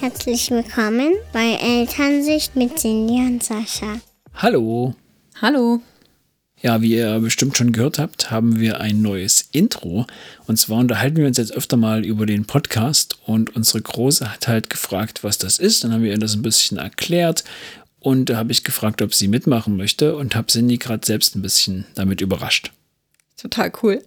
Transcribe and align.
Herzlich 0.00 0.50
willkommen 0.50 1.12
bei 1.30 1.58
Elternsicht 1.60 2.56
mit 2.56 2.78
Cindy 2.78 3.18
und 3.18 3.44
Sascha. 3.44 4.00
Hallo. 4.34 4.94
Hallo. 5.42 5.82
Ja, 6.62 6.80
wie 6.80 6.94
ihr 6.94 7.18
bestimmt 7.18 7.58
schon 7.58 7.72
gehört 7.72 7.98
habt, 7.98 8.30
haben 8.30 8.58
wir 8.58 8.80
ein 8.80 9.02
neues 9.02 9.50
Intro. 9.52 10.06
Und 10.46 10.56
zwar 10.56 10.78
unterhalten 10.78 11.18
wir 11.18 11.26
uns 11.26 11.36
jetzt 11.36 11.52
öfter 11.52 11.76
mal 11.76 12.06
über 12.06 12.24
den 12.24 12.46
Podcast 12.46 13.18
und 13.26 13.54
unsere 13.54 13.82
Große 13.82 14.32
hat 14.32 14.48
halt 14.48 14.70
gefragt, 14.70 15.22
was 15.22 15.36
das 15.36 15.58
ist. 15.58 15.84
Dann 15.84 15.92
haben 15.92 16.02
wir 16.02 16.12
ihr 16.12 16.18
das 16.18 16.34
ein 16.34 16.40
bisschen 16.40 16.78
erklärt 16.78 17.44
und 17.98 18.30
da 18.30 18.38
habe 18.38 18.52
ich 18.52 18.64
gefragt, 18.64 19.02
ob 19.02 19.12
sie 19.14 19.28
mitmachen 19.28 19.76
möchte 19.76 20.16
und 20.16 20.34
habe 20.34 20.46
Cindy 20.46 20.78
gerade 20.78 21.06
selbst 21.06 21.36
ein 21.36 21.42
bisschen 21.42 21.84
damit 21.94 22.22
überrascht. 22.22 22.72
Total 23.36 23.70
cool. 23.82 24.02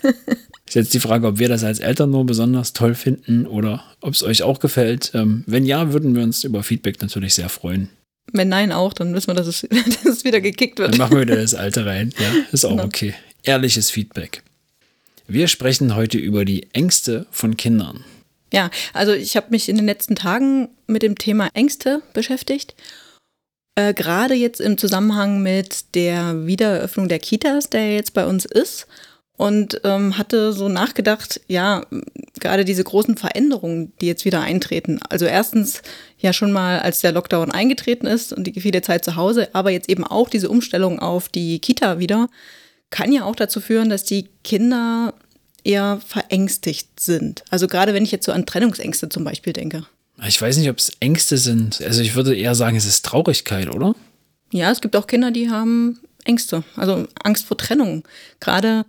Ist 0.68 0.74
jetzt 0.74 0.92
die 0.92 1.00
Frage, 1.00 1.26
ob 1.26 1.38
wir 1.38 1.48
das 1.48 1.64
als 1.64 1.78
Eltern 1.78 2.10
nur 2.10 2.26
besonders 2.26 2.74
toll 2.74 2.94
finden 2.94 3.46
oder 3.46 3.82
ob 4.02 4.12
es 4.12 4.22
euch 4.22 4.42
auch 4.42 4.60
gefällt. 4.60 5.12
Ähm, 5.14 5.42
wenn 5.46 5.64
ja, 5.64 5.94
würden 5.94 6.14
wir 6.14 6.22
uns 6.22 6.44
über 6.44 6.62
Feedback 6.62 7.00
natürlich 7.00 7.34
sehr 7.34 7.48
freuen. 7.48 7.88
Wenn 8.32 8.50
nein 8.50 8.70
auch, 8.70 8.92
dann 8.92 9.14
wissen 9.14 9.28
wir, 9.28 9.34
dass 9.34 9.46
es, 9.46 9.62
dass 9.70 10.04
es 10.04 10.24
wieder 10.24 10.42
gekickt 10.42 10.78
wird. 10.78 10.92
Dann 10.92 10.98
machen 10.98 11.16
wir 11.16 11.22
wieder 11.22 11.36
das 11.36 11.54
Alte 11.54 11.86
rein. 11.86 12.12
Ja, 12.18 12.26
ist 12.52 12.66
auch 12.66 12.72
genau. 12.72 12.84
okay. 12.84 13.14
Ehrliches 13.44 13.90
Feedback. 13.90 14.42
Wir 15.26 15.48
sprechen 15.48 15.96
heute 15.96 16.18
über 16.18 16.44
die 16.44 16.68
Ängste 16.74 17.26
von 17.30 17.56
Kindern. 17.56 18.04
Ja, 18.52 18.70
also 18.92 19.12
ich 19.12 19.36
habe 19.36 19.46
mich 19.50 19.70
in 19.70 19.76
den 19.76 19.86
letzten 19.86 20.16
Tagen 20.16 20.68
mit 20.86 21.02
dem 21.02 21.16
Thema 21.16 21.48
Ängste 21.54 22.02
beschäftigt. 22.12 22.74
Äh, 23.74 23.94
Gerade 23.94 24.34
jetzt 24.34 24.60
im 24.60 24.76
Zusammenhang 24.76 25.42
mit 25.42 25.94
der 25.94 26.46
Wiedereröffnung 26.46 27.08
der 27.08 27.20
Kitas, 27.20 27.70
der 27.70 27.94
jetzt 27.94 28.12
bei 28.12 28.26
uns 28.26 28.44
ist 28.44 28.86
und 29.38 29.80
ähm, 29.84 30.18
hatte 30.18 30.52
so 30.52 30.68
nachgedacht, 30.68 31.40
ja, 31.46 31.86
gerade 32.40 32.64
diese 32.64 32.82
großen 32.82 33.16
Veränderungen, 33.16 33.92
die 34.00 34.06
jetzt 34.06 34.24
wieder 34.24 34.40
eintreten. 34.40 34.98
Also 35.08 35.26
erstens 35.26 35.80
ja 36.18 36.32
schon 36.32 36.50
mal, 36.50 36.80
als 36.80 37.00
der 37.00 37.12
Lockdown 37.12 37.52
eingetreten 37.52 38.08
ist 38.08 38.32
und 38.32 38.44
die 38.48 38.60
viele 38.60 38.82
Zeit 38.82 39.04
zu 39.04 39.14
Hause, 39.14 39.48
aber 39.54 39.70
jetzt 39.70 39.88
eben 39.88 40.04
auch 40.04 40.28
diese 40.28 40.50
Umstellung 40.50 40.98
auf 40.98 41.28
die 41.28 41.60
Kita 41.60 42.00
wieder, 42.00 42.28
kann 42.90 43.12
ja 43.12 43.24
auch 43.24 43.36
dazu 43.36 43.60
führen, 43.60 43.90
dass 43.90 44.02
die 44.02 44.28
Kinder 44.42 45.14
eher 45.62 46.00
verängstigt 46.04 46.98
sind. 46.98 47.44
Also 47.48 47.68
gerade 47.68 47.94
wenn 47.94 48.02
ich 48.02 48.10
jetzt 48.10 48.26
so 48.26 48.32
an 48.32 48.44
Trennungsängste 48.44 49.08
zum 49.08 49.22
Beispiel 49.22 49.52
denke. 49.52 49.86
Ich 50.26 50.42
weiß 50.42 50.56
nicht, 50.56 50.68
ob 50.68 50.78
es 50.78 50.90
Ängste 50.98 51.38
sind. 51.38 51.80
Also 51.80 52.02
ich 52.02 52.16
würde 52.16 52.34
eher 52.34 52.56
sagen, 52.56 52.76
es 52.76 52.86
ist 52.86 53.04
Traurigkeit, 53.04 53.72
oder? 53.72 53.94
Ja, 54.50 54.72
es 54.72 54.80
gibt 54.80 54.96
auch 54.96 55.06
Kinder, 55.06 55.30
die 55.30 55.48
haben 55.48 56.00
Ängste, 56.24 56.64
also 56.74 57.06
Angst 57.22 57.46
vor 57.46 57.56
Trennung. 57.56 58.02
Gerade 58.40 58.84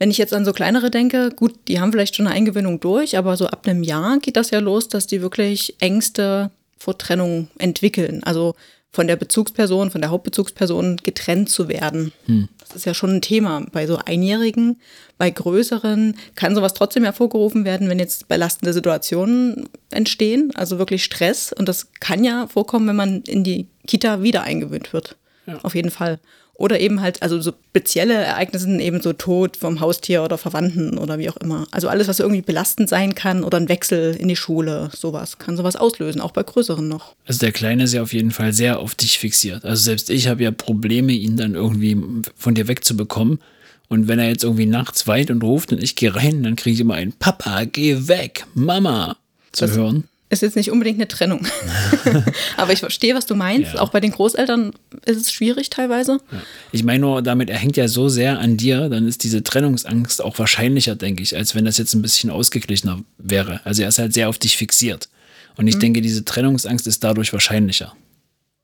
wenn 0.00 0.10
ich 0.10 0.18
jetzt 0.18 0.32
an 0.32 0.46
so 0.46 0.52
kleinere 0.52 0.90
denke, 0.90 1.30
gut, 1.30 1.54
die 1.68 1.78
haben 1.78 1.92
vielleicht 1.92 2.16
schon 2.16 2.26
eine 2.26 2.34
Eingewöhnung 2.34 2.80
durch, 2.80 3.18
aber 3.18 3.36
so 3.36 3.46
ab 3.46 3.68
einem 3.68 3.82
Jahr 3.82 4.18
geht 4.18 4.36
das 4.36 4.50
ja 4.50 4.58
los, 4.58 4.88
dass 4.88 5.06
die 5.06 5.20
wirklich 5.20 5.76
Ängste 5.78 6.50
vor 6.78 6.96
Trennung 6.96 7.48
entwickeln. 7.58 8.24
Also 8.24 8.54
von 8.90 9.06
der 9.06 9.16
Bezugsperson, 9.16 9.90
von 9.90 10.00
der 10.00 10.10
Hauptbezugsperson 10.10 10.96
getrennt 10.96 11.50
zu 11.50 11.68
werden. 11.68 12.12
Hm. 12.24 12.48
Das 12.58 12.74
ist 12.74 12.86
ja 12.86 12.94
schon 12.94 13.16
ein 13.16 13.20
Thema. 13.20 13.66
Bei 13.72 13.86
so 13.86 13.98
Einjährigen, 13.98 14.80
bei 15.18 15.30
Größeren 15.30 16.16
kann 16.34 16.54
sowas 16.54 16.72
trotzdem 16.72 17.04
hervorgerufen 17.04 17.66
werden, 17.66 17.90
wenn 17.90 17.98
jetzt 17.98 18.26
belastende 18.26 18.72
Situationen 18.72 19.68
entstehen, 19.90 20.50
also 20.54 20.78
wirklich 20.78 21.04
Stress. 21.04 21.52
Und 21.52 21.68
das 21.68 21.92
kann 22.00 22.24
ja 22.24 22.46
vorkommen, 22.46 22.88
wenn 22.88 22.96
man 22.96 23.20
in 23.22 23.44
die 23.44 23.68
Kita 23.86 24.22
wieder 24.22 24.44
eingewöhnt 24.44 24.94
wird. 24.94 25.16
Ja. 25.46 25.58
Auf 25.62 25.74
jeden 25.74 25.90
Fall. 25.90 26.18
Oder 26.60 26.78
eben 26.78 27.00
halt, 27.00 27.22
also 27.22 27.40
so 27.40 27.52
spezielle 27.70 28.12
Ereignisse, 28.12 28.68
eben 28.80 29.00
so 29.00 29.14
Tod 29.14 29.56
vom 29.56 29.80
Haustier 29.80 30.22
oder 30.22 30.36
Verwandten 30.36 30.98
oder 30.98 31.18
wie 31.18 31.30
auch 31.30 31.38
immer. 31.38 31.66
Also 31.70 31.88
alles, 31.88 32.06
was 32.06 32.20
irgendwie 32.20 32.42
belastend 32.42 32.90
sein 32.90 33.14
kann 33.14 33.44
oder 33.44 33.56
ein 33.56 33.70
Wechsel 33.70 34.14
in 34.14 34.28
die 34.28 34.36
Schule, 34.36 34.90
sowas, 34.94 35.38
kann 35.38 35.56
sowas 35.56 35.74
auslösen, 35.74 36.20
auch 36.20 36.32
bei 36.32 36.42
größeren 36.42 36.86
noch. 36.86 37.14
Also 37.24 37.40
der 37.40 37.52
Kleine 37.52 37.84
ist 37.84 37.94
ja 37.94 38.02
auf 38.02 38.12
jeden 38.12 38.30
Fall 38.30 38.52
sehr 38.52 38.78
auf 38.78 38.94
dich 38.94 39.18
fixiert. 39.18 39.64
Also 39.64 39.84
selbst 39.84 40.10
ich 40.10 40.28
habe 40.28 40.42
ja 40.42 40.50
Probleme, 40.50 41.12
ihn 41.12 41.38
dann 41.38 41.54
irgendwie 41.54 41.96
von 42.36 42.54
dir 42.54 42.68
wegzubekommen. 42.68 43.38
Und 43.88 44.06
wenn 44.06 44.18
er 44.18 44.28
jetzt 44.28 44.44
irgendwie 44.44 44.66
nachts 44.66 45.06
weit 45.06 45.30
und 45.30 45.42
ruft 45.42 45.72
und 45.72 45.82
ich 45.82 45.96
gehe 45.96 46.14
rein, 46.14 46.42
dann 46.42 46.56
kriege 46.56 46.74
ich 46.74 46.80
immer 46.80 46.94
ein 46.94 47.14
Papa, 47.14 47.64
geh 47.64 48.06
weg, 48.06 48.44
Mama 48.52 49.16
zu 49.52 49.64
das, 49.64 49.76
hören 49.76 50.04
ist 50.30 50.42
jetzt 50.42 50.56
nicht 50.56 50.70
unbedingt 50.70 50.98
eine 50.98 51.08
Trennung. 51.08 51.46
Aber 52.56 52.72
ich 52.72 52.78
verstehe, 52.78 53.14
was 53.16 53.26
du 53.26 53.34
meinst. 53.34 53.74
Ja. 53.74 53.80
Auch 53.80 53.90
bei 53.90 54.00
den 54.00 54.12
Großeltern 54.12 54.72
ist 55.04 55.20
es 55.20 55.32
schwierig 55.32 55.70
teilweise. 55.70 56.20
Ja. 56.30 56.42
Ich 56.70 56.84
meine 56.84 57.00
nur, 57.00 57.20
damit 57.20 57.50
er 57.50 57.58
hängt 57.58 57.76
ja 57.76 57.88
so 57.88 58.08
sehr 58.08 58.38
an 58.38 58.56
dir, 58.56 58.88
dann 58.88 59.08
ist 59.08 59.24
diese 59.24 59.42
Trennungsangst 59.42 60.22
auch 60.22 60.38
wahrscheinlicher, 60.38 60.94
denke 60.94 61.22
ich, 61.22 61.36
als 61.36 61.56
wenn 61.56 61.64
das 61.64 61.78
jetzt 61.78 61.94
ein 61.94 62.02
bisschen 62.02 62.30
ausgeglichener 62.30 63.00
wäre. 63.18 63.60
Also 63.64 63.82
er 63.82 63.88
ist 63.88 63.98
halt 63.98 64.14
sehr 64.14 64.28
auf 64.28 64.38
dich 64.38 64.56
fixiert. 64.56 65.08
Und 65.56 65.66
ich 65.66 65.74
mhm. 65.74 65.80
denke, 65.80 66.00
diese 66.00 66.24
Trennungsangst 66.24 66.86
ist 66.86 67.02
dadurch 67.02 67.32
wahrscheinlicher. 67.32 67.94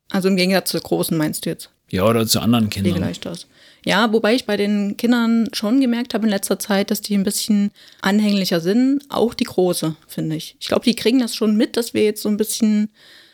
Also 0.08 0.28
im 0.28 0.36
Gegensatz 0.36 0.70
zur 0.70 0.80
Großen 0.80 1.16
meinst 1.16 1.44
du 1.44 1.50
jetzt? 1.50 1.70
Ja, 1.90 2.04
oder 2.04 2.26
zu 2.28 2.38
anderen 2.40 2.70
Kindern. 2.70 2.94
Vielleicht 2.94 3.26
das. 3.26 3.46
Ja, 3.86 4.12
wobei 4.12 4.34
ich 4.34 4.46
bei 4.46 4.56
den 4.56 4.96
Kindern 4.96 5.48
schon 5.52 5.80
gemerkt 5.80 6.12
habe 6.12 6.24
in 6.24 6.30
letzter 6.30 6.58
Zeit, 6.58 6.90
dass 6.90 7.02
die 7.02 7.14
ein 7.14 7.22
bisschen 7.22 7.70
anhänglicher 8.00 8.60
sind. 8.60 9.00
Auch 9.10 9.32
die 9.32 9.44
Große, 9.44 9.94
finde 10.08 10.34
ich. 10.34 10.56
Ich 10.58 10.66
glaube, 10.66 10.84
die 10.84 10.96
kriegen 10.96 11.20
das 11.20 11.36
schon 11.36 11.56
mit, 11.56 11.76
dass 11.76 11.94
wir 11.94 12.02
jetzt 12.02 12.20
so 12.20 12.28
ein 12.28 12.36
bisschen 12.36 12.90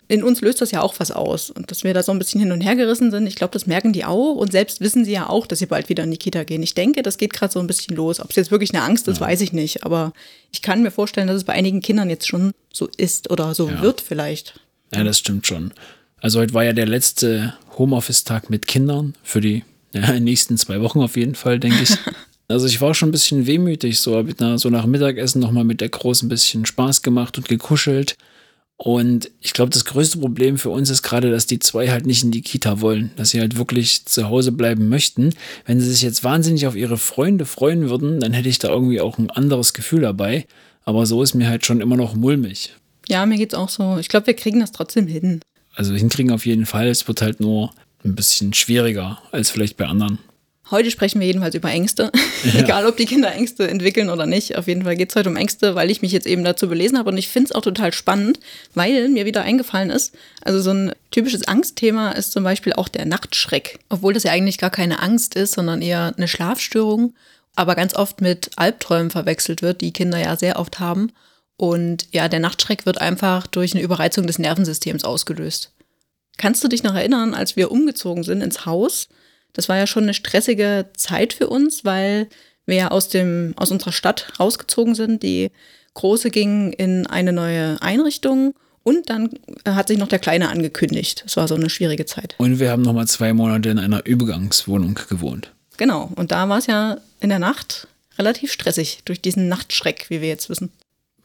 in 0.09 0.23
uns 0.23 0.43
löst 0.43 0.61
das 0.61 0.73
ja 0.73 0.83
auch 0.83 0.95
was 0.99 1.11
aus. 1.11 1.49
Und 1.49 1.71
dass 1.71 1.85
wir 1.85 1.95
da 1.95 2.03
so 2.03 2.13
ein 2.13 2.19
bisschen 2.19 2.39
hin 2.39 2.53
und 2.53 2.61
her 2.61 2.77
gerissen 2.77 3.11
sind, 3.11 3.27
ich 3.27 3.35
glaube, 3.35 3.53
das 3.53 3.67
merken 3.67 3.95
die 3.95 4.05
auch. 4.05 4.35
Und 4.35 4.53
selbst 4.53 4.83
wissen 4.83 5.07
sie 5.07 5.13
ja 5.13 5.31
auch, 5.31 5.47
dass 5.47 5.61
sie 5.61 5.65
bald 5.65 5.89
wieder 5.89 6.05
in 6.05 6.11
die 6.11 6.19
Kita 6.19 6.45
gehen. 6.45 6.63
Ich 6.63 6.75
denke, 6.75 7.03
das 7.03 7.17
geht 7.17 7.33
gerade 7.33 7.51
so 7.51 7.61
ein 7.61 7.67
bisschen 7.67 7.97
los. 7.97 8.21
Ob 8.21 8.29
es 8.29 8.37
jetzt 8.37 8.51
wirklich 8.51 8.75
eine 8.75 8.83
Angst 8.83 9.09
ist, 9.09 9.21
ja. 9.21 9.27
weiß 9.27 9.41
ich 9.41 9.55
nicht. 9.55 9.85
Aber 9.87 10.13
ich 10.53 10.61
kann 10.61 10.83
mir 10.83 10.91
vorstellen, 10.91 11.29
dass 11.29 11.37
es 11.37 11.45
bei 11.45 11.55
einigen 11.55 11.81
Kindern 11.81 12.11
jetzt 12.11 12.29
schon 12.29 12.53
so 12.71 12.91
ist 12.99 13.31
oder 13.31 13.55
so 13.55 13.71
ja. 13.71 13.81
wird 13.81 14.03
vielleicht. 14.03 14.61
Ja, 14.93 15.03
das 15.03 15.19
stimmt 15.19 15.47
schon. 15.47 15.73
Also 16.21 16.41
heute 16.41 16.53
war 16.53 16.65
ja 16.65 16.75
der 16.75 16.87
letzte 16.87 17.55
Homeoffice-Tag 17.79 18.51
mit 18.51 18.67
Kindern 18.67 19.15
für 19.23 19.41
die 19.41 19.65
ja, 19.93 20.03
in 20.09 20.15
den 20.15 20.25
nächsten 20.25 20.57
zwei 20.57 20.81
Wochen 20.81 21.01
auf 21.01 21.17
jeden 21.17 21.35
Fall, 21.35 21.59
denke 21.59 21.83
ich. 21.83 21.91
Also 22.49 22.67
ich 22.67 22.83
war 22.83 22.93
schon 22.93 23.09
ein 23.09 23.13
bisschen 23.13 23.47
wehmütig, 23.47 24.01
so, 24.01 24.23
so 24.57 24.69
nach 24.69 24.85
Mittagessen 24.85 25.41
nochmal 25.41 25.65
mit 25.65 25.81
der 25.81 25.89
Großen 25.89 26.27
ein 26.27 26.29
bisschen 26.29 26.67
Spaß 26.67 27.01
gemacht 27.01 27.39
und 27.39 27.49
gekuschelt. 27.49 28.17
Und 28.77 29.31
ich 29.41 29.53
glaube, 29.53 29.71
das 29.71 29.85
größte 29.85 30.19
Problem 30.19 30.59
für 30.59 30.71
uns 30.71 30.91
ist 30.91 31.03
gerade, 31.03 31.31
dass 31.31 31.47
die 31.47 31.61
zwei 31.61 31.89
halt 31.89 32.05
nicht 32.05 32.25
in 32.25 32.31
die 32.31 32.43
Kita 32.43 32.81
wollen, 32.81 33.13
dass 33.17 33.31
sie 33.31 33.41
halt 33.41 33.57
wirklich 33.57 34.05
zu 34.07 34.29
Hause 34.29 34.53
bleiben 34.53 34.89
möchten. 34.89 35.31
Wenn 35.65 35.81
sie 35.81 35.89
sich 35.89 36.03
jetzt 36.03 36.25
wahnsinnig 36.25 36.67
auf 36.67 36.75
ihre 36.75 36.99
Freunde 36.99 37.47
freuen 37.47 37.89
würden, 37.89 38.21
dann 38.21 38.33
hätte 38.33 38.49
ich 38.49 38.59
da 38.59 38.69
irgendwie 38.69 39.01
auch 39.01 39.19
ein 39.19 39.31
anderes 39.31 39.73
Gefühl 39.73 40.01
dabei. 40.01 40.47
Aber 40.85 41.07
so 41.07 41.23
ist 41.23 41.35
mir 41.35 41.49
halt 41.49 41.65
schon 41.65 41.81
immer 41.81 41.97
noch 41.97 42.15
mulmig. 42.15 42.75
Ja, 43.09 43.25
mir 43.25 43.39
geht's 43.39 43.55
auch 43.55 43.69
so. 43.69 43.99
Ich 43.99 44.09
glaube, 44.09 44.27
wir 44.27 44.35
kriegen 44.35 44.61
das 44.61 44.73
trotzdem 44.73 45.07
hin. 45.07 45.41
Also 45.75 45.95
hinkriegen 45.95 46.33
auf 46.33 46.45
jeden 46.45 46.67
Fall. 46.67 46.89
Es 46.89 47.07
wird 47.07 47.23
halt 47.23 47.41
nur 47.41 47.73
ein 48.05 48.15
bisschen 48.15 48.53
schwieriger 48.55 49.23
als 49.31 49.51
vielleicht 49.51 49.77
bei 49.77 49.87
anderen. 49.87 50.19
Heute 50.73 50.91
sprechen 50.91 51.21
wir 51.21 51.27
jedenfalls 51.27 51.55
über 51.55 51.71
Ängste. 51.71 52.11
Ja. 52.45 52.59
Egal, 52.59 52.87
ob 52.87 52.97
die 52.97 53.05
Kinder 53.05 53.33
Ängste 53.33 53.69
entwickeln 53.69 54.11
oder 54.11 54.27
nicht. 54.27 54.59
Auf 54.59 54.67
jeden 54.67 54.83
Fall 54.83 54.97
geht 54.97 55.11
es 55.11 55.15
heute 55.15 55.29
um 55.29 55.37
Ängste, 55.37 55.77
weil 55.77 55.93
ich 55.93 56.03
mich 56.03 56.11
jetzt 56.11 56.27
eben 56.27 56.43
dazu 56.43 56.69
belesen 56.69 56.99
habe. 56.99 57.11
Und 57.11 57.17
ich 57.17 57.29
finde 57.29 57.51
es 57.51 57.53
auch 57.53 57.61
total 57.61 57.93
spannend, 57.93 58.41
weil 58.75 59.09
mir 59.11 59.25
wieder 59.27 59.43
eingefallen 59.43 59.91
ist, 59.91 60.13
also 60.41 60.61
so 60.61 60.73
ein 60.73 60.93
typisches 61.13 61.47
Angstthema 61.47 62.11
ist 62.11 62.33
zum 62.33 62.43
Beispiel 62.43 62.73
auch 62.73 62.89
der 62.89 63.07
Nachtschreck. 63.07 63.79
Obwohl 63.91 64.13
das 64.13 64.25
ja 64.25 64.33
eigentlich 64.33 64.59
gar 64.59 64.71
keine 64.71 65.01
Angst 65.01 65.37
ist, 65.37 65.53
sondern 65.53 65.83
eher 65.83 66.15
eine 66.17 66.27
Schlafstörung. 66.27 67.15
Aber 67.55 67.77
ganz 67.77 67.95
oft 67.95 68.21
mit 68.21 68.51
Albträumen 68.57 69.13
verwechselt 69.13 69.63
wird, 69.63 69.83
die 69.83 69.93
Kinder 69.93 70.19
ja 70.19 70.37
sehr 70.37 70.59
oft 70.59 70.81
haben. 70.81 71.13
Und 71.57 72.09
ja, 72.11 72.27
der 72.27 72.41
Nachtschreck 72.41 72.87
wird 72.87 73.01
einfach 73.01 73.47
durch 73.47 73.73
eine 73.73 73.85
Überreizung 73.85 74.27
des 74.27 74.41
Nervensystems 74.41 75.05
ausgelöst. 75.05 75.71
Kannst 76.39 76.65
du 76.65 76.69
dich 76.69 76.83
noch 76.83 76.95
erinnern, 76.95 77.35
als 77.35 77.57
wir 77.57 77.71
umgezogen 77.71 78.23
sind 78.25 78.41
ins 78.41 78.67
Haus? 78.67 79.09
Das 79.53 79.69
war 79.69 79.77
ja 79.77 79.87
schon 79.87 80.05
eine 80.05 80.15
stressige 80.15 80.87
Zeit 80.97 81.33
für 81.33 81.49
uns, 81.49 81.85
weil 81.85 82.29
wir 82.67 82.77
ja 82.77 82.89
aus, 82.91 83.09
dem, 83.09 83.55
aus 83.57 83.71
unserer 83.71 83.93
Stadt 83.93 84.33
rausgezogen 84.41 84.95
sind. 84.95 85.23
Die 85.23 85.51
Große 85.95 86.31
ging 86.31 86.73
in 86.73 87.07
eine 87.07 87.33
neue 87.33 87.81
Einrichtung 87.83 88.55
und 88.83 89.11
dann 89.11 89.31
hat 89.67 89.89
sich 89.89 89.99
noch 89.99 90.09
der 90.09 90.19
Kleine 90.19 90.49
angekündigt. 90.49 91.23
Das 91.25 91.37
war 91.37 91.47
so 91.49 91.55
eine 91.55 91.71
schwierige 91.71 92.07
Zeit. 92.07 92.35
Und 92.39 92.61
wir 92.61 92.71
haben 92.71 92.83
nochmal 92.83 93.07
zwei 93.07 93.33
Monate 93.33 93.69
in 93.69 93.79
einer 93.79 94.05
Übergangswohnung 94.07 94.99
gewohnt. 95.09 95.53
Genau, 95.77 96.11
und 96.17 96.33
da 96.33 96.49
war 96.49 96.59
es 96.59 96.67
ja 96.67 96.99
in 97.21 97.29
der 97.29 97.39
Nacht 97.39 97.89
relativ 98.19 98.53
stressig 98.53 99.01
durch 99.05 99.21
diesen 99.21 99.49
Nachtschreck, 99.49 100.07
wie 100.09 100.21
wir 100.21 100.29
jetzt 100.29 100.51
wissen. 100.51 100.71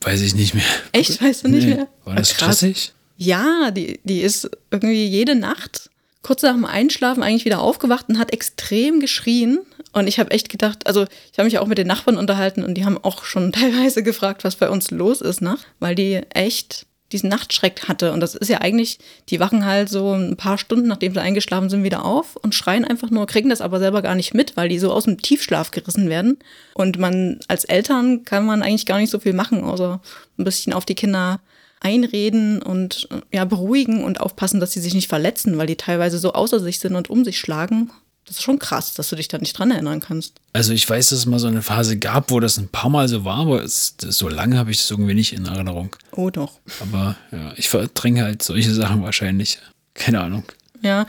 Weiß 0.02 0.22
ich 0.22 0.36
nicht 0.36 0.54
mehr. 0.54 0.64
Echt? 0.92 1.22
Weißt 1.22 1.44
du 1.44 1.50
nicht 1.50 1.68
nee. 1.68 1.76
mehr? 1.76 1.88
War 2.06 2.16
das 2.16 2.32
stressig? 2.32 2.94
Ja, 3.18 3.72
die, 3.72 4.00
die 4.04 4.22
ist 4.22 4.50
irgendwie 4.72 5.06
jede 5.06 5.36
Nacht 5.36 5.90
kurz 6.22 6.42
nach 6.42 6.54
dem 6.54 6.66
Einschlafen 6.66 7.24
eigentlich 7.24 7.46
wieder 7.46 7.62
aufgewacht 7.62 8.10
und 8.10 8.20
hat 8.20 8.34
extrem 8.34 9.00
geschrien. 9.00 9.60
Und 9.94 10.08
ich 10.08 10.20
habe 10.20 10.32
echt 10.32 10.50
gedacht, 10.50 10.86
also 10.86 11.06
ich 11.32 11.40
habe 11.40 11.46
mich 11.46 11.58
auch 11.58 11.68
mit 11.68 11.78
den 11.78 11.88
Nachbarn 11.88 12.18
unterhalten 12.18 12.64
und 12.64 12.76
die 12.76 12.86
haben 12.86 12.98
auch 13.02 13.24
schon 13.24 13.52
teilweise 13.54 14.04
gefragt, 14.04 14.44
was 14.44 14.58
bei 14.58 14.70
uns 14.70 14.92
los 14.92 15.22
ist, 15.22 15.42
ne? 15.42 15.58
weil 15.80 15.96
die 15.96 16.22
echt 16.34 16.86
diesen 17.14 17.30
Nachtschreck 17.30 17.88
hatte. 17.88 18.12
Und 18.12 18.20
das 18.20 18.36
ist 18.36 18.50
ja 18.50 18.60
eigentlich, 18.60 19.00
die 19.30 19.40
wachen 19.40 19.66
halt 19.66 19.88
so 19.88 20.12
ein 20.14 20.36
paar 20.36 20.58
Stunden, 20.58 20.90
nachdem 20.90 21.14
sie 21.14 21.22
eingeschlafen 21.22 21.70
sind, 21.70 21.84
wieder 21.84 22.04
auf 22.04 22.36
und 22.36 22.54
schreien 22.54 22.84
einfach 22.84 23.10
nur, 23.10 23.26
kriegen 23.28 23.50
das 23.50 23.62
aber 23.62 23.80
selber 23.80 24.02
gar 24.02 24.16
nicht 24.16 24.34
mit, 24.34 24.58
weil 24.58 24.68
die 24.68 24.80
so 24.80 24.92
aus 24.92 25.06
dem 25.06 25.22
Tiefschlaf 25.22 25.72
gerissen 25.72 26.10
werden. 26.10 26.38
Und 26.74 27.00
man 27.00 27.40
als 27.48 27.64
Eltern 27.64 28.26
kann 28.26 28.46
man 28.46 28.62
eigentlich 28.62 28.86
gar 28.86 29.00
nicht 29.00 29.10
so 29.10 29.20
viel 29.20 29.34
machen, 29.34 29.64
außer 29.64 30.02
ein 30.38 30.44
bisschen 30.44 30.74
auf 30.74 30.84
die 30.84 30.96
Kinder 30.96 31.40
einreden 31.80 32.62
und 32.62 33.08
ja, 33.32 33.46
beruhigen 33.46 34.04
und 34.04 34.20
aufpassen, 34.20 34.60
dass 34.60 34.72
sie 34.72 34.82
sich 34.82 34.94
nicht 34.94 35.08
verletzen, 35.08 35.58
weil 35.58 35.68
die 35.68 35.76
teilweise 35.76 36.18
so 36.20 36.34
außer 36.34 36.60
sich 36.60 36.80
sind 36.80 36.96
und 36.96 37.10
um 37.10 37.24
sich 37.24 37.40
schlagen. 37.40 37.92
Das 38.26 38.38
ist 38.38 38.44
schon 38.44 38.60
krass, 38.60 38.94
dass 38.94 39.10
du 39.10 39.16
dich 39.16 39.30
da 39.30 39.38
nicht 39.38 39.58
dran 39.58 39.72
erinnern 39.72 40.02
kannst. 40.02 40.34
Also 40.52 40.74
ich 40.74 40.90
weiß, 40.90 41.10
dass 41.10 41.20
es 41.20 41.26
mal 41.26 41.40
so 41.40 41.48
eine 41.48 41.62
Phase 41.62 41.98
gab, 41.98 42.30
wo 42.30 42.42
das 42.42 42.58
ein 42.58 42.68
paar 42.68 42.90
Mal 42.90 43.08
so 43.08 43.24
war, 43.24 43.38
aber 43.38 43.64
es, 43.64 43.96
so 44.00 44.28
lange 44.28 44.58
habe 44.58 44.72
ich 44.72 44.78
das 44.78 44.92
irgendwie 44.92 45.14
nicht 45.14 45.32
in 45.32 45.46
Erinnerung. 45.46 45.96
Oh 46.12 46.30
doch. 46.30 46.60
Aber 46.82 47.16
ja, 47.32 47.54
ich 47.56 47.70
verdränge 47.70 48.24
halt 48.24 48.44
solche 48.44 48.74
Sachen 48.74 49.02
wahrscheinlich. 49.02 49.60
Keine 49.94 50.20
Ahnung. 50.22 50.44
Ja, 50.82 51.08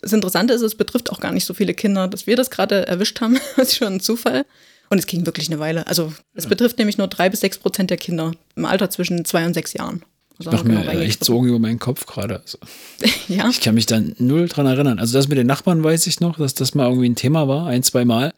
das 0.00 0.12
Interessante 0.12 0.54
ist, 0.54 0.62
es 0.62 0.74
betrifft 0.74 1.10
auch 1.10 1.20
gar 1.20 1.32
nicht 1.32 1.44
so 1.44 1.54
viele 1.54 1.74
Kinder, 1.74 2.08
dass 2.08 2.26
wir 2.26 2.34
das 2.34 2.50
gerade 2.50 2.86
erwischt 2.86 3.20
haben. 3.20 3.38
Das 3.56 3.68
ist 3.68 3.76
schon 3.76 3.94
ein 3.94 4.00
Zufall. 4.00 4.44
Und 4.90 4.98
es 4.98 5.06
ging 5.06 5.24
wirklich 5.24 5.48
eine 5.48 5.60
Weile. 5.60 5.86
Also 5.86 6.12
es 6.34 6.46
betrifft 6.46 6.78
nämlich 6.78 6.98
nur 6.98 7.06
drei 7.06 7.30
bis 7.30 7.40
sechs 7.40 7.58
Prozent 7.58 7.90
der 7.90 7.96
Kinder 7.96 8.32
im 8.56 8.64
Alter 8.64 8.90
zwischen 8.90 9.24
zwei 9.24 9.46
und 9.46 9.54
sechs 9.54 9.72
Jahren. 9.72 10.02
Also 10.38 10.50
Ich 10.50 10.56
mache 10.56 10.68
mir 10.68 10.92
wir 10.92 11.00
echt. 11.00 11.24
Sorgen 11.24 11.48
über 11.48 11.58
meinen 11.58 11.78
Kopf 11.78 12.06
gerade. 12.06 12.40
Also, 12.40 12.58
Ja, 13.28 13.48
ich 13.48 13.60
kann 13.60 13.74
mich 13.76 13.86
da 13.86 14.00
null 14.18 14.48
dran 14.48 14.66
erinnern. 14.66 14.98
Also 14.98 15.16
das 15.16 15.28
mit 15.28 15.38
den 15.38 15.46
Nachbarn 15.46 15.84
weiß 15.84 16.06
ich 16.08 16.20
noch, 16.20 16.38
dass 16.38 16.54
das 16.54 16.74
mal 16.74 16.88
irgendwie 16.88 17.08
ein 17.08 17.14
Thema 17.14 17.46
war, 17.46 17.66
ein, 17.66 17.82
zwei 17.82 18.04
Mal. 18.04 18.32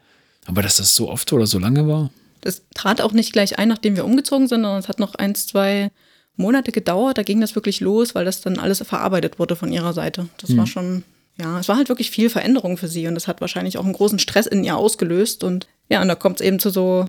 Aber 0.45 0.63
dass 0.63 0.77
das 0.77 0.95
so 0.95 1.09
oft 1.09 1.33
oder 1.33 1.47
so 1.47 1.59
lange 1.59 1.89
war, 1.89 2.11
das 2.43 2.63
trat 2.75 3.01
auch 3.01 3.13
nicht 3.13 3.33
gleich 3.33 3.59
ein, 3.59 3.69
nachdem 3.69 3.97
wir 3.97 4.05
umgezogen 4.05 4.49
sind, 4.49 4.63
sondern 4.63 4.81
es 4.81 4.89
hat 4.89 4.99
noch 4.99 5.15
eins, 5.15 5.47
zwei 5.47 5.91
Monate 6.37 6.73
gedauert. 6.73 7.17
Da 7.17 7.23
ging 7.23 7.41
das 7.41 7.55
wirklich 7.55 7.81
los, 7.81 8.15
weil 8.15 8.25
das 8.25 8.41
dann 8.41 8.59
alles 8.59 8.83
verarbeitet 8.83 9.39
wurde 9.39 9.57
von 9.57 9.73
ihrer 9.73 9.93
Seite. 9.93 10.29
Das 10.39 10.57
war 10.57 10.67
schon, 10.67 11.05
ja, 11.39 11.61
es 11.61 11.69
war 11.69 11.77
halt 11.77 11.89
wirklich 11.89 12.11
viel 12.11 12.29
Veränderung 12.29 12.77
für 12.77 12.89
sie 12.89 13.07
und 13.07 13.15
das 13.15 13.29
hat 13.29 13.41
wahrscheinlich 13.41 13.79
auch 13.79 13.85
einen 13.85 13.93
großen 13.93 14.19
Stress 14.19 14.47
in 14.47 14.65
ihr 14.65 14.77
ausgelöst. 14.77 15.45
Und 15.45 15.69
ja, 15.93 16.03
und 16.03 16.09
da 16.09 16.15
kommt 16.15 16.41
es 16.41 16.47
eben 16.47 16.59
zu 16.59 16.71
so 16.71 17.07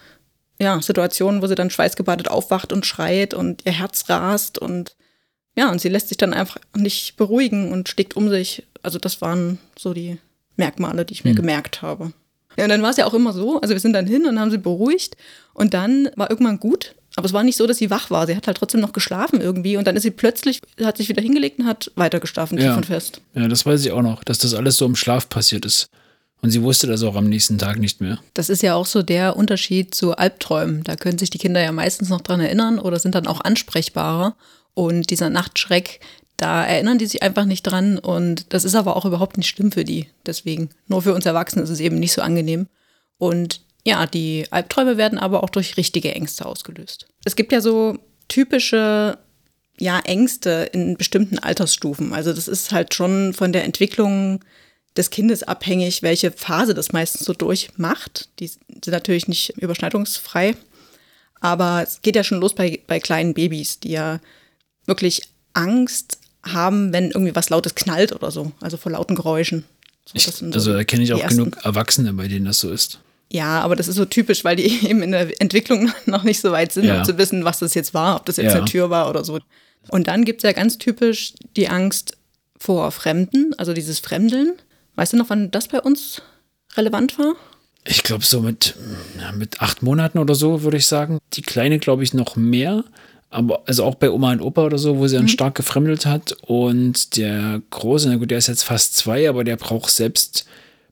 ja, 0.60 0.82
Situationen, 0.82 1.42
wo 1.42 1.48
sie 1.48 1.56
dann 1.56 1.70
schweißgebadet 1.72 2.28
aufwacht 2.30 2.72
und 2.72 2.86
schreit 2.86 3.34
und 3.34 3.66
ihr 3.66 3.72
Herz 3.72 4.08
rast 4.10 4.60
und 4.60 4.96
ja, 5.56 5.72
und 5.72 5.80
sie 5.82 5.90
lässt 5.90 6.10
sich 6.10 6.18
dann 6.18 6.34
einfach 6.34 6.58
nicht 6.76 7.16
beruhigen 7.16 7.72
und 7.72 7.88
schlägt 7.90 8.16
um 8.16 8.30
sich. 8.30 8.64
Also 8.82 9.00
das 9.00 9.22
waren 9.22 9.58
so 9.78 9.94
die 9.94 10.18
Merkmale, 10.58 11.06
die 11.06 11.14
ich 11.14 11.24
mir 11.24 11.34
gemerkt 11.36 11.82
habe. 11.82 12.12
Ja, 12.58 12.66
und 12.66 12.70
dann 12.70 12.82
war 12.84 12.90
es 12.92 12.98
ja 12.98 13.06
auch 13.06 13.14
immer 13.14 13.34
so, 13.34 13.60
also 13.62 13.74
wir 13.74 13.80
sind 13.80 13.94
dann 13.94 14.06
hin 14.08 14.26
und 14.26 14.40
haben 14.40 14.52
sie 14.52 14.58
beruhigt 14.60 15.16
und 15.54 15.74
dann 15.74 16.10
war 16.16 16.30
irgendwann 16.30 16.60
gut, 16.60 16.94
aber 17.16 17.26
es 17.26 17.34
war 17.34 17.44
nicht 17.44 17.58
so, 17.58 17.66
dass 17.68 17.78
sie 17.78 17.90
wach 17.90 18.10
war. 18.12 18.26
Sie 18.28 18.36
hat 18.36 18.46
halt 18.48 18.58
trotzdem 18.58 18.82
noch 18.82 18.94
geschlafen 18.94 19.42
irgendwie 19.42 19.78
und 19.78 19.86
dann 19.88 19.96
ist 19.96 20.04
sie 20.04 20.12
plötzlich, 20.12 20.62
hat 20.84 20.98
sich 20.98 21.10
wieder 21.10 21.22
hingelegt 21.22 21.60
und 21.60 21.66
hat 21.68 21.92
weiter 21.96 22.20
geschlafen, 22.20 22.58
tief 22.58 22.66
Ja. 22.68 22.76
und 22.76 22.86
fest. 22.86 23.22
ja, 23.34 23.48
das 23.48 23.66
weiß 23.66 23.84
ich 23.86 23.92
auch 23.92 24.02
noch, 24.04 24.24
dass 24.24 24.38
das 24.40 24.54
alles 24.54 24.78
so 24.78 24.86
im 24.86 24.96
Schlaf 24.96 25.30
passiert 25.30 25.66
ist. 25.66 25.88
Und 26.44 26.50
sie 26.50 26.62
wusste 26.62 26.88
das 26.88 27.04
auch 27.04 27.16
am 27.16 27.30
nächsten 27.30 27.58
Tag 27.58 27.80
nicht 27.80 28.02
mehr. 28.02 28.20
Das 28.34 28.50
ist 28.50 28.62
ja 28.62 28.76
auch 28.76 28.86
so 28.86 29.02
der 29.02 29.38
Unterschied 29.38 29.96
zu 29.96 30.18
Albträumen. 30.18 30.84
Da 30.84 30.98
können 30.98 31.18
sich 31.18 31.30
die 31.30 31.38
Kinder 31.38 31.64
ja 31.64 31.72
meistens 31.72 32.10
noch 32.10 32.20
dran 32.20 32.42
erinnern 32.42 32.80
oder 32.80 33.00
sind 33.00 33.16
dann 33.16 33.28
auch 33.28 33.40
ansprechbarer. 33.40 34.36
Und 34.74 35.10
dieser 35.10 35.30
Nachtschreck, 35.30 36.02
da 36.36 36.66
erinnern 36.66 36.98
die 36.98 37.06
sich 37.06 37.24
einfach 37.24 37.46
nicht 37.46 37.64
dran. 37.64 37.98
Und 37.98 38.54
das 38.54 38.66
ist 38.66 38.76
aber 38.76 38.98
auch 38.98 39.06
überhaupt 39.06 39.38
nicht 39.38 39.48
schlimm 39.48 39.72
für 39.72 39.86
die. 39.86 40.10
Deswegen, 40.26 40.70
nur 40.88 41.02
für 41.02 41.14
uns 41.14 41.26
Erwachsene 41.26 41.64
ist 41.64 41.70
es 41.70 41.80
eben 41.80 41.98
nicht 41.98 42.12
so 42.12 42.22
angenehm. 42.22 42.68
Und 43.18 43.62
ja, 43.86 44.06
die 44.06 44.46
Albträume 44.52 44.98
werden 44.98 45.20
aber 45.20 45.44
auch 45.44 45.50
durch 45.50 45.78
richtige 45.78 46.14
Ängste 46.14 46.46
ausgelöst. 46.46 47.08
Es 47.24 47.38
gibt 47.38 47.54
ja 47.54 47.62
so 47.62 47.98
typische 48.28 49.18
ja, 49.80 50.00
Ängste 50.02 50.70
in 50.74 50.98
bestimmten 50.98 51.40
Altersstufen. 51.40 52.14
Also 52.14 52.34
das 52.34 52.50
ist 52.50 52.74
halt 52.74 52.94
schon 52.94 53.34
von 53.34 53.54
der 53.54 53.64
Entwicklung 53.64 54.42
des 54.98 55.10
Kindes 55.10 55.44
abhängig, 55.44 56.04
welche 56.04 56.32
Phase 56.32 56.74
das 56.74 56.92
meistens 56.92 57.26
so 57.26 57.34
durchmacht. 57.34 58.30
Die 58.40 58.48
sind 58.48 58.88
natürlich 58.88 59.28
nicht 59.28 59.50
überschneidungsfrei, 59.58 60.56
aber 61.40 61.84
es 61.84 62.02
geht 62.02 62.16
ja 62.16 62.24
schon 62.24 62.40
los 62.40 62.54
bei, 62.54 62.80
bei 62.88 63.00
kleinen 63.00 63.34
Babys, 63.34 63.80
die 63.80 63.92
ja 63.92 64.20
wirklich 64.86 65.24
Angst 65.54 66.18
haben, 66.46 66.92
wenn 66.94 67.12
irgendwie 67.12 67.36
was 67.36 67.50
Lautes 67.50 67.76
knallt 67.76 68.12
oder 68.14 68.32
so, 68.32 68.52
also 68.62 68.78
vor 68.78 68.92
lauten 68.92 69.16
Geräuschen. 69.16 69.64
So, 70.06 70.12
Ich, 70.16 70.24
so 70.26 70.46
also 70.46 70.74
da 70.74 70.84
kenne 70.84 71.04
ich 71.04 71.14
auch 71.14 71.20
ersten. 71.20 71.38
genug 71.38 71.58
Erwachsene, 71.66 72.14
bei 72.14 72.28
denen 72.28 72.46
das 72.46 72.60
so 72.60 72.70
ist. 72.70 73.00
Ja, 73.32 73.62
aber 73.62 73.76
das 73.76 73.88
ist 73.88 73.96
so 73.96 74.06
typisch, 74.06 74.44
weil 74.44 74.58
die 74.58 74.86
eben 74.88 75.02
in 75.02 75.12
der 75.12 75.42
Entwicklung 75.42 75.92
noch 76.06 76.24
nicht 76.24 76.40
so 76.42 76.52
weit 76.52 76.72
sind, 76.74 76.86
Ja. 76.86 77.00
um 77.00 77.06
zu 77.06 77.18
wissen, 77.18 77.46
was 77.46 77.60
das 77.60 77.74
jetzt 77.74 77.94
war, 77.94 78.18
ob 78.18 78.26
das 78.26 78.38
jetzt 78.38 78.52
Ja. 78.54 78.58
eine 78.60 78.66
Tür 78.66 78.90
war 78.90 79.10
oder 79.10 79.24
so. 79.24 79.40
Und 79.90 80.08
dann 80.08 80.24
gibt 80.26 80.40
es 80.40 80.44
ja 80.44 80.52
ganz 80.54 80.78
typisch 80.78 81.34
die 81.56 81.68
Angst 81.70 82.18
vor 82.58 82.92
Fremden, 82.92 83.54
also 83.58 83.74
dieses 83.74 84.00
Fremdeln. 84.00 84.54
Weißt 84.96 85.14
du 85.14 85.18
noch, 85.18 85.30
wann 85.30 85.52
das 85.52 85.68
bei 85.68 85.82
uns 85.82 86.22
relevant 86.76 87.18
war? 87.18 87.36
Ich 87.86 88.04
glaube, 88.04 88.26
so 88.26 88.42
mit, 88.42 88.76
ja, 89.20 89.32
mit 89.34 89.62
acht 89.62 89.84
Monaten 89.84 90.18
oder 90.18 90.36
so, 90.36 90.64
würde 90.64 90.78
ich 90.78 90.86
sagen. 90.86 91.20
Die 91.34 91.42
Kleine, 91.42 91.80
glaube 91.80 92.04
ich, 92.04 92.14
noch 92.14 92.36
mehr. 92.36 92.84
Aber 93.30 93.64
also 93.66 93.84
auch 93.84 93.96
bei 93.96 94.12
Oma 94.12 94.32
und 94.32 94.42
Opa 94.42 94.64
oder 94.64 94.78
so, 94.78 95.00
wo 95.00 95.08
sie 95.08 95.16
dann 95.16 95.28
stark 95.28 95.56
gefremdelt 95.56 96.06
hat. 96.06 96.34
Und 96.44 97.18
der 97.18 97.62
Große, 97.72 98.08
na 98.08 98.18
gut, 98.18 98.32
der 98.32 98.38
ist 98.38 98.48
jetzt 98.48 98.64
fast 98.64 98.96
zwei, 98.96 99.28
aber 99.28 99.44
der 99.44 99.58
braucht 99.58 99.90
selbst 99.90 100.46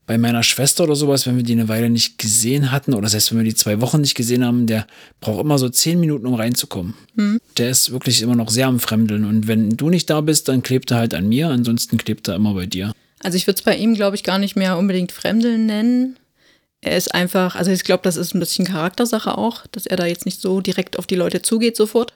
bei 0.08 0.18
meiner 0.18 0.42
Schwester 0.44 0.84
oder 0.84 0.96
sowas, 0.96 1.28
wenn 1.28 1.38
wir 1.38 1.44
die 1.44 1.54
eine 1.54 1.70
Weile 1.70 1.90
nicht 1.90 2.18
gesehen 2.18 2.72
hatten, 2.72 2.94
oder 2.96 3.08
selbst 3.08 3.32
wenn 3.32 3.38
wir 3.38 3.46
die 3.46 3.56
zwei 3.56 3.80
Wochen 3.80 4.02
nicht 4.02 4.16
gesehen 4.16 4.44
haben, 4.44 4.66
der 4.66 4.88
braucht 5.22 5.40
immer 5.40 5.60
so 5.60 5.70
zehn 5.70 6.00
Minuten, 6.00 6.26
um 6.26 6.34
reinzukommen. 6.34 6.96
Der 7.58 7.70
ist 7.70 7.92
wirklich 7.92 8.22
immer 8.24 8.36
noch 8.36 8.50
sehr 8.50 8.68
am 8.68 8.80
Fremdeln. 8.80 9.24
Und 9.24 9.48
wenn 9.48 9.70
du 9.70 9.90
nicht 9.90 10.10
da 10.10 10.20
bist, 10.20 10.50
dann 10.50 10.64
klebt 10.64 10.92
er 10.92 10.98
halt 10.98 11.14
an 11.14 11.30
mir, 11.30 11.48
ansonsten 11.50 11.98
klebt 11.98 12.28
er 12.28 12.36
immer 12.36 12.56
bei 12.56 12.66
dir. 12.66 12.92
Also 13.24 13.38
ich 13.38 13.48
würde 13.48 13.58
es 13.60 13.64
bei 13.64 13.76
ihm, 13.76 13.94
glaube 13.94 14.16
ich, 14.16 14.24
gar 14.24 14.40
nicht 14.40 14.56
mehr 14.56 14.78
unbedingt 14.78 15.12
Fremdeln 15.12 15.66
nennen. 15.66 16.18
Er 16.82 16.98
ist 16.98 17.14
einfach, 17.14 17.56
also 17.56 17.72
ich 17.72 17.84
glaube, 17.84 18.04
das 18.04 18.18
ist 18.18 18.34
ein 18.34 18.40
bisschen 18.40 18.66
Charaktersache 18.66 19.38
auch, 19.38 19.68
dass 19.72 19.86
er 19.86 19.98
da 19.98 20.06
jetzt 20.06 20.26
nicht 20.26 20.42
so 20.42 20.62
direkt 20.62 20.98
auf 20.98 21.06
die 21.06 21.16
Leute 21.16 21.42
zugeht 21.42 21.78
sofort. 21.78 22.14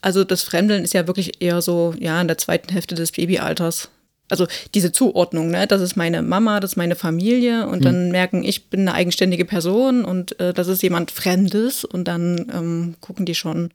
Also 0.00 0.24
das 0.24 0.42
Fremdeln 0.42 0.84
ist 0.84 0.94
ja 0.94 1.06
wirklich 1.06 1.42
eher 1.42 1.60
so, 1.60 1.94
ja, 1.98 2.20
in 2.20 2.28
der 2.28 2.38
zweiten 2.38 2.72
Hälfte 2.72 2.94
des 2.94 3.12
Babyalters. 3.12 3.90
Also 4.30 4.46
diese 4.74 4.92
Zuordnung, 4.92 5.50
ne, 5.50 5.66
das 5.66 5.80
ist 5.80 5.96
meine 5.96 6.22
Mama, 6.22 6.60
das 6.60 6.72
ist 6.72 6.76
meine 6.76 6.96
Familie 6.96 7.66
und 7.66 7.84
dann 7.84 8.10
merken, 8.10 8.44
ich 8.44 8.68
bin 8.68 8.80
eine 8.80 8.92
eigenständige 8.92 9.46
Person 9.46 10.04
und 10.04 10.38
äh, 10.38 10.52
das 10.52 10.68
ist 10.68 10.82
jemand 10.82 11.10
Fremdes 11.10 11.84
und 11.84 12.04
dann 12.04 12.46
ähm, 12.52 12.94
gucken 13.00 13.24
die 13.24 13.34
schon 13.34 13.70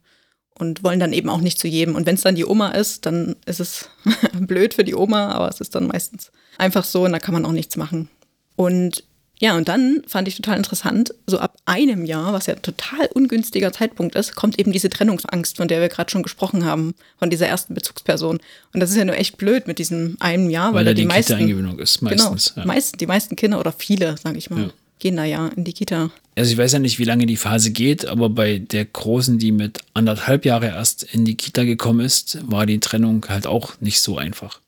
und 0.56 0.84
wollen 0.84 1.00
dann 1.00 1.12
eben 1.12 1.28
auch 1.28 1.40
nicht 1.40 1.58
zu 1.58 1.66
jedem. 1.66 1.96
Und 1.96 2.06
wenn 2.06 2.14
es 2.14 2.22
dann 2.22 2.36
die 2.36 2.46
Oma 2.46 2.70
ist, 2.70 3.04
dann 3.04 3.34
ist 3.46 3.58
es 3.58 3.88
blöd 4.38 4.74
für 4.74 4.84
die 4.84 4.94
Oma, 4.94 5.30
aber 5.30 5.48
es 5.48 5.60
ist 5.60 5.74
dann 5.74 5.88
meistens 5.88 6.30
einfach 6.58 6.84
so 6.84 7.04
und 7.04 7.12
da 7.12 7.18
kann 7.18 7.34
man 7.34 7.44
auch 7.44 7.52
nichts 7.52 7.76
machen. 7.76 8.08
Und 8.56 9.04
ja, 9.40 9.56
und 9.56 9.68
dann 9.68 10.02
fand 10.06 10.28
ich 10.28 10.36
total 10.36 10.56
interessant, 10.56 11.12
so 11.26 11.38
ab 11.38 11.56
einem 11.66 12.04
Jahr, 12.04 12.32
was 12.32 12.46
ja 12.46 12.54
ein 12.54 12.62
total 12.62 13.08
ungünstiger 13.14 13.72
Zeitpunkt 13.72 14.14
ist, 14.14 14.36
kommt 14.36 14.58
eben 14.60 14.70
diese 14.70 14.88
Trennungsangst, 14.88 15.56
von 15.56 15.66
der 15.66 15.80
wir 15.80 15.88
gerade 15.88 16.08
schon 16.10 16.22
gesprochen 16.22 16.64
haben, 16.64 16.94
von 17.18 17.30
dieser 17.30 17.48
ersten 17.48 17.74
Bezugsperson. 17.74 18.38
Und 18.72 18.80
das 18.80 18.90
ist 18.90 18.96
ja 18.96 19.04
nur 19.04 19.16
echt 19.16 19.36
blöd 19.36 19.66
mit 19.66 19.80
diesem 19.80 20.16
einem 20.20 20.50
Jahr, 20.50 20.68
weil, 20.68 20.76
Weil 20.76 20.84
da 20.86 20.94
die 20.94 21.02
die 21.02 21.08
meisten, 21.08 21.32
Kita-Eingewöhnung 21.32 21.78
ist, 21.80 22.00
meistens. 22.00 22.54
genau, 22.54 22.64
ja. 22.64 22.72
meist, 22.72 23.00
die 23.00 23.06
meisten 23.06 23.34
Kinder 23.34 23.58
oder 23.58 23.72
viele, 23.72 24.16
sage 24.22 24.38
ich 24.38 24.50
mal, 24.50 24.62
Ja. 24.62 24.70
gehen 25.00 25.16
da 25.16 25.24
ja 25.24 25.48
in 25.48 25.64
die 25.64 25.72
Kita. 25.72 26.10
Also 26.36 26.52
ich 26.52 26.56
weiß 26.56 26.72
ja 26.72 26.78
nicht, 26.78 27.00
wie 27.00 27.04
lange 27.04 27.26
die 27.26 27.36
Phase 27.36 27.72
geht, 27.72 28.06
aber 28.06 28.30
bei 28.30 28.58
der 28.58 28.84
Großen, 28.84 29.38
die 29.38 29.50
mit 29.52 29.80
anderthalb 29.94 30.44
Jahre 30.44 30.66
erst 30.68 31.02
in 31.02 31.24
die 31.24 31.34
Kita 31.34 31.64
gekommen 31.64 32.00
ist, 32.06 32.38
war 32.50 32.66
die 32.66 32.78
Trennung 32.78 33.26
halt 33.28 33.46
auch 33.48 33.72
nicht 33.80 34.00
so 34.00 34.16
einfach. 34.16 34.60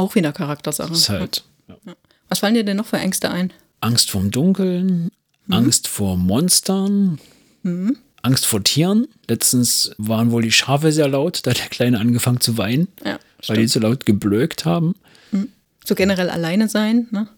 Auch 0.00 0.14
wieder 0.14 0.32
Charaktersache. 0.32 0.92
Ist 0.92 1.08
halt 1.08 1.44
ja. 1.68 1.76
Was 2.28 2.38
fallen 2.40 2.54
dir 2.54 2.64
denn 2.64 2.76
noch 2.76 2.86
für 2.86 2.96
Ängste 2.98 3.30
ein? 3.30 3.52
Angst 3.80 4.10
vorm 4.10 4.30
Dunkeln, 4.30 5.10
Angst 5.48 5.88
vor 5.88 6.16
Monstern, 6.16 7.18
Angst 8.22 8.46
vor 8.46 8.62
Tieren. 8.62 9.08
Letztens 9.28 9.92
waren 9.98 10.30
wohl 10.30 10.42
die 10.42 10.52
Schafe 10.52 10.92
sehr 10.92 11.08
laut, 11.08 11.40
da 11.46 11.50
hat 11.50 11.58
der 11.58 11.68
Kleine 11.68 11.98
angefangen 11.98 12.40
zu 12.40 12.56
weinen, 12.58 12.88
Ja, 13.04 13.18
weil 13.46 13.58
die 13.58 13.66
so 13.68 13.80
laut 13.80 14.06
geblökt 14.06 14.64
haben. 14.64 14.94
So 15.84 15.94
generell 15.94 16.28
alleine 16.30 16.68
sein, 16.68 17.08
ne? 17.10 17.28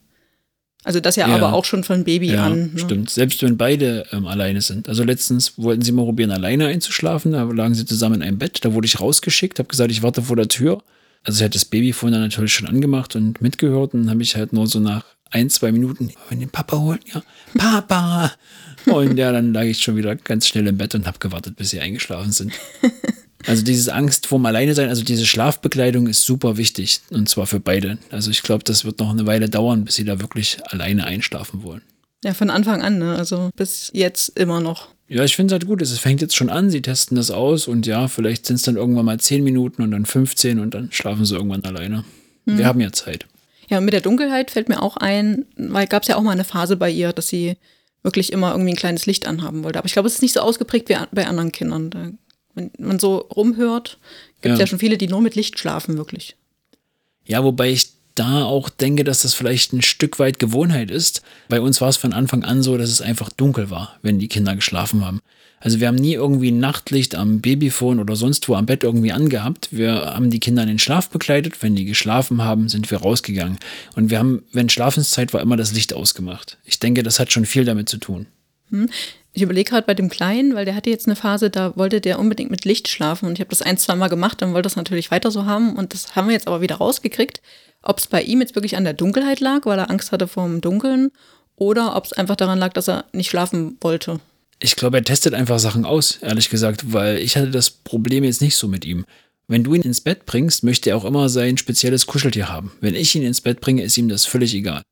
Also 0.84 0.98
das 0.98 1.14
ja, 1.14 1.28
Ja. 1.28 1.36
aber 1.36 1.52
auch 1.52 1.64
schon 1.64 1.84
von 1.84 2.02
Baby 2.04 2.32
Ja, 2.32 2.46
an. 2.46 2.72
Ne? 2.74 2.78
stimmt. 2.80 3.08
Selbst 3.08 3.40
wenn 3.42 3.56
beide 3.56 4.04
ähm, 4.10 4.26
alleine 4.26 4.60
sind. 4.60 4.88
Also 4.88 5.04
letztens 5.04 5.56
wollten 5.56 5.82
sie 5.82 5.92
mal 5.92 6.04
probieren, 6.04 6.32
alleine 6.32 6.66
einzuschlafen. 6.66 7.32
Da 7.32 7.44
lagen 7.44 7.74
sie 7.76 7.86
zusammen 7.86 8.16
in 8.16 8.22
einem 8.24 8.38
Bett. 8.38 8.64
Da 8.64 8.74
wurde 8.74 8.86
ich 8.86 9.00
rausgeschickt, 9.00 9.60
habe 9.60 9.68
gesagt, 9.68 9.92
ich 9.92 10.02
warte 10.02 10.22
vor 10.22 10.34
der 10.34 10.48
Tür. 10.48 10.82
Also 11.24 11.38
ich 11.38 11.44
hatte 11.44 11.54
das 11.54 11.64
Babyphone 11.64 12.12
dann 12.12 12.22
natürlich 12.22 12.54
schon 12.54 12.68
angemacht 12.68 13.16
und 13.16 13.40
mitgehört. 13.40 13.94
Und 13.94 14.02
dann 14.02 14.10
habe 14.10 14.22
ich 14.22 14.36
halt 14.36 14.52
nur 14.52 14.66
so 14.66 14.80
nach 14.80 15.04
ein, 15.30 15.50
zwei 15.50 15.72
Minuten, 15.72 16.10
wenn 16.28 16.40
den 16.40 16.50
Papa 16.50 16.78
holen, 16.78 17.00
ja, 17.12 17.22
Papa. 17.56 18.32
Und 18.86 19.16
ja, 19.16 19.32
dann 19.32 19.52
lag 19.52 19.64
ich 19.64 19.82
schon 19.82 19.96
wieder 19.96 20.16
ganz 20.16 20.46
schnell 20.46 20.66
im 20.66 20.76
Bett 20.76 20.94
und 20.94 21.06
habe 21.06 21.18
gewartet, 21.18 21.56
bis 21.56 21.70
sie 21.70 21.80
eingeschlafen 21.80 22.32
sind. 22.32 22.52
Also 23.46 23.64
diese 23.64 23.92
Angst 23.94 24.26
vorm 24.26 24.46
Alleine 24.46 24.74
sein, 24.74 24.88
also 24.88 25.02
diese 25.02 25.26
Schlafbekleidung 25.26 26.06
ist 26.06 26.24
super 26.24 26.56
wichtig 26.56 27.00
und 27.10 27.28
zwar 27.28 27.46
für 27.46 27.60
beide. 27.60 27.98
Also 28.10 28.30
ich 28.30 28.42
glaube, 28.42 28.64
das 28.64 28.84
wird 28.84 29.00
noch 29.00 29.10
eine 29.10 29.26
Weile 29.26 29.48
dauern, 29.48 29.84
bis 29.84 29.96
sie 29.96 30.04
da 30.04 30.20
wirklich 30.20 30.58
alleine 30.66 31.04
einschlafen 31.04 31.62
wollen. 31.62 31.82
Ja, 32.24 32.34
von 32.34 32.50
Anfang 32.50 32.82
an, 32.82 32.98
ne? 32.98 33.16
Also 33.16 33.50
bis 33.56 33.90
jetzt 33.92 34.38
immer 34.38 34.60
noch. 34.60 34.88
Ja, 35.12 35.24
ich 35.24 35.36
finde 35.36 35.54
es 35.54 35.60
halt 35.60 35.66
gut. 35.66 35.82
Es 35.82 35.98
fängt 35.98 36.22
jetzt 36.22 36.34
schon 36.36 36.48
an, 36.48 36.70
sie 36.70 36.80
testen 36.80 37.16
das 37.16 37.30
aus 37.30 37.68
und 37.68 37.86
ja, 37.86 38.08
vielleicht 38.08 38.46
sind 38.46 38.56
es 38.56 38.62
dann 38.62 38.76
irgendwann 38.76 39.04
mal 39.04 39.20
10 39.20 39.44
Minuten 39.44 39.82
und 39.82 39.90
dann 39.90 40.06
15 40.06 40.58
und 40.58 40.72
dann 40.74 40.90
schlafen 40.90 41.24
sie 41.26 41.34
irgendwann 41.34 41.64
alleine. 41.64 42.04
Wir 42.46 42.66
haben 42.66 42.80
ja 42.80 42.90
Zeit. 42.92 43.26
Ja, 43.68 43.78
und 43.78 43.84
mit 43.84 43.94
der 43.94 44.00
Dunkelheit 44.00 44.50
fällt 44.50 44.68
mir 44.68 44.82
auch 44.82 44.96
ein, 44.96 45.44
weil 45.56 45.86
gab 45.86 46.02
es 46.02 46.08
ja 46.08 46.16
auch 46.16 46.22
mal 46.22 46.32
eine 46.32 46.44
Phase 46.44 46.76
bei 46.76 46.90
ihr, 46.90 47.12
dass 47.12 47.28
sie 47.28 47.56
wirklich 48.02 48.32
immer 48.32 48.52
irgendwie 48.52 48.72
ein 48.72 48.76
kleines 48.76 49.06
Licht 49.06 49.26
anhaben 49.26 49.62
wollte. 49.64 49.78
Aber 49.78 49.86
ich 49.86 49.92
glaube, 49.92 50.08
es 50.08 50.14
ist 50.14 50.22
nicht 50.22 50.32
so 50.32 50.40
ausgeprägt 50.40 50.88
wie 50.88 50.96
bei 51.12 51.26
anderen 51.26 51.52
Kindern. 51.52 51.90
Da 51.90 52.10
Wenn 52.54 52.70
man 52.78 52.98
so 52.98 53.18
rumhört, 53.18 53.98
gibt 54.40 54.54
es 54.54 54.58
Ja. 54.58 54.64
ja 54.64 54.66
schon 54.66 54.78
viele, 54.78 54.98
die 54.98 55.08
nur 55.08 55.20
mit 55.20 55.34
Licht 55.36 55.58
schlafen, 55.58 55.96
wirklich. 55.98 56.36
Ja, 57.24 57.44
wobei 57.44 57.70
ich 57.70 57.90
da 58.14 58.44
auch 58.44 58.68
denke, 58.68 59.04
dass 59.04 59.22
das 59.22 59.34
vielleicht 59.34 59.72
ein 59.72 59.82
Stück 59.82 60.18
weit 60.18 60.38
Gewohnheit 60.38 60.90
ist. 60.90 61.22
Bei 61.48 61.60
uns 61.60 61.80
war 61.80 61.88
es 61.88 61.96
von 61.96 62.12
Anfang 62.12 62.44
an 62.44 62.62
so, 62.62 62.76
dass 62.76 62.90
es 62.90 63.00
einfach 63.00 63.30
dunkel 63.30 63.70
war, 63.70 63.98
wenn 64.02 64.18
die 64.18 64.28
Kinder 64.28 64.54
geschlafen 64.54 65.04
haben. 65.04 65.20
Also 65.60 65.78
wir 65.78 65.86
haben 65.86 65.96
nie 65.96 66.14
irgendwie 66.14 66.50
Nachtlicht 66.50 67.14
am 67.14 67.40
Babyphone 67.40 68.00
oder 68.00 68.16
sonst 68.16 68.48
wo 68.48 68.56
am 68.56 68.66
Bett 68.66 68.82
irgendwie 68.82 69.12
angehabt. 69.12 69.68
Wir 69.70 69.94
haben 69.94 70.28
die 70.28 70.40
Kinder 70.40 70.62
in 70.62 70.68
den 70.68 70.78
Schlaf 70.80 71.08
begleitet. 71.08 71.62
Wenn 71.62 71.76
die 71.76 71.84
geschlafen 71.84 72.42
haben, 72.42 72.68
sind 72.68 72.90
wir 72.90 72.98
rausgegangen. 72.98 73.58
Und 73.94 74.10
wir 74.10 74.18
haben, 74.18 74.42
wenn 74.52 74.68
Schlafenszeit 74.68 75.32
war, 75.32 75.40
immer 75.40 75.56
das 75.56 75.72
Licht 75.72 75.94
ausgemacht. 75.94 76.58
Ich 76.64 76.80
denke, 76.80 77.04
das 77.04 77.20
hat 77.20 77.32
schon 77.32 77.46
viel 77.46 77.64
damit 77.64 77.88
zu 77.88 77.98
tun. 77.98 78.26
Ich 79.34 79.42
überlege 79.42 79.70
gerade 79.70 79.86
bei 79.86 79.94
dem 79.94 80.10
Kleinen, 80.10 80.54
weil 80.54 80.66
der 80.66 80.74
hatte 80.74 80.90
jetzt 80.90 81.06
eine 81.06 81.16
Phase, 81.16 81.48
da 81.48 81.74
wollte 81.76 82.00
der 82.00 82.18
unbedingt 82.18 82.50
mit 82.50 82.64
Licht 82.64 82.88
schlafen 82.88 83.26
und 83.26 83.34
ich 83.34 83.40
habe 83.40 83.50
das 83.50 83.62
ein, 83.62 83.78
zwei 83.78 83.94
Mal 83.94 84.08
gemacht, 84.08 84.42
dann 84.42 84.52
wollte 84.52 84.66
das 84.66 84.76
natürlich 84.76 85.10
weiter 85.10 85.30
so 85.30 85.46
haben 85.46 85.74
und 85.74 85.94
das 85.94 86.14
haben 86.14 86.28
wir 86.28 86.34
jetzt 86.34 86.48
aber 86.48 86.60
wieder 86.60 86.76
rausgekriegt. 86.76 87.40
Ob 87.82 87.98
es 87.98 88.06
bei 88.06 88.22
ihm 88.22 88.40
jetzt 88.40 88.54
wirklich 88.54 88.76
an 88.76 88.84
der 88.84 88.92
Dunkelheit 88.92 89.40
lag, 89.40 89.64
weil 89.64 89.78
er 89.78 89.90
Angst 89.90 90.12
hatte 90.12 90.28
vor 90.28 90.46
dem 90.46 90.60
Dunkeln 90.60 91.10
oder 91.56 91.96
ob 91.96 92.04
es 92.04 92.12
einfach 92.12 92.36
daran 92.36 92.58
lag, 92.58 92.74
dass 92.74 92.88
er 92.88 93.06
nicht 93.12 93.30
schlafen 93.30 93.78
wollte. 93.80 94.20
Ich 94.58 94.76
glaube, 94.76 94.98
er 94.98 95.04
testet 95.04 95.34
einfach 95.34 95.58
Sachen 95.58 95.84
aus, 95.84 96.18
ehrlich 96.20 96.50
gesagt, 96.50 96.92
weil 96.92 97.18
ich 97.18 97.36
hatte 97.36 97.50
das 97.50 97.70
Problem 97.70 98.24
jetzt 98.24 98.42
nicht 98.42 98.56
so 98.56 98.68
mit 98.68 98.84
ihm. 98.84 99.04
Wenn 99.48 99.64
du 99.64 99.74
ihn 99.74 99.82
ins 99.82 100.00
Bett 100.00 100.24
bringst, 100.26 100.62
möchte 100.62 100.90
er 100.90 100.96
auch 100.96 101.04
immer 101.04 101.28
sein 101.28 101.56
spezielles 101.56 102.06
Kuscheltier 102.06 102.48
haben. 102.48 102.72
Wenn 102.80 102.94
ich 102.94 103.14
ihn 103.14 103.22
ins 103.22 103.40
Bett 103.40 103.60
bringe, 103.60 103.82
ist 103.82 103.98
ihm 103.98 104.08
das 104.08 104.24
völlig 104.24 104.54
egal. 104.54 104.82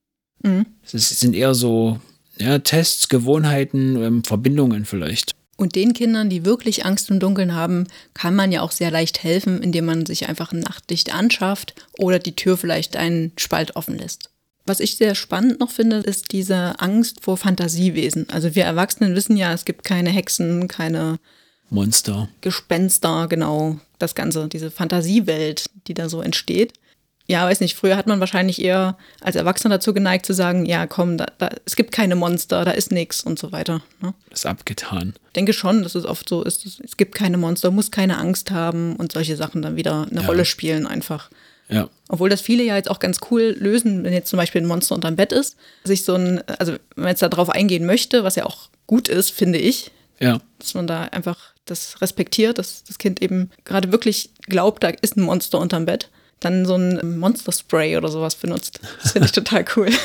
Mhm. 0.43 0.67
Es 0.85 1.21
sind 1.21 1.37
eher 1.37 1.55
so 1.55 2.01
ja, 2.41 2.59
Tests, 2.59 3.09
Gewohnheiten, 3.09 3.97
ähm, 4.03 4.25
Verbindungen 4.25 4.85
vielleicht. 4.85 5.33
Und 5.57 5.75
den 5.75 5.93
Kindern, 5.93 6.31
die 6.31 6.47
wirklich 6.47 6.87
Angst 6.87 7.11
im 7.11 7.21
Dunkeln 7.21 7.55
haben, 7.55 7.87
kann 8.15 8.35
man 8.35 8.51
ja 8.51 8.63
auch 8.63 8.73
sehr 8.73 8.91
leicht 8.91 9.23
helfen, 9.23 9.63
indem 9.63 9.85
man 9.85 10.07
sich 10.07 10.27
einfach 10.27 10.53
ein 10.53 10.61
Nachtlicht 10.61 11.15
anschafft 11.15 11.75
oder 11.99 12.19
die 12.19 12.35
Tür 12.35 12.57
vielleicht 12.57 12.97
einen 12.97 13.33
Spalt 13.37 13.77
offen 13.77 13.99
lässt. 13.99 14.31
Was 14.65 14.81
ich 14.81 14.97
sehr 14.97 15.15
spannend 15.15 15.61
noch 15.61 15.71
finde, 15.71 15.97
ist 15.97 16.33
diese 16.33 16.81
Angst 16.81 17.23
vor 17.23 17.37
Fantasiewesen. 17.37 18.29
Also 18.31 18.55
wir 18.55 18.65
Erwachsenen 18.65 19.15
wissen 19.15 19.37
ja, 19.37 19.53
es 19.53 19.67
gibt 19.67 19.85
keine 19.85 20.11
Hexen, 20.11 20.67
keine 20.67 21.19
Monster. 21.69 22.29
Gespenster, 22.41 23.27
genau, 23.29 23.79
das 23.99 24.15
Ganze, 24.15 24.49
diese 24.49 24.71
Fantasiewelt, 24.71 25.67
die 25.87 25.95
da 25.95 26.09
so 26.09 26.23
entsteht. 26.23 26.73
Ja, 27.31 27.47
weiß 27.47 27.61
nicht, 27.61 27.77
früher 27.77 27.97
hat 27.97 28.09
man 28.09 28.19
wahrscheinlich 28.19 28.61
eher 28.61 28.97
als 29.21 29.37
Erwachsener 29.37 29.77
dazu 29.77 29.95
geneigt 29.95 30.27
zu 30.27 30.35
sagen, 30.35 30.67
ja, 30.67 30.89
komm, 30.89 31.17
da, 31.17 31.27
da, 31.39 31.51
es 31.65 31.77
gibt 31.77 31.93
keine 31.93 32.17
Monster, 32.17 32.65
da 32.65 32.73
ist 32.73 32.91
nichts 32.91 33.23
und 33.23 33.39
so 33.39 33.53
weiter. 33.53 33.83
Ne? 34.01 34.15
Das 34.31 34.41
ist 34.41 34.47
abgetan. 34.47 35.15
Ich 35.29 35.33
denke 35.35 35.53
schon, 35.53 35.85
dass 35.85 35.95
es 35.95 36.05
oft 36.05 36.29
so 36.29 36.43
ist, 36.43 36.67
es 36.67 36.97
gibt 36.97 37.15
keine 37.15 37.37
Monster, 37.37 37.71
muss 37.71 37.93
keine 37.93 38.19
Angst 38.19 38.51
haben 38.51 38.97
und 38.97 39.13
solche 39.13 39.37
Sachen 39.37 39.63
dann 39.63 39.77
wieder 39.77 40.09
eine 40.11 40.23
Ja. 40.23 40.27
Rolle 40.27 40.45
spielen 40.45 40.89
einfach. 40.89 41.31
Ja. 41.69 41.89
Obwohl 42.09 42.31
das 42.31 42.41
viele 42.41 42.65
ja 42.65 42.75
jetzt 42.75 42.91
auch 42.91 42.99
ganz 42.99 43.21
cool 43.31 43.55
lösen, 43.57 44.03
wenn 44.03 44.13
jetzt 44.13 44.29
zum 44.29 44.37
Beispiel 44.39 44.61
ein 44.63 44.67
Monster 44.67 44.97
unterm 44.97 45.15
Bett 45.15 45.31
ist, 45.33 45.57
sich 45.85 46.05
so 46.05 46.17
ein, 46.17 46.43
also 46.59 46.73
wenn 46.73 46.81
man 47.05 47.09
jetzt 47.11 47.23
da 47.23 47.29
drauf 47.29 47.49
eingehen 47.49 47.87
möchte, 47.87 48.25
was 48.25 48.35
ja 48.35 48.45
auch 48.45 48.71
gut 48.89 49.07
ist, 49.09 49.31
finde 49.31 49.61
ich, 49.61 49.93
Ja. 50.19 50.41
dass 50.59 50.75
man 50.75 50.89
da 50.89 51.03
einfach 51.05 51.39
das 51.65 52.01
respektiert, 52.01 52.59
dass 52.59 52.83
das 52.83 52.99
Kind 52.99 53.23
eben 53.23 53.51
gerade 53.65 53.93
wirklich 53.93 54.31
glaubt, 54.49 54.83
da 54.83 54.89
ist 54.89 55.17
ein 55.17 55.23
Monster 55.23 55.61
unterm 55.61 55.87
Bett, 55.87 56.09
dann 56.41 56.65
so 56.65 56.75
ein 56.75 57.19
Monster-Spray 57.19 57.97
oder 57.97 58.09
sowas 58.09 58.35
benutzt. 58.35 58.81
Das 59.03 59.13
finde 59.13 59.27
ich 59.27 59.33
total 59.33 59.65
cool. 59.77 59.89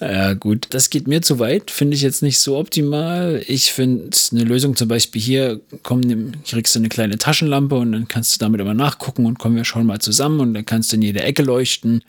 Ja, 0.00 0.34
gut. 0.34 0.66
Das 0.70 0.90
geht 0.90 1.06
mir 1.06 1.22
zu 1.22 1.38
weit, 1.38 1.70
finde 1.70 1.94
ich 1.94 2.02
jetzt 2.02 2.22
nicht 2.22 2.40
so 2.40 2.58
optimal. 2.58 3.40
Ich 3.46 3.72
finde 3.72 4.10
eine 4.32 4.42
Lösung 4.42 4.74
zum 4.74 4.88
Beispiel 4.88 5.22
hier, 5.22 5.60
komm, 5.84 6.32
kriegst 6.44 6.74
du 6.74 6.80
eine 6.80 6.88
kleine 6.88 7.18
Taschenlampe 7.18 7.76
und 7.76 7.92
dann 7.92 8.08
kannst 8.08 8.34
du 8.34 8.40
damit 8.40 8.60
immer 8.60 8.74
nachgucken 8.74 9.26
und 9.26 9.38
kommen 9.38 9.54
wir 9.54 9.64
schon 9.64 9.86
mal 9.86 10.00
zusammen 10.00 10.40
und 10.40 10.54
dann 10.54 10.66
kannst 10.66 10.90
du 10.90 10.96
in 10.96 11.02
jede 11.02 11.22
Ecke 11.22 11.44
leuchten. 11.44 12.02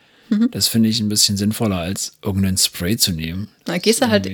Das 0.52 0.68
finde 0.68 0.90
ich 0.90 1.00
ein 1.00 1.10
bisschen 1.10 1.38
sinnvoller, 1.38 1.78
als 1.78 2.14
irgendeinen 2.24 2.58
Spray 2.58 2.98
zu 2.98 3.12
nehmen. 3.12 3.50
Da 3.66 3.78
gehst 3.78 4.02
du 4.02 4.10
halt. 4.10 4.28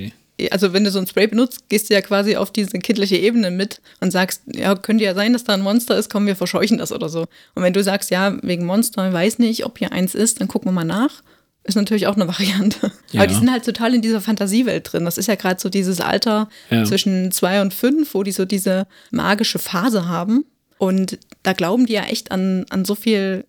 Also 0.50 0.72
wenn 0.72 0.84
du 0.84 0.90
so 0.90 0.98
ein 0.98 1.06
Spray 1.06 1.26
benutzt, 1.26 1.68
gehst 1.68 1.90
du 1.90 1.94
ja 1.94 2.00
quasi 2.00 2.36
auf 2.36 2.50
diese 2.50 2.78
kindliche 2.78 3.16
Ebene 3.16 3.50
mit 3.50 3.80
und 4.00 4.10
sagst, 4.10 4.42
ja, 4.46 4.74
könnte 4.74 5.04
ja 5.04 5.14
sein, 5.14 5.32
dass 5.32 5.44
da 5.44 5.54
ein 5.54 5.60
Monster 5.62 5.96
ist, 5.96 6.10
komm, 6.10 6.26
wir 6.26 6.36
verscheuchen 6.36 6.78
das 6.78 6.92
oder 6.92 7.08
so. 7.08 7.26
Und 7.54 7.62
wenn 7.62 7.72
du 7.72 7.82
sagst, 7.82 8.10
ja, 8.10 8.36
wegen 8.42 8.64
Monster, 8.66 9.12
weiß 9.12 9.38
nicht, 9.38 9.64
ob 9.66 9.78
hier 9.78 9.92
eins 9.92 10.14
ist, 10.14 10.40
dann 10.40 10.48
gucken 10.48 10.68
wir 10.68 10.72
mal 10.72 10.84
nach. 10.84 11.22
Ist 11.64 11.74
natürlich 11.76 12.06
auch 12.06 12.16
eine 12.16 12.26
Variante. 12.28 12.90
Ja. 13.12 13.20
Aber 13.20 13.26
die 13.26 13.34
sind 13.34 13.50
halt 13.52 13.64
total 13.64 13.94
in 13.94 14.00
dieser 14.02 14.20
Fantasiewelt 14.22 14.92
drin. 14.92 15.04
Das 15.04 15.18
ist 15.18 15.26
ja 15.26 15.34
gerade 15.34 15.60
so 15.60 15.68
dieses 15.68 16.00
Alter 16.00 16.48
Ja. 16.70 16.84
zwischen 16.84 17.32
zwei 17.32 17.60
und 17.60 17.74
fünf, 17.74 18.14
wo 18.14 18.22
die 18.22 18.32
so 18.32 18.44
diese 18.46 18.86
magische 19.10 19.58
Phase 19.58 20.08
haben. 20.08 20.44
Und 20.78 21.18
da 21.42 21.52
glauben 21.52 21.84
die 21.84 21.92
ja 21.92 22.04
echt 22.04 22.30
an, 22.32 22.64
an 22.70 22.86
so 22.86 22.94
viel 22.94 23.44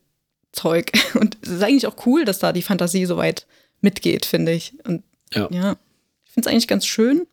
Zeug. 0.51 0.91
Und 1.13 1.37
es 1.41 1.49
ist 1.49 1.63
eigentlich 1.63 1.87
auch 1.87 2.05
cool, 2.05 2.25
dass 2.25 2.39
da 2.39 2.51
die 2.51 2.61
Fantasie 2.61 3.05
so 3.05 3.15
weit 3.15 3.47
mitgeht, 3.79 4.25
finde 4.25 4.51
ich. 4.51 4.73
Und 4.85 5.03
Ja. 5.33 5.47
ja, 5.49 5.75
ich 6.31 6.33
finde 6.33 6.47
es 6.47 6.53
eigentlich 6.53 6.69
ganz 6.69 6.85
schön. 6.85 7.27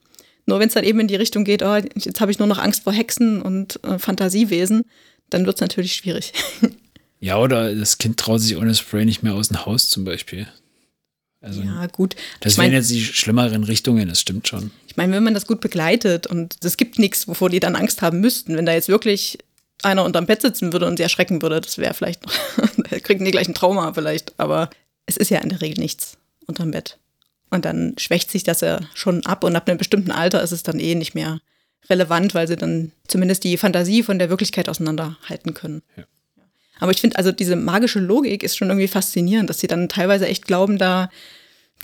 Nur 0.44 0.58
wenn 0.58 0.66
es 0.66 0.74
dann 0.74 0.82
eben 0.82 0.98
in 0.98 1.06
die 1.06 1.14
Richtung 1.14 1.44
geht, 1.44 1.62
oh, 1.62 1.76
jetzt 1.76 2.20
habe 2.20 2.32
ich 2.32 2.40
nur 2.40 2.48
noch 2.48 2.58
Angst 2.58 2.82
vor 2.82 2.92
Hexen 2.92 3.40
und 3.40 3.78
äh, 3.84 3.96
Fantasiewesen, 4.00 4.82
dann 5.30 5.46
wird 5.46 5.56
es 5.56 5.60
natürlich 5.60 5.94
schwierig. 5.94 6.32
Ja, 7.20 7.36
oder 7.38 7.74
das 7.74 7.98
Kind 7.98 8.16
traut 8.16 8.40
sich 8.40 8.56
ohne 8.56 8.72
Spray 8.76 9.04
nicht 9.04 9.24
mehr 9.24 9.34
aus 9.34 9.48
dem 9.48 9.66
Haus 9.66 9.88
zum 9.88 10.04
Beispiel. 10.04 10.46
Also, 11.40 11.62
ja, 11.62 11.88
gut. 11.88 12.14
das 12.38 12.52
ich 12.52 12.58
wären 12.58 12.66
meine, 12.66 12.76
jetzt 12.76 12.92
die 12.92 13.02
schlimmeren 13.04 13.64
Richtungen, 13.64 14.08
das 14.08 14.20
stimmt 14.20 14.46
schon. 14.46 14.70
ich 14.86 14.96
mein, 14.96 15.10
wenn 15.10 15.24
man 15.24 15.34
das 15.34 15.48
gut 15.48 15.60
begleitet 15.60 16.28
und 16.28 16.56
es 16.62 16.76
gibt 16.76 17.00
nichts, 17.00 17.26
wovor 17.26 17.50
die 17.50 17.58
dann 17.58 17.74
Angst 17.74 18.02
haben 18.02 18.20
müssten, 18.20 18.56
wenn 18.56 18.66
da 18.66 18.72
jetzt 18.72 18.88
wirklich 18.88 19.38
einer 19.82 20.04
unterm 20.04 20.26
Bett 20.26 20.42
sitzen 20.42 20.72
würde 20.72 20.86
und 20.86 20.98
sie 20.98 21.02
erschrecken 21.02 21.42
würde, 21.42 21.60
das 21.60 21.78
wäre 21.78 21.92
vielleicht 21.92 22.24
noch, 22.24 22.32
da 22.88 23.00
kriegen 23.00 23.24
die 23.24 23.32
gleich 23.32 23.48
ein 23.48 23.54
Trauma 23.54 23.92
vielleicht, 23.92 24.38
aber 24.38 24.70
es 25.06 25.16
ist 25.16 25.30
ja 25.32 25.40
in 25.40 25.48
der 25.48 25.60
Regel 25.60 25.82
nichts 25.82 26.18
unterm 26.46 26.70
Bett. 26.70 26.98
Und 27.50 27.64
dann 27.64 27.94
schwächt 27.98 28.30
sich 28.30 28.44
das 28.44 28.60
ja 28.60 28.80
schon 28.94 29.24
ab 29.24 29.44
und 29.44 29.56
ab 29.56 29.68
einem 29.68 29.78
bestimmten 29.78 30.10
Alter 30.10 30.42
ist 30.42 30.52
es 30.52 30.62
dann 30.62 30.80
eh 30.80 30.94
nicht 30.94 31.14
mehr 31.14 31.40
relevant, 31.88 32.34
weil 32.34 32.46
sie 32.46 32.56
dann 32.56 32.92
zumindest 33.06 33.44
die 33.44 33.56
Fantasie 33.56 34.02
von 34.02 34.18
der 34.18 34.28
Wirklichkeit 34.28 34.68
auseinanderhalten 34.68 35.54
können. 35.54 35.82
Ja. 35.96 36.04
Aber 36.80 36.92
ich 36.92 37.00
finde, 37.00 37.16
also 37.16 37.32
diese 37.32 37.56
magische 37.56 38.00
Logik 38.00 38.42
ist 38.42 38.56
schon 38.56 38.68
irgendwie 38.68 38.88
faszinierend, 38.88 39.50
dass 39.50 39.60
sie 39.60 39.66
dann 39.66 39.88
teilweise 39.88 40.26
echt 40.26 40.46
glauben, 40.46 40.78
da 40.78 41.10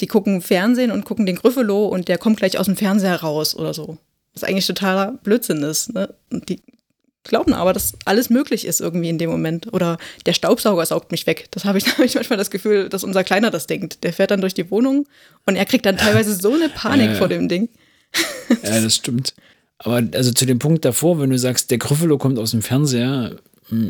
die 0.00 0.06
gucken 0.06 0.40
Fernsehen 0.42 0.90
und 0.90 1.04
gucken 1.04 1.26
den 1.26 1.37
Gryffalo 1.37 1.87
und 1.87 2.09
der 2.09 2.18
kommt 2.18 2.38
gleich 2.38 2.59
aus 2.59 2.66
dem 2.66 2.76
Fernseher 2.76 3.16
raus 3.16 3.54
oder 3.54 3.75
so. 3.75 3.99
Was 4.33 4.44
eigentlich 4.44 4.66
totaler 4.66 5.12
Blödsinn 5.23 5.62
ist. 5.62 5.94
Ne? 5.94 6.14
Und 6.30 6.49
die 6.49 6.61
glauben 7.25 7.52
aber, 7.54 7.73
dass 7.73 7.95
alles 8.04 8.31
möglich 8.31 8.66
ist 8.66 8.81
irgendwie 8.81 9.09
in 9.09 9.19
dem 9.19 9.31
Moment. 9.31 9.73
Oder 9.73 9.99
der 10.26 10.35
Staubsauger 10.35 10.85
saugt 10.87 11.11
mich 11.11 11.26
weg. 11.26 11.47
Das 11.50 11.64
habe 11.64 11.78
ich, 11.78 11.87
hab 11.99 12.04
ich 12.04 12.14
manchmal 12.14 12.37
das 12.37 12.50
Gefühl, 12.50 12.88
dass 12.88 13.02
unser 13.02 13.25
Kleiner 13.25 13.50
das 13.50 13.66
denkt. 13.66 14.04
Der 14.04 14.12
fährt 14.12 14.31
dann 14.31 14.40
durch 14.40 14.54
die 14.54 14.71
Wohnung 14.71 15.07
und 15.47 15.57
er 15.57 15.64
kriegt 15.64 15.87
dann 15.87 15.97
teilweise 15.97 16.35
so 16.35 16.52
eine 16.52 16.69
Panik 16.69 17.11
Ja, 17.11 17.14
vor 17.16 17.28
dem 17.28 17.49
Ding. 17.49 17.69
Ja, 18.62 18.81
das 18.81 18.95
stimmt. 18.95 19.35
Aber 19.78 20.02
also 20.14 20.33
zu 20.33 20.47
dem 20.47 20.59
Punkt 20.59 20.85
davor, 20.85 21.21
wenn 21.21 21.31
du 21.31 21.38
sagst, 21.38 21.71
der 21.71 21.78
Gryffalo 21.78 22.16
kommt 22.16 22.38
aus 22.38 22.52
dem 22.52 22.62
Fernseher, 22.62 23.37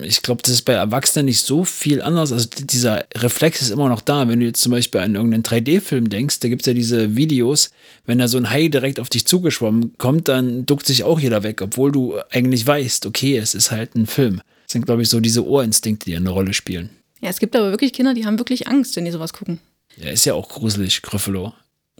ich 0.02 0.22
glaube, 0.22 0.42
das 0.42 0.52
ist 0.52 0.62
bei 0.62 0.72
Erwachsenen 0.74 1.26
nicht 1.26 1.40
so 1.40 1.64
viel 1.64 2.02
anders. 2.02 2.32
Also 2.32 2.48
dieser 2.60 3.04
Reflex 3.14 3.62
ist 3.62 3.70
immer 3.70 3.88
noch 3.88 4.00
da. 4.00 4.28
Wenn 4.28 4.40
du 4.40 4.46
jetzt 4.46 4.60
zum 4.62 4.72
Beispiel 4.72 5.00
an 5.00 5.14
irgendeinen 5.14 5.42
3D-Film 5.42 6.08
denkst, 6.10 6.40
da 6.40 6.48
gibt 6.48 6.62
es 6.62 6.66
ja 6.66 6.74
diese 6.74 7.16
Videos, 7.16 7.70
wenn 8.06 8.18
da 8.18 8.28
so 8.28 8.38
ein 8.38 8.50
Hai 8.50 8.68
direkt 8.68 9.00
auf 9.00 9.08
dich 9.08 9.26
zugeschwommen 9.26 9.96
kommt, 9.98 10.28
dann 10.28 10.66
duckt 10.66 10.86
sich 10.86 11.04
auch 11.04 11.18
jeder 11.20 11.42
weg, 11.42 11.62
obwohl 11.62 11.92
du 11.92 12.14
eigentlich 12.30 12.66
weißt, 12.66 13.06
okay, 13.06 13.36
es 13.36 13.54
ist 13.54 13.70
halt 13.70 13.94
ein 13.94 14.06
Film. 14.06 14.40
Das 14.64 14.72
sind, 14.72 14.86
glaube 14.86 15.02
ich, 15.02 15.08
so 15.08 15.20
diese 15.20 15.46
Ohrinstinkte, 15.46 16.06
die 16.06 16.16
eine 16.16 16.30
Rolle 16.30 16.54
spielen. 16.54 16.90
Ja, 17.20 17.30
es 17.30 17.38
gibt 17.38 17.56
aber 17.56 17.70
wirklich 17.70 17.92
Kinder, 17.92 18.14
die 18.14 18.26
haben 18.26 18.38
wirklich 18.38 18.68
Angst, 18.68 18.96
wenn 18.96 19.04
die 19.04 19.10
sowas 19.10 19.32
gucken. 19.32 19.58
Ja, 19.96 20.10
ist 20.10 20.24
ja 20.24 20.34
auch 20.34 20.48
gruselig, 20.48 21.02
Gryffalo. 21.02 21.52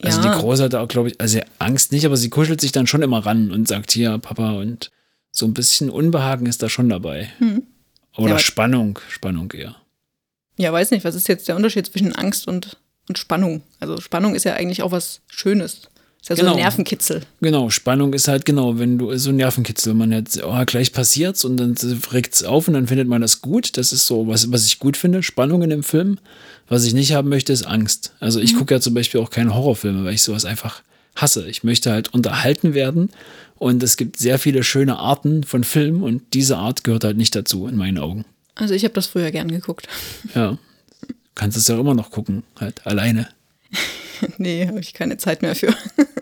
Also 0.03 0.21
Ja. 0.21 0.33
die 0.35 0.41
Große 0.41 0.65
hat 0.65 0.73
da 0.73 0.81
auch, 0.81 0.89
glaube 0.89 1.09
ich, 1.11 1.21
also 1.21 1.39
Angst 1.59 1.93
nicht, 1.93 2.05
aber 2.05 2.17
sie 2.17 2.29
kuschelt 2.29 2.61
sich 2.61 2.73
dann 2.73 2.87
schon 2.87 3.03
immer 3.03 3.25
ran 3.25 3.51
und 3.53 3.69
sagt, 3.69 3.93
hier, 3.93 4.19
Papa, 4.19 4.53
und 4.55 4.91
so 5.31 5.47
ein 5.47 5.55
bisschen 5.55 5.89
Unbehagen 5.91 6.47
ist 6.47 6.63
da 6.63 6.69
schon 6.69 6.89
dabei. 6.89 7.31
Oder. 8.17 8.33
Ja, 8.33 8.39
Spannung, 8.39 8.99
Spannung 9.09 9.51
eher. 9.53 9.77
Ja, 10.57 10.73
weiß 10.73 10.91
nicht, 10.93 11.05
was 11.05 11.15
ist 11.15 11.29
jetzt 11.29 11.49
der 11.49 11.57
Unterschied 11.57 11.87
zwischen 11.87 12.15
Angst 12.15 12.47
und, 12.47 12.77
und 13.09 13.19
Spannung? 13.19 13.63
Also 13.81 14.01
Spannung 14.01 14.35
ist 14.35 14.45
ja 14.45 14.55
eigentlich 14.55 14.83
auch 14.83 14.93
was 14.93 15.21
Schönes. 15.27 15.89
Ist 16.23 16.31
ja 16.31 16.37
so 16.37 16.43
Genau. 16.43 16.55
ein 16.55 16.61
Nervenkitzel. 16.61 17.23
Genau, 17.41 17.71
Spannung 17.71 18.15
ist 18.15 18.29
halt 18.29 18.47
genau, 18.47 18.79
wenn 18.79 18.97
du 18.99 19.15
so 19.19 19.31
ein 19.31 19.37
Nervenkitzel, 19.37 19.95
man 19.95 20.13
jetzt, 20.13 20.43
oh, 20.43 20.63
gleich 20.65 20.93
passiert's 20.93 21.45
und 21.45 21.57
dann 21.59 21.75
regt's 22.13 22.45
auf 22.45 22.69
und 22.69 22.75
dann 22.75 22.87
findet 22.87 23.09
man 23.09 23.21
das 23.21 23.43
gut. 23.43 23.77
Das 23.77 23.93
ist 23.93 24.07
so, 24.07 24.27
was, 24.29 24.51
was 24.53 24.65
ich 24.67 24.79
gut 24.79 24.97
finde, 24.97 25.23
Spannung 25.23 25.63
in 25.63 25.71
dem 25.71 25.83
Film. 25.83 26.19
Was 26.69 26.85
ich 26.85 26.95
nicht 26.95 27.13
haben 27.13 27.29
möchte, 27.29 27.53
ist 27.53 27.67
Angst. 27.67 28.15
Also 28.21 28.41
ich 28.41 28.57
gucke 28.57 28.73
ja 28.75 28.81
zum 28.81 28.95
Beispiel 28.95 29.21
auch 29.21 29.29
keine 29.31 29.55
Horrorfilme, 29.55 30.05
weil 30.05 30.15
ich 30.15 30.23
sowas 30.23 30.45
einfach 30.47 30.83
hasse. 31.17 31.49
Ich 31.49 31.65
möchte 31.65 31.93
halt 31.93 32.13
unterhalten 32.13 32.75
werden 32.75 33.11
und 33.57 33.83
es 33.83 33.97
gibt 33.97 34.19
sehr 34.19 34.39
viele 34.39 34.63
schöne 34.63 34.99
Arten 34.99 35.45
von 35.45 35.65
Filmen 35.65 36.03
und 36.03 36.23
diese 36.35 36.59
Art 36.59 36.85
gehört 36.85 37.05
halt 37.05 37.17
nicht 37.17 37.35
dazu, 37.35 37.67
in 37.67 37.77
meinen 37.77 37.99
Augen. 37.99 38.25
Also 38.55 38.75
ich 38.75 38.85
habe 38.85 38.95
das 38.95 39.07
früher 39.07 39.31
gern 39.31 39.49
geguckt. 39.49 39.89
Ja. 40.35 40.59
Kannst 41.35 41.57
es 41.57 41.67
ja 41.67 41.79
immer 41.79 41.95
noch 41.95 42.11
gucken, 42.11 42.45
halt 42.61 42.87
alleine. 42.87 43.29
nee, 44.39 44.67
habe 44.67 44.81
ich 44.81 44.95
keine 44.95 45.17
Zeit 45.17 45.43
mehr 45.43 45.57
für. 45.57 45.75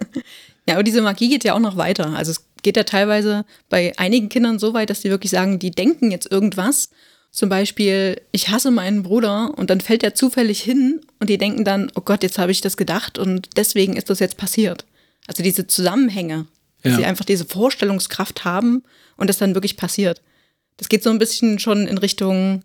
ja, 0.66 0.74
aber 0.74 0.82
diese 0.82 1.02
Magie 1.02 1.28
geht 1.28 1.44
ja 1.44 1.54
auch 1.54 1.60
noch 1.60 1.76
weiter. 1.76 2.14
Also 2.16 2.30
es 2.32 2.44
geht 2.62 2.76
ja 2.76 2.84
teilweise 2.84 3.44
bei 3.68 3.92
einigen 3.98 4.28
Kindern 4.28 4.58
so 4.58 4.72
weit, 4.72 4.88
dass 4.90 5.00
die 5.00 5.10
wirklich 5.10 5.30
sagen, 5.30 5.58
die 5.58 5.70
denken 5.70 6.10
jetzt 6.10 6.30
irgendwas. 6.30 6.90
Zum 7.32 7.48
Beispiel, 7.48 8.20
ich 8.30 8.50
hasse 8.50 8.70
meinen 8.70 9.02
Bruder 9.02 9.52
und 9.56 9.70
dann 9.70 9.80
fällt 9.80 10.02
er 10.02 10.14
zufällig 10.14 10.60
hin 10.62 11.00
und 11.18 11.30
die 11.30 11.38
denken 11.38 11.64
dann, 11.64 11.90
oh 11.94 12.02
Gott, 12.02 12.22
jetzt 12.22 12.38
habe 12.38 12.52
ich 12.52 12.60
das 12.60 12.76
gedacht 12.76 13.16
und 13.18 13.48
deswegen 13.56 13.96
ist 13.96 14.10
das 14.10 14.18
jetzt 14.18 14.36
passiert. 14.36 14.84
Also 15.26 15.42
diese 15.42 15.66
Zusammenhänge, 15.66 16.46
dass 16.82 16.92
Ja. 16.92 16.98
sie 16.98 17.04
einfach 17.06 17.24
diese 17.24 17.46
Vorstellungskraft 17.46 18.44
haben 18.44 18.82
und 19.16 19.28
das 19.30 19.38
dann 19.38 19.54
wirklich 19.54 19.78
passiert. 19.78 20.20
Das 20.76 20.88
geht 20.90 21.02
so 21.02 21.08
ein 21.10 21.18
bisschen 21.18 21.58
schon 21.58 21.86
in 21.88 21.96
Richtung 21.98 22.64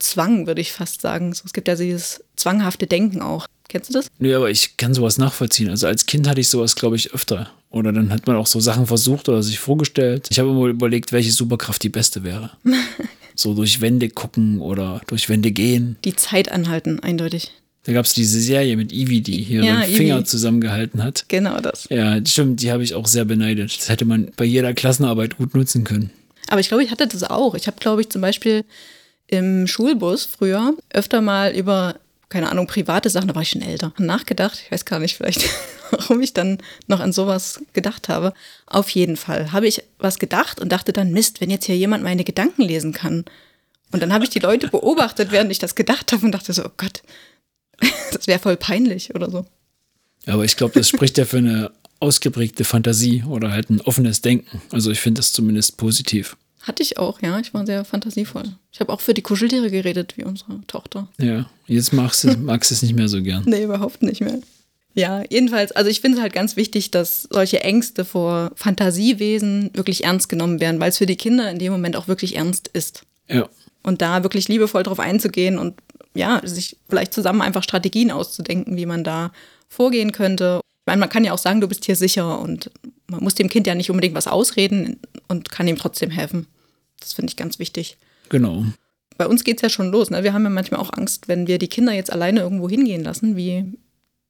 Zwang, 0.00 0.46
würde 0.48 0.60
ich 0.60 0.72
fast 0.72 1.00
sagen. 1.00 1.32
So, 1.32 1.42
es 1.44 1.52
gibt 1.52 1.68
ja 1.68 1.74
dieses 1.76 2.22
zwanghafte 2.36 2.86
Denken 2.86 3.20
auch. 3.22 3.46
Kennst 3.68 3.90
du 3.90 3.94
das? 3.94 4.08
Nee, 4.18 4.34
aber 4.34 4.50
ich 4.50 4.76
kann 4.78 4.94
sowas 4.94 5.18
nachvollziehen. 5.18 5.68
Also 5.70 5.86
als 5.86 6.06
Kind 6.06 6.26
hatte 6.28 6.40
ich 6.40 6.48
sowas, 6.48 6.74
glaube 6.76 6.96
ich, 6.96 7.12
öfter. 7.12 7.50
Oder 7.70 7.92
dann 7.92 8.10
hat 8.10 8.26
man 8.26 8.36
auch 8.36 8.46
so 8.46 8.58
Sachen 8.60 8.86
versucht 8.86 9.28
oder 9.28 9.42
sich 9.42 9.58
vorgestellt. 9.58 10.26
Ich 10.30 10.38
habe 10.38 10.50
immer 10.50 10.66
überlegt, 10.66 11.12
welche 11.12 11.30
Superkraft 11.32 11.82
die 11.82 11.88
beste 11.88 12.24
wäre. 12.24 12.50
so 13.38 13.54
durch 13.54 13.80
Wände 13.80 14.08
gucken 14.08 14.60
oder 14.60 15.00
durch 15.06 15.28
Wände 15.28 15.52
gehen. 15.52 15.96
Die 16.04 16.16
Zeit 16.16 16.50
anhalten, 16.50 17.00
eindeutig. 17.00 17.52
Da 17.84 17.92
gab 17.92 18.04
es 18.04 18.12
diese 18.12 18.40
Serie 18.40 18.76
mit 18.76 18.92
Ivy, 18.92 19.20
die 19.22 19.40
hier 19.42 19.62
Ja, 19.62 19.80
den 19.82 19.94
Finger 19.94 20.16
Ivy. 20.18 20.24
zusammengehalten 20.24 21.02
hat. 21.02 21.24
Genau 21.28 21.58
das. 21.60 21.86
Ja, 21.88 22.18
stimmt, 22.26 22.60
die 22.60 22.70
habe 22.72 22.82
ich 22.82 22.94
auch 22.94 23.06
sehr 23.06 23.24
beneidet. 23.24 23.74
Das 23.78 23.88
hätte 23.88 24.04
man 24.04 24.30
bei 24.36 24.44
jeder 24.44 24.74
Klassenarbeit 24.74 25.38
gut 25.38 25.54
nutzen 25.54 25.84
können. 25.84 26.10
Aber 26.48 26.60
ich 26.60 26.68
glaube, 26.68 26.82
ich 26.82 26.90
hatte 26.90 27.06
das 27.06 27.22
auch. 27.24 27.54
Ich 27.54 27.66
habe, 27.66 27.78
glaube 27.80 28.00
ich, 28.02 28.10
zum 28.10 28.20
Beispiel 28.20 28.64
im 29.28 29.66
Schulbus 29.66 30.24
früher 30.24 30.74
öfter 30.90 31.20
mal 31.20 31.52
über, 31.54 31.94
keine 32.28 32.50
Ahnung, 32.50 32.66
private 32.66 33.08
Sachen, 33.08 33.28
da 33.28 33.34
war 33.34 33.42
ich 33.42 33.50
schon 33.50 33.62
älter, 33.62 33.92
nachgedacht. 33.98 34.60
Ich 34.64 34.72
weiß 34.72 34.84
gar 34.84 34.98
nicht 34.98 35.16
vielleicht, 35.16 35.44
warum 35.90 36.20
ich 36.20 36.34
dann 36.34 36.58
noch 36.86 37.00
an 37.00 37.12
sowas 37.12 37.60
gedacht 37.72 38.08
habe. 38.08 38.32
Auf 38.66 38.90
jeden 38.90 39.16
Fall 39.16 39.52
habe 39.52 39.66
ich 39.66 39.82
was 39.98 40.18
gedacht 40.18 40.60
und 40.60 40.70
dachte 40.70 40.92
dann, 40.92 41.12
Mist, 41.12 41.40
wenn 41.40 41.50
jetzt 41.50 41.66
hier 41.66 41.76
jemand 41.76 42.04
meine 42.04 42.24
Gedanken 42.24 42.62
lesen 42.62 42.92
kann. 42.92 43.24
Und 43.92 44.02
dann 44.02 44.12
habe 44.12 44.24
ich 44.24 44.30
die 44.30 44.38
Leute 44.38 44.68
beobachtet, 44.72 45.30
während 45.30 45.50
ich 45.50 45.58
das 45.58 45.74
gedacht 45.74 46.12
habe 46.12 46.24
und 46.24 46.32
dachte 46.32 46.52
so, 46.52 46.64
oh 46.64 46.70
Gott, 46.76 47.02
das 48.12 48.26
wäre 48.26 48.38
voll 48.38 48.56
peinlich 48.56 49.14
oder 49.14 49.30
so. 49.30 49.46
Aber 50.26 50.44
ich 50.44 50.56
glaube, 50.56 50.74
das 50.74 50.88
spricht 50.88 51.16
ja 51.16 51.24
für 51.24 51.38
eine 51.38 51.70
ausgeprägte 52.00 52.64
Fantasie 52.64 53.24
oder 53.24 53.50
halt 53.50 53.70
ein 53.70 53.80
offenes 53.80 54.20
Denken. 54.20 54.60
Also 54.70 54.90
ich 54.90 55.00
finde 55.00 55.20
das 55.20 55.32
zumindest 55.32 55.76
positiv. 55.78 56.36
Hatte 56.60 56.82
ich 56.82 56.98
auch, 56.98 57.22
ja. 57.22 57.38
Ich 57.38 57.54
war 57.54 57.64
sehr 57.64 57.84
fantasievoll. 57.84 58.44
Ich 58.72 58.80
habe 58.80 58.92
auch 58.92 59.00
für 59.00 59.14
die 59.14 59.22
Kuscheltiere 59.22 59.70
geredet, 59.70 60.16
wie 60.16 60.24
unsere 60.24 60.60
Tochter. 60.66 61.08
Ja, 61.18 61.48
jetzt 61.66 61.92
magst 61.92 62.24
du 62.24 62.36
magst 62.36 62.70
es 62.70 62.82
nicht 62.82 62.94
mehr 62.94 63.08
so 63.08 63.22
gern. 63.22 63.44
Nee, 63.46 63.64
überhaupt 63.64 64.02
nicht 64.02 64.20
mehr. 64.20 64.38
Ja, 64.98 65.22
jedenfalls, 65.30 65.70
also 65.72 65.88
ich 65.88 66.00
finde 66.00 66.18
es 66.18 66.22
halt 66.22 66.32
ganz 66.32 66.56
wichtig, 66.56 66.90
dass 66.90 67.28
solche 67.30 67.60
Ängste 67.60 68.04
vor 68.04 68.50
Fantasiewesen 68.56 69.70
wirklich 69.74 70.02
ernst 70.02 70.28
genommen 70.28 70.58
werden, 70.60 70.80
weil 70.80 70.90
es 70.90 70.98
für 70.98 71.06
die 71.06 71.16
Kinder 71.16 71.48
in 71.50 71.60
dem 71.60 71.72
Moment 71.72 71.94
auch 71.94 72.08
wirklich 72.08 72.34
ernst 72.34 72.68
ist. 72.72 73.02
Ja, 73.28 73.48
Und 73.84 74.02
da 74.02 74.24
wirklich 74.24 74.48
liebevoll 74.48 74.82
drauf 74.82 74.98
einzugehen 74.98 75.56
und 75.58 75.74
ja, 76.14 76.40
sich 76.42 76.76
vielleicht 76.88 77.14
zusammen 77.14 77.42
einfach 77.42 77.62
Strategien 77.62 78.10
auszudenken, 78.10 78.76
wie 78.76 78.86
man 78.86 79.04
da 79.04 79.30
vorgehen 79.68 80.10
könnte. 80.10 80.60
Ich 80.64 80.86
meine, 80.86 80.98
man 80.98 81.10
kann 81.10 81.24
ja 81.24 81.32
auch 81.32 81.38
sagen, 81.38 81.60
du 81.60 81.68
bist 81.68 81.84
hier 81.84 81.94
sicher 81.94 82.40
und 82.40 82.70
man 83.06 83.22
muss 83.22 83.36
dem 83.36 83.48
Kind 83.48 83.68
ja 83.68 83.76
nicht 83.76 83.90
unbedingt 83.90 84.16
was 84.16 84.26
ausreden 84.26 84.98
und 85.28 85.50
kann 85.50 85.68
ihm 85.68 85.76
trotzdem 85.76 86.10
helfen. 86.10 86.48
Das 86.98 87.12
finde 87.12 87.30
ich 87.30 87.36
ganz 87.36 87.60
wichtig. 87.60 87.98
genau. 88.30 88.64
Bei 89.16 89.26
uns 89.26 89.42
geht 89.42 89.56
es 89.56 89.62
ja 89.62 89.68
schon 89.68 89.90
los. 89.90 90.10
Ne? 90.10 90.22
Wir 90.22 90.32
haben 90.32 90.44
ja 90.44 90.50
manchmal 90.50 90.80
auch 90.80 90.92
Angst, 90.92 91.26
wenn 91.26 91.48
wir 91.48 91.58
die 91.58 91.66
Kinder 91.66 91.92
jetzt 91.92 92.12
alleine 92.12 92.38
irgendwo 92.38 92.68
hingehen 92.68 93.02
lassen, 93.02 93.36
wie 93.36 93.76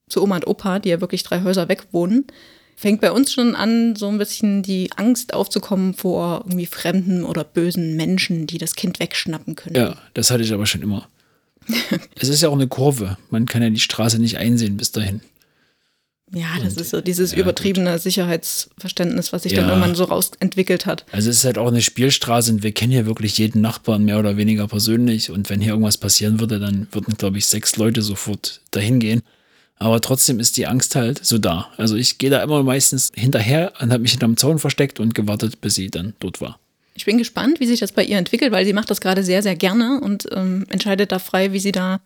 zu 0.09 0.23
Oma 0.23 0.37
und 0.37 0.47
Opa, 0.47 0.79
die 0.79 0.89
ja 0.91 1.01
wirklich 1.01 1.23
drei 1.23 1.43
Häuser 1.43 1.69
weg 1.69 1.87
wohnen. 1.93 2.27
Fängt 2.77 3.01
bei 3.01 3.11
uns 3.11 3.33
schon 3.33 3.57
an, 3.57 3.97
so 3.97 4.07
ein 4.09 4.19
bisschen 4.19 4.63
die 4.63 4.91
Angst 4.97 5.35
aufzukommen 5.35 5.95
vor 5.95 6.45
irgendwie 6.47 6.67
fremden 6.67 7.25
oder 7.25 7.43
bösen 7.43 7.97
Menschen, 7.97 8.47
die 8.47 8.59
das 8.59 8.77
Kind 8.77 9.01
wegschnappen 9.01 9.57
können. 9.57 9.75
Ja, 9.75 9.97
das 10.15 10.31
hatte 10.31 10.45
ich 10.45 10.53
aber 10.53 10.65
schon 10.67 10.83
immer. 10.83 11.09
es 12.15 12.29
ist 12.29 12.41
ja 12.41 12.49
auch 12.49 12.55
eine 12.55 12.69
Kurve. 12.69 13.19
Man 13.31 13.47
kann 13.47 13.63
ja 13.63 13.71
die 13.71 13.81
Straße 13.81 14.19
nicht 14.21 14.39
einsehen 14.39 14.77
bis 14.77 14.93
dahin. 14.93 15.21
Ja, 16.33 16.47
das 16.63 16.75
Und- 16.75 16.81
ist 16.83 16.91
so 16.91 17.01
dieses 17.01 17.33
ja, 17.33 17.39
übertriebene 17.39 17.99
Sicherheitsverständnis, 17.99 19.33
was 19.33 19.43
sich 19.45 19.55
dann 19.55 19.65
Ja. 19.65 19.71
irgendwann 19.71 19.95
so 19.95 20.05
rausentwickelt 20.05 20.87
hat. 20.87 21.05
Also 21.11 21.31
es 21.31 21.39
ist 21.39 21.45
halt 21.45 21.59
auch 21.59 21.69
eine 21.69 21.81
Spielstraße 21.81 22.53
und 22.53 22.63
wir 22.63 22.73
kennen 22.73 22.93
hier 22.93 23.07
wirklich 23.07 23.39
jeden 23.39 23.61
Nachbarn 23.61 24.05
mehr 24.05 24.19
oder 24.19 24.37
weniger 24.37 24.69
persönlich. 24.69 25.31
Und 25.31 25.49
wenn 25.51 25.61
hier 25.61 25.71
irgendwas 25.73 25.97
passieren 25.97 26.39
würde, 26.39 26.59
dann 26.61 26.87
würden, 26.93 27.17
glaube 27.17 27.39
ich, 27.39 27.47
sechs 27.47 27.77
Leute 27.77 28.03
sofort 28.03 28.61
dahin 28.71 29.01
gehen. 29.01 29.23
Aber 29.81 30.01
trotzdem 30.01 30.41
ist 30.41 30.57
die 30.57 30.67
Angst 30.67 30.97
halt 30.97 31.25
so 31.25 31.39
da. 31.39 31.69
Also 31.77 31.95
ich 31.97 32.19
gehe 32.19 32.31
da 32.31 32.43
immer 32.43 32.63
meistens 32.63 33.11
hinterher 33.15 33.73
und 33.81 33.93
habe 33.93 34.03
mich 34.03 34.11
hinterm 34.13 34.37
Zaun 34.37 34.59
versteckt 34.59 34.99
und 35.01 35.15
gewartet, 35.15 35.61
bis 35.61 35.77
sie 35.77 35.89
dann 35.89 36.15
dort 36.21 36.41
war. 36.41 36.59
Ich 36.95 37.05
bin 37.05 37.17
gespannt, 37.19 37.61
wie 37.61 37.67
sich 37.67 37.79
das 37.79 37.93
bei 37.93 38.03
ihr 38.03 38.19
entwickelt, 38.19 38.51
weil 38.51 38.65
sie 38.65 38.73
macht 38.73 38.91
das 38.91 39.01
gerade 39.01 39.23
sehr, 39.23 39.43
sehr 39.43 39.55
gerne 39.55 40.01
und 40.01 40.27
ähm, 40.33 40.67
entscheidet 40.69 41.13
da 41.13 41.21
frei, 41.21 41.53
wie 41.53 41.61
sie 41.61 41.71
da 41.71 42.01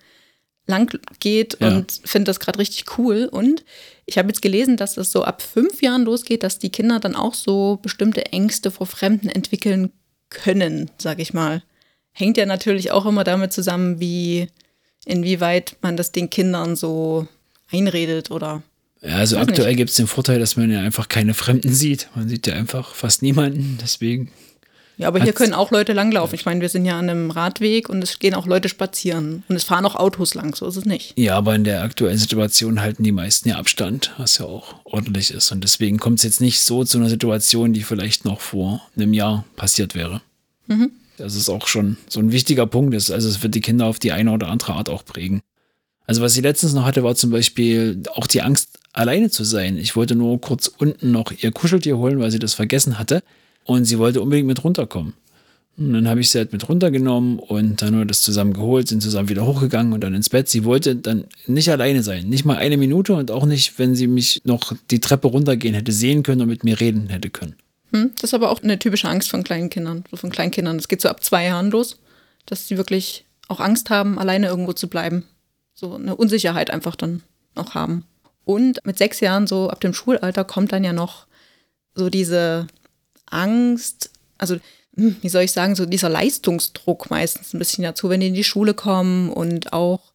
lang 0.67 0.97
geht 1.19 1.57
Ja. 1.61 1.69
und 1.69 2.01
finde 2.05 2.27
das 2.29 2.41
gerade 2.41 2.59
richtig 2.59 2.99
cool. 2.99 3.27
Und 3.33 3.65
ich 4.05 4.19
habe 4.19 4.29
jetzt 4.29 4.43
gelesen, 4.43 4.77
dass 4.77 4.99
es 4.99 5.11
so 5.11 5.25
ab 5.25 5.41
fünf 5.41 5.81
Jahren 5.81 6.03
losgeht, 6.05 6.43
dass 6.43 6.59
die 6.59 6.71
Kinder 6.71 7.01
dann 7.01 7.17
auch 7.17 7.35
so 7.35 7.79
bestimmte 7.83 8.27
Ängste 8.33 8.71
vor 8.71 8.87
Fremden 8.87 9.29
entwickeln 9.31 9.91
können, 10.29 10.91
sage 10.99 11.23
ich 11.23 11.33
mal. 11.33 11.63
Hängt 12.13 12.37
ja 12.37 12.45
natürlich 12.45 12.91
auch 12.91 13.07
immer 13.07 13.25
damit 13.25 13.53
zusammen, 13.55 13.99
wie 13.99 14.49
inwieweit 15.07 15.77
man 15.81 15.97
das 15.97 16.13
den 16.13 16.29
Kindern 16.31 16.77
so 16.77 17.27
einredet 17.73 18.31
oder 18.31 18.63
Ja, 19.01 19.17
also 19.17 19.39
aktuell 19.39 19.75
gibt 19.75 19.91
es 19.91 19.97
den 19.97 20.07
Vorteil, 20.07 20.39
dass 20.39 20.57
man 20.57 20.71
ja 20.71 20.81
einfach 20.81 21.09
keine 21.09 21.35
Fremden 21.35 21.73
sieht. 21.73 22.09
Man 22.15 22.29
sieht 22.29 22.47
ja 22.47 22.55
einfach 22.55 22.95
fast 22.95 23.23
niemanden. 23.23 23.79
Deswegen, 23.83 24.31
Ja, 24.97 25.09
aber 25.09 25.21
hier 25.21 25.33
können 25.33 25.55
auch 25.55 25.71
Leute 25.71 25.93
langlaufen. 25.93 26.35
Ich 26.35 26.45
meine, 26.45 26.61
wir 26.61 26.69
sind 26.69 26.85
ja 26.85 26.99
an 26.99 27.11
einem 27.11 27.31
Radweg 27.31 27.89
und 27.89 28.03
es 28.03 28.19
gehen 28.19 28.35
auch 28.35 28.47
Leute 28.47 28.69
spazieren. 28.69 29.43
Und 29.49 29.57
es 29.57 29.65
fahren 29.65 29.85
auch 29.87 29.97
Autos 29.97 30.35
lang, 30.35 30.55
so 30.55 30.67
ist 30.69 30.77
es 30.77 30.85
nicht. 30.85 31.19
ja, 31.19 31.37
aber 31.37 31.55
in 31.55 31.65
der 31.65 31.83
aktuellen 31.83 32.19
Situation 32.19 32.81
halten 32.81 33.03
die 33.03 33.13
meisten 33.13 33.49
ja 33.49 33.57
Abstand, 33.57 34.13
was 34.19 34.39
ja 34.39 34.45
auch 34.45 34.77
ordentlich 34.85 35.33
ist. 35.33 35.51
Und 35.51 35.65
deswegen 35.65 35.99
kommt 35.99 36.19
es 36.19 36.25
jetzt 36.25 36.41
nicht 36.41 36.61
so 36.61 36.85
zu 36.85 36.99
einer 36.99 37.09
Situation, 37.09 37.73
die 37.73 37.83
vielleicht 37.83 38.25
noch 38.25 38.41
vor 38.41 38.83
einem 38.97 39.13
Jahr 39.15 39.45
passiert 39.57 39.95
wäre. 39.95 40.21
Das 41.19 41.35
ist 41.35 41.49
auch 41.51 41.67
schon 41.67 41.99
so 42.09 42.21
ein 42.21 42.33
wichtiger 42.33 42.67
Punkt. 42.67 42.95
Ist. 42.95 43.11
Also 43.11 43.29
es 43.29 43.43
wird 43.43 43.55
die 43.55 43.61
Kinder 43.61 43.87
auf 43.87 43.99
die 43.99 44.13
eine 44.13 44.31
oder 44.33 44.49
andere 44.49 44.75
Art 44.75 44.89
auch 44.89 45.05
prägen. 45.05 45.41
Also 46.07 46.21
was 46.21 46.35
sie 46.35 46.41
letztens 46.41 46.75
noch 46.75 46.85
hatte, 46.85 47.05
war 47.05 47.15
zum 47.15 47.31
Beispiel 47.31 48.03
auch 48.15 48.27
die 48.27 48.43
Angst, 48.43 48.79
alleine 48.93 49.31
zu 49.31 49.45
sein. 49.45 49.79
Ich 49.79 49.97
wollte 49.97 50.15
nur 50.15 50.41
kurz 50.41 50.67
unten 50.67 51.13
noch 51.13 51.33
ihr 51.33 51.53
Kuscheltier 51.53 51.97
holen, 51.99 52.19
weil 52.19 52.31
sie 52.31 52.39
das 52.39 52.55
vergessen 52.55 52.99
hatte. 52.99 53.23
Und 53.65 53.85
sie 53.85 53.99
wollte 53.99 54.21
unbedingt 54.21 54.49
mit 54.49 54.65
runterkommen. 54.65 55.15
Und 55.79 55.95
dann 55.95 56.09
habe 56.09 56.21
ich 56.21 56.31
sie 56.31 56.39
halt 56.39 56.53
mit 56.53 56.69
runtergenommen 56.69 57.39
und 57.39 57.81
dann 57.81 57.97
wir 57.97 58.05
das 58.05 58.21
zusammen 58.21 58.53
geholt, 58.53 58.89
sind 58.89 59.03
zusammen 59.03 59.31
wieder 59.31 59.47
hochgegangen 59.47 59.95
und 59.95 60.03
dann 60.03 60.15
ins 60.15 60.29
Bett. 60.29 60.49
Sie 60.49 60.65
wollte 60.65 60.97
dann 60.97 61.25
nicht 61.47 61.71
alleine 61.71 62.03
sein. 62.03 62.29
Nicht 62.29 62.45
mal 62.45 62.59
eine 62.59 62.77
Minute 62.77 63.15
und 63.15 63.31
auch 63.31 63.47
nicht, 63.47 63.79
wenn 63.79 63.95
sie 63.95 64.07
mich 64.07 64.43
noch 64.45 64.75
die 64.91 65.01
Treppe 65.01 65.29
runtergehen 65.29 65.75
hätte 65.75 65.93
sehen 65.93 66.23
können 66.23 66.43
und 66.43 66.49
mit 66.49 66.63
mir 66.63 66.79
reden 66.79 67.09
hätte 67.09 67.31
können. 67.31 67.55
Hm? 67.93 68.11
Das 68.17 68.31
ist 68.31 68.35
aber 68.35 68.51
auch 68.51 68.63
eine 68.63 68.79
typische 68.79 69.09
Angst 69.09 69.31
von 69.31 69.45
kleinen 69.45 69.71
Kindern, 69.71 70.05
von 70.13 70.31
Kleinkindern. 70.31 70.77
Das 70.77 70.89
geht 70.89 71.01
so 71.01 71.09
ab 71.09 71.25
zwei 71.25 71.47
Jahren 71.47 71.71
los, 71.71 71.99
dass 72.45 72.69
sie 72.69 72.77
wirklich 72.77 73.25
auch 73.49 73.61
Angst 73.61 73.89
haben, 73.89 74.19
alleine 74.19 74.49
irgendwo 74.49 74.75
zu 74.75 74.89
bleiben. 74.89 75.25
So 75.75 75.95
eine 75.95 76.15
Unsicherheit 76.17 76.71
einfach 76.71 76.97
dann 76.97 77.23
auch 77.55 77.75
haben. 77.75 78.05
Und 78.45 78.85
mit 78.85 78.99
sechs 78.99 79.21
Jahren, 79.21 79.47
so 79.47 79.71
ab 79.71 79.81
dem 79.81 79.95
Schulalter, 79.95 80.45
kommt 80.45 80.73
dann 80.73 80.85
ja 80.85 80.93
noch 80.93 81.27
so 81.95 82.09
diese 82.11 82.67
Angst, 83.31 84.11
also 84.39 84.57
hm, 84.97 85.17
wie 85.23 85.29
soll 85.29 85.43
ich 85.43 85.53
sagen, 85.53 85.75
so 85.75 85.87
dieser 85.87 86.09
Leistungsdruck 86.09 87.11
meistens 87.11 87.55
ein 87.55 87.59
bisschen 87.59 87.85
dazu, 87.85 88.09
wenn 88.09 88.21
die 88.21 88.29
in 88.29 88.35
die 88.35 88.45
Schule 88.45 88.75
kommen 88.75 89.31
und 89.31 89.73
auch 89.73 90.13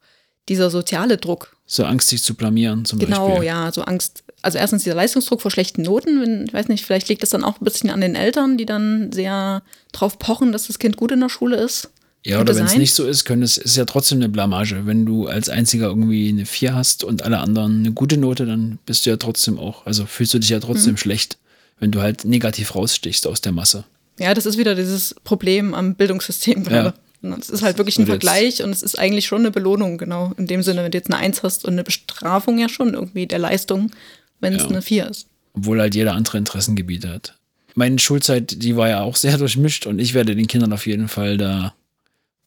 dieser 0.49 0.69
soziale 0.69 1.17
Druck, 1.17 1.55
So 1.65 1.83
Angst, 1.83 2.07
sich 2.09 2.23
zu 2.23 2.33
blamieren 2.35 2.85
zum 2.85 2.99
Genau, 2.99 3.27
Beispiel. 3.29 3.47
ja, 3.47 3.71
so 3.71 3.81
Angst. 3.81 4.23
Also 4.41 4.57
erstens 4.59 4.83
dieser 4.83 4.95
Leistungsdruck 4.95 5.41
vor 5.41 5.51
schlechten 5.51 5.81
Noten, 5.81 6.21
wenn, 6.21 6.45
ich 6.45 6.53
weiß 6.53 6.67
nicht, 6.69 6.85
vielleicht 6.85 7.09
liegt 7.09 7.21
das 7.23 7.31
dann 7.31 7.43
auch 7.43 7.59
ein 7.59 7.65
bisschen 7.65 7.89
an 7.89 7.99
den 8.01 8.15
Eltern, 8.15 8.57
die 8.57 8.65
dann 8.65 9.11
sehr 9.11 9.61
drauf 9.91 10.19
pochen, 10.19 10.51
dass 10.53 10.67
das 10.67 10.79
Kind 10.79 10.95
gut 10.95 11.11
in 11.11 11.19
der 11.19 11.29
Schule 11.29 11.57
ist. 11.57 11.89
Ja, 12.27 12.37
Könnte 12.37 12.51
oder 12.51 12.59
wenn 12.59 12.65
es 12.67 12.75
nicht 12.75 12.93
so 12.93 13.05
ist, 13.07 13.23
können 13.23 13.41
es 13.41 13.57
ist 13.57 13.77
ja 13.77 13.85
trotzdem 13.85 14.17
eine 14.17 14.27
Blamage. 14.27 14.85
Wenn 14.85 15.05
du 15.05 15.27
als 15.27 15.47
einziger 15.47 15.85
irgendwie 15.87 16.27
eine 16.27 16.45
4 16.45 16.75
hast 16.75 17.03
und 17.05 17.23
alle 17.23 17.37
anderen 17.39 17.79
eine 17.79 17.91
gute 17.93 18.17
Note, 18.17 18.45
dann 18.45 18.79
bist 18.85 19.05
du 19.05 19.11
ja 19.11 19.17
trotzdem 19.17 19.57
auch, 19.57 19.85
also 19.85 20.05
fühlst 20.05 20.33
du 20.33 20.39
dich 20.39 20.49
ja 20.49 20.59
trotzdem 20.59 20.93
Mhm. 20.93 20.97
schlecht, 20.97 21.37
wenn 21.79 21.91
du 21.91 22.01
halt 22.01 22.25
negativ 22.25 22.75
rausstichst 22.75 23.27
aus 23.27 23.39
der 23.39 23.53
Masse. 23.53 23.85
Ja, 24.19 24.33
das 24.33 24.45
ist 24.45 24.57
wieder 24.57 24.75
dieses 24.75 25.15
Problem 25.23 25.73
am 25.73 25.95
Bildungssystem 25.95 26.63
gerade. 26.65 26.93
Es 27.39 27.49
ist 27.49 27.61
halt 27.63 27.77
wirklich 27.77 27.97
ein 27.97 28.05
Vergleich 28.05 28.61
und 28.61 28.71
es 28.71 28.83
ist 28.83 28.99
eigentlich 28.99 29.25
schon 29.25 29.39
eine 29.39 29.51
Belohnung, 29.51 29.97
genau. 29.97 30.33
In 30.37 30.47
dem 30.47 30.63
Sinne, 30.63 30.83
wenn 30.83 30.91
du 30.91 30.97
jetzt 30.97 31.09
eine 31.09 31.17
Eins 31.19 31.43
hast 31.43 31.65
und 31.65 31.73
eine 31.73 31.83
Bestrafung 31.83 32.59
ja 32.59 32.67
schon 32.69 32.93
irgendwie 32.93 33.25
der 33.25 33.39
Leistung, 33.39 33.91
wenn 34.39 34.53
es 34.53 34.63
Ja. 34.63 34.69
eine 34.69 34.81
Vier 34.81 35.07
ist. 35.09 35.27
Obwohl 35.53 35.79
halt 35.79 35.95
jeder 35.95 36.13
andere 36.13 36.37
Interessengebiete 36.37 37.09
hat. 37.09 37.35
Meine 37.73 37.99
Schulzeit, 37.99 38.61
die 38.63 38.75
war 38.75 38.89
ja 38.89 39.01
auch 39.01 39.15
sehr 39.15 39.37
durchmischt 39.37 39.85
und 39.87 39.99
ich 39.99 40.13
werde 40.13 40.35
den 40.35 40.47
Kindern 40.47 40.73
auf 40.73 40.85
jeden 40.87 41.07
Fall 41.07 41.37
da 41.37 41.73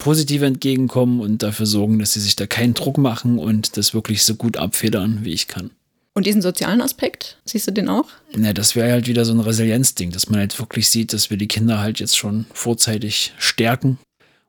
positiv 0.01 0.41
entgegenkommen 0.41 1.19
und 1.19 1.43
dafür 1.43 1.67
sorgen, 1.67 1.99
dass 1.99 2.13
sie 2.13 2.19
sich 2.19 2.35
da 2.35 2.47
keinen 2.47 2.73
Druck 2.73 2.97
machen 2.97 3.37
und 3.37 3.77
das 3.77 3.93
wirklich 3.93 4.23
so 4.23 4.33
gut 4.33 4.57
abfedern, 4.57 5.19
wie 5.21 5.31
ich 5.31 5.47
kann. 5.47 5.69
Und 6.13 6.25
diesen 6.25 6.41
sozialen 6.41 6.81
Aspekt, 6.81 7.37
siehst 7.45 7.67
du 7.67 7.71
den 7.71 7.87
auch? 7.87 8.07
Ja, 8.35 8.51
das 8.51 8.75
wäre 8.75 8.91
halt 8.91 9.07
wieder 9.07 9.25
so 9.25 9.31
ein 9.31 9.39
Resilienzding, 9.39 10.11
dass 10.11 10.27
man 10.27 10.39
halt 10.39 10.57
wirklich 10.59 10.89
sieht, 10.89 11.13
dass 11.13 11.29
wir 11.29 11.37
die 11.37 11.47
Kinder 11.47 11.79
halt 11.79 11.99
jetzt 11.99 12.17
schon 12.17 12.47
vorzeitig 12.51 13.33
stärken 13.37 13.99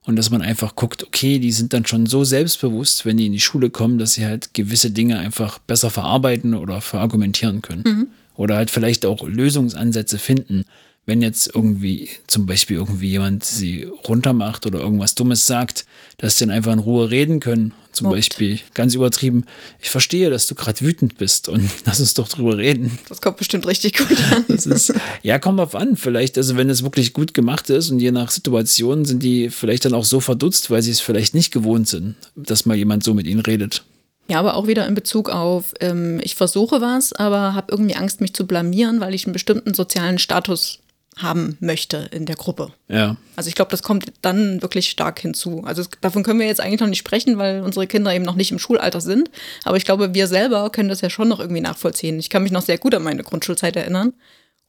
und 0.05 0.15
dass 0.15 0.31
man 0.31 0.41
einfach 0.41 0.75
guckt, 0.75 1.03
okay, 1.03 1.37
die 1.37 1.51
sind 1.51 1.71
dann 1.71 1.85
schon 1.85 2.07
so 2.07 2.23
selbstbewusst, 2.23 3.05
wenn 3.05 3.17
die 3.17 3.27
in 3.27 3.31
die 3.31 3.39
Schule 3.39 3.69
kommen, 3.69 3.99
dass 3.99 4.13
sie 4.13 4.25
halt 4.25 4.55
gewisse 4.55 4.89
Dinge 4.89 5.19
einfach 5.19 5.59
besser 5.59 5.91
verarbeiten 5.91 6.55
oder 6.55 6.81
verargumentieren 6.81 7.61
können. 7.61 7.83
Mhm. 7.85 8.07
Oder 8.35 8.55
halt 8.55 8.71
vielleicht 8.71 9.05
auch 9.05 9.25
Lösungsansätze 9.27 10.17
finden, 10.17 10.65
wenn 11.05 11.21
jetzt 11.21 11.51
irgendwie 11.53 12.09
zum 12.27 12.45
Beispiel 12.45 12.77
irgendwie 12.77 13.09
jemand 13.09 13.43
sie 13.43 13.83
runtermacht 14.07 14.65
oder 14.65 14.79
irgendwas 14.79 15.15
Dummes 15.15 15.45
sagt, 15.45 15.85
dass 16.17 16.37
sie 16.37 16.45
dann 16.45 16.55
einfach 16.55 16.71
in 16.71 16.79
Ruhe 16.79 17.11
reden 17.11 17.39
können. 17.39 17.73
Zum 17.91 18.05
Mobbt. 18.05 18.17
Beispiel 18.17 18.59
ganz 18.73 18.95
übertrieben, 18.95 19.45
ich 19.79 19.91
verstehe, 19.91 20.31
dass 20.31 20.47
du 20.47 20.55
gerade 20.55 20.81
wütend 20.81 21.17
bist 21.17 21.47
und 21.47 21.69
lass 21.85 21.99
uns 21.99 22.15
doch 22.15 22.27
drüber 22.27 22.57
reden. 22.57 22.97
Das 23.07 23.21
kommt 23.21 23.37
bestimmt 23.37 23.67
richtig 23.67 23.97
gut 23.97 24.17
an. 24.31 24.45
Ist, 24.47 24.93
ja, 25.21 25.37
kommt 25.37 25.59
auf 25.59 25.75
an. 25.75 25.95
Vielleicht, 25.95 26.37
also 26.37 26.57
wenn 26.57 26.71
es 26.71 26.81
wirklich 26.81 27.13
gut 27.13 27.35
gemacht 27.35 27.69
ist 27.69 27.91
und 27.91 27.99
je 27.99 28.11
nach 28.11 28.31
Situation 28.31 29.05
sind 29.05 29.21
die 29.21 29.49
vielleicht 29.49 29.85
dann 29.85 29.93
auch 29.93 30.05
so 30.05 30.19
verdutzt, 30.19 30.71
weil 30.71 30.81
sie 30.81 30.89
es 30.89 31.01
vielleicht 31.01 31.35
nicht 31.35 31.51
gewohnt 31.51 31.87
sind, 31.87 32.15
dass 32.35 32.65
mal 32.65 32.77
jemand 32.77 33.03
so 33.03 33.13
mit 33.13 33.27
ihnen 33.27 33.41
redet. 33.41 33.83
Ja, 34.27 34.39
aber 34.39 34.55
auch 34.55 34.67
wieder 34.67 34.87
in 34.87 34.95
Bezug 34.95 35.29
auf, 35.29 35.73
ähm, 35.81 36.19
ich 36.23 36.35
versuche 36.35 36.81
was, 36.81 37.13
aber 37.13 37.53
habe 37.53 37.71
irgendwie 37.71 37.95
Angst, 37.95 38.21
mich 38.21 38.33
zu 38.33 38.47
blamieren, 38.47 39.01
weil 39.01 39.13
ich 39.13 39.25
einen 39.25 39.33
bestimmten 39.33 39.73
sozialen 39.73 40.17
Status 40.17 40.79
haben 41.17 41.57
möchte 41.59 42.09
in 42.11 42.25
der 42.25 42.35
Gruppe. 42.35 42.71
Ja. 42.87 43.17
Also 43.35 43.47
ich 43.47 43.55
glaube, 43.55 43.71
das 43.71 43.83
kommt 43.83 44.11
dann 44.21 44.61
wirklich 44.61 44.89
stark 44.89 45.19
hinzu. 45.19 45.63
Also 45.65 45.83
davon 46.01 46.23
können 46.23 46.39
wir 46.39 46.47
jetzt 46.47 46.61
eigentlich 46.61 46.79
noch 46.79 46.87
nicht 46.87 46.99
sprechen, 46.99 47.37
weil 47.37 47.61
unsere 47.61 47.87
Kinder 47.87 48.13
eben 48.13 48.25
noch 48.25 48.35
nicht 48.35 48.51
im 48.51 48.59
Schulalter 48.59 49.01
sind. 49.01 49.29
Aber 49.63 49.77
ich 49.77 49.85
glaube, 49.85 50.13
wir 50.13 50.27
selber 50.27 50.69
können 50.69 50.89
das 50.89 51.01
ja 51.01 51.09
schon 51.09 51.27
noch 51.27 51.39
irgendwie 51.39 51.61
nachvollziehen. 51.61 52.19
Ich 52.19 52.29
kann 52.29 52.43
mich 52.43 52.51
noch 52.51 52.63
sehr 52.63 52.77
gut 52.77 52.95
an 52.95 53.03
meine 53.03 53.23
Grundschulzeit 53.23 53.75
erinnern. 53.75 54.13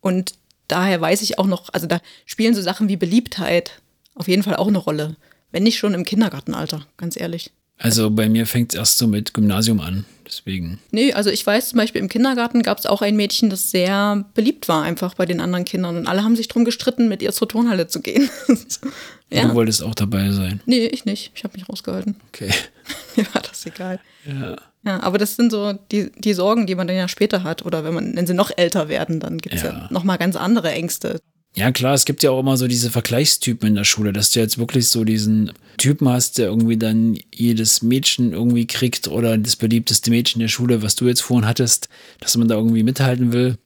Und 0.00 0.34
daher 0.68 1.00
weiß 1.00 1.22
ich 1.22 1.38
auch 1.38 1.46
noch, 1.46 1.70
also 1.72 1.86
da 1.86 2.00
spielen 2.26 2.54
so 2.54 2.62
Sachen 2.62 2.88
wie 2.88 2.96
Beliebtheit 2.96 3.80
auf 4.14 4.28
jeden 4.28 4.42
Fall 4.42 4.56
auch 4.56 4.68
eine 4.68 4.78
Rolle. 4.78 5.16
Wenn 5.50 5.62
nicht 5.62 5.78
schon 5.78 5.94
im 5.94 6.04
Kindergartenalter, 6.04 6.86
ganz 6.96 7.18
ehrlich. 7.18 7.52
Also 7.78 8.10
bei 8.10 8.28
mir 8.28 8.46
fängt 8.46 8.72
es 8.72 8.78
erst 8.78 8.98
so 8.98 9.06
mit 9.06 9.34
Gymnasium 9.34 9.80
an, 9.80 10.04
deswegen. 10.26 10.78
Nee, 10.90 11.12
also 11.12 11.30
ich 11.30 11.44
weiß 11.44 11.70
zum 11.70 11.78
Beispiel 11.78 12.00
im 12.00 12.08
Kindergarten 12.08 12.62
gab 12.62 12.78
es 12.78 12.86
auch 12.86 13.02
ein 13.02 13.16
Mädchen, 13.16 13.50
das 13.50 13.70
sehr 13.70 14.24
beliebt 14.34 14.68
war 14.68 14.82
einfach 14.82 15.14
bei 15.14 15.26
den 15.26 15.40
anderen 15.40 15.64
Kindern 15.64 15.96
und 15.96 16.06
alle 16.06 16.22
haben 16.22 16.36
sich 16.36 16.48
drum 16.48 16.64
gestritten, 16.64 17.08
mit 17.08 17.20
ihr 17.20 17.32
zur 17.32 17.48
Turnhalle 17.48 17.88
zu 17.88 18.00
gehen. 18.00 18.30
ja. 19.30 19.48
Du 19.48 19.54
wolltest 19.54 19.82
auch 19.82 19.94
dabei 19.94 20.30
sein? 20.30 20.60
Nee, 20.66 20.86
ich 20.86 21.04
nicht. 21.04 21.32
Ich 21.34 21.44
habe 21.44 21.56
mich 21.56 21.68
rausgehalten. 21.68 22.16
Okay. 22.28 22.50
Mir 23.16 23.26
war 23.34 23.42
das 23.42 23.66
egal. 23.66 24.00
Ja. 24.24 24.56
Ja, 24.86 25.02
aber 25.02 25.16
das 25.16 25.36
sind 25.36 25.50
so 25.50 25.72
die, 25.72 26.12
die 26.12 26.34
Sorgen, 26.34 26.66
die 26.66 26.74
man 26.74 26.86
dann 26.86 26.96
ja 26.96 27.08
später 27.08 27.42
hat. 27.42 27.64
Oder 27.64 27.84
wenn 27.84 27.94
man, 27.94 28.16
wenn 28.16 28.26
sie 28.26 28.34
noch 28.34 28.50
älter 28.54 28.88
werden, 28.88 29.18
dann 29.18 29.38
gibt 29.38 29.54
es 29.54 29.62
ja. 29.62 29.70
ja 29.70 29.88
nochmal 29.90 30.18
ganz 30.18 30.36
andere 30.36 30.70
Ängste. 30.72 31.20
Ja, 31.56 31.70
klar, 31.70 31.94
es 31.94 32.04
gibt 32.04 32.24
ja 32.24 32.32
auch 32.32 32.40
immer 32.40 32.56
so 32.56 32.66
diese 32.66 32.90
Vergleichstypen 32.90 33.68
in 33.68 33.74
der 33.76 33.84
Schule, 33.84 34.12
dass 34.12 34.30
du 34.30 34.40
jetzt 34.40 34.58
wirklich 34.58 34.88
so 34.88 35.04
diesen 35.04 35.52
Typen 35.76 36.08
hast, 36.08 36.38
der 36.38 36.46
irgendwie 36.46 36.76
dann 36.76 37.16
jedes 37.32 37.80
Mädchen 37.80 38.32
irgendwie 38.32 38.66
kriegt 38.66 39.06
oder 39.06 39.38
das 39.38 39.54
beliebteste 39.54 40.10
Mädchen 40.10 40.40
der 40.40 40.48
Schule, 40.48 40.82
was 40.82 40.96
du 40.96 41.06
jetzt 41.06 41.22
vorhin 41.22 41.46
hattest, 41.46 41.88
dass 42.18 42.36
man 42.36 42.48
da 42.48 42.56
irgendwie 42.56 42.82
mithalten 42.82 43.32
will. 43.32 43.56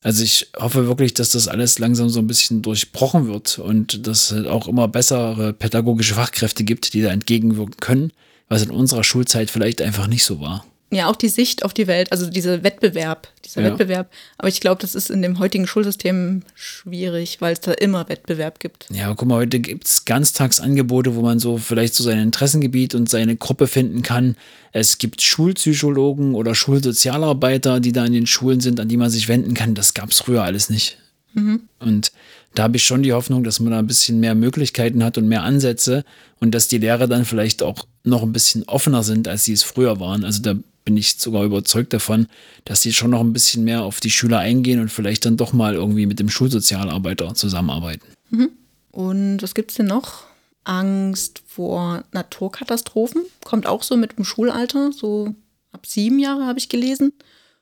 Also 0.00 0.24
ich 0.24 0.48
hoffe 0.56 0.86
wirklich, 0.86 1.12
dass 1.12 1.30
das 1.30 1.46
alles 1.46 1.78
langsam 1.78 2.08
so 2.08 2.20
ein 2.20 2.26
bisschen 2.26 2.62
durchbrochen 2.62 3.26
wird 3.26 3.58
und 3.58 4.06
dass 4.06 4.30
es 4.30 4.46
auch 4.46 4.66
immer 4.66 4.88
bessere 4.88 5.52
pädagogische 5.52 6.14
Fachkräfte 6.14 6.64
gibt, 6.64 6.94
die 6.94 7.02
da 7.02 7.10
entgegenwirken 7.10 7.76
können, 7.78 8.12
was 8.48 8.62
in 8.62 8.70
unserer 8.70 9.04
Schulzeit 9.04 9.50
vielleicht 9.50 9.82
einfach 9.82 10.06
nicht 10.06 10.24
so 10.24 10.40
war 10.40 10.64
ja 10.94 11.08
auch 11.08 11.16
die 11.16 11.28
Sicht 11.28 11.64
auf 11.64 11.74
die 11.74 11.86
Welt, 11.86 12.12
also 12.12 12.28
dieser 12.28 12.62
Wettbewerb, 12.62 13.28
dieser 13.44 13.62
ja. 13.62 13.70
Wettbewerb. 13.70 14.10
Aber 14.38 14.48
ich 14.48 14.60
glaube, 14.60 14.80
das 14.80 14.94
ist 14.94 15.10
in 15.10 15.22
dem 15.22 15.38
heutigen 15.38 15.66
Schulsystem 15.66 16.42
schwierig, 16.54 17.40
weil 17.40 17.52
es 17.52 17.60
da 17.60 17.72
immer 17.72 18.08
Wettbewerb 18.08 18.60
gibt. 18.60 18.86
Ja, 18.90 19.06
aber 19.06 19.16
guck 19.16 19.28
mal, 19.28 19.36
heute 19.36 19.60
gibt 19.60 19.86
es 19.86 20.04
Ganztagsangebote, 20.04 21.14
wo 21.14 21.22
man 21.22 21.38
so 21.38 21.58
vielleicht 21.58 21.94
so 21.94 22.04
sein 22.04 22.18
Interessengebiet 22.18 22.94
und 22.94 23.08
seine 23.08 23.36
Gruppe 23.36 23.66
finden 23.66 24.02
kann. 24.02 24.36
Es 24.72 24.98
gibt 24.98 25.22
Schulpsychologen 25.22 26.34
oder 26.34 26.54
Schulsozialarbeiter, 26.54 27.80
die 27.80 27.92
da 27.92 28.04
in 28.04 28.12
den 28.12 28.26
Schulen 28.26 28.60
sind, 28.60 28.80
an 28.80 28.88
die 28.88 28.96
man 28.96 29.10
sich 29.10 29.28
wenden 29.28 29.54
kann. 29.54 29.74
Das 29.74 29.94
gab 29.94 30.10
es 30.10 30.20
früher 30.20 30.42
alles 30.42 30.70
nicht. 30.70 30.98
Mhm. 31.34 31.62
Und 31.78 32.12
da 32.54 32.64
habe 32.64 32.76
ich 32.76 32.84
schon 32.84 33.02
die 33.02 33.12
Hoffnung, 33.12 33.42
dass 33.42 33.60
man 33.60 33.72
da 33.72 33.80
ein 33.80 33.86
bisschen 33.86 34.20
mehr 34.20 34.34
Möglichkeiten 34.34 35.02
hat 35.02 35.18
und 35.18 35.28
mehr 35.28 35.42
Ansätze 35.42 36.04
und 36.40 36.54
dass 36.54 36.68
die 36.68 36.78
Lehrer 36.78 37.08
dann 37.08 37.24
vielleicht 37.24 37.62
auch 37.62 37.86
noch 38.04 38.22
ein 38.22 38.32
bisschen 38.32 38.62
offener 38.64 39.02
sind, 39.02 39.26
als 39.26 39.44
sie 39.44 39.52
es 39.52 39.64
früher 39.64 39.98
waren. 39.98 40.24
Also 40.24 40.42
da 40.42 40.54
bin 40.84 40.96
ich 40.96 41.16
sogar 41.16 41.44
überzeugt 41.44 41.92
davon, 41.92 42.26
dass 42.64 42.82
sie 42.82 42.92
schon 42.92 43.10
noch 43.10 43.20
ein 43.20 43.32
bisschen 43.32 43.64
mehr 43.64 43.82
auf 43.82 44.00
die 44.00 44.10
Schüler 44.10 44.38
eingehen 44.38 44.80
und 44.80 44.90
vielleicht 44.90 45.24
dann 45.24 45.36
doch 45.36 45.52
mal 45.52 45.74
irgendwie 45.74 46.06
mit 46.06 46.20
dem 46.20 46.28
Schulsozialarbeiter 46.28 47.34
zusammenarbeiten. 47.34 48.06
Mhm. 48.30 48.50
Und 48.90 49.42
was 49.42 49.54
gibt 49.54 49.70
es 49.70 49.76
denn 49.78 49.86
noch? 49.86 50.24
Angst 50.64 51.42
vor 51.46 52.04
Naturkatastrophen 52.12 53.22
kommt 53.44 53.66
auch 53.66 53.82
so 53.82 53.96
mit 53.96 54.16
dem 54.16 54.24
Schulalter, 54.24 54.92
so 54.92 55.34
ab 55.72 55.86
sieben 55.86 56.18
Jahre 56.18 56.46
habe 56.46 56.58
ich 56.58 56.68
gelesen. 56.68 57.12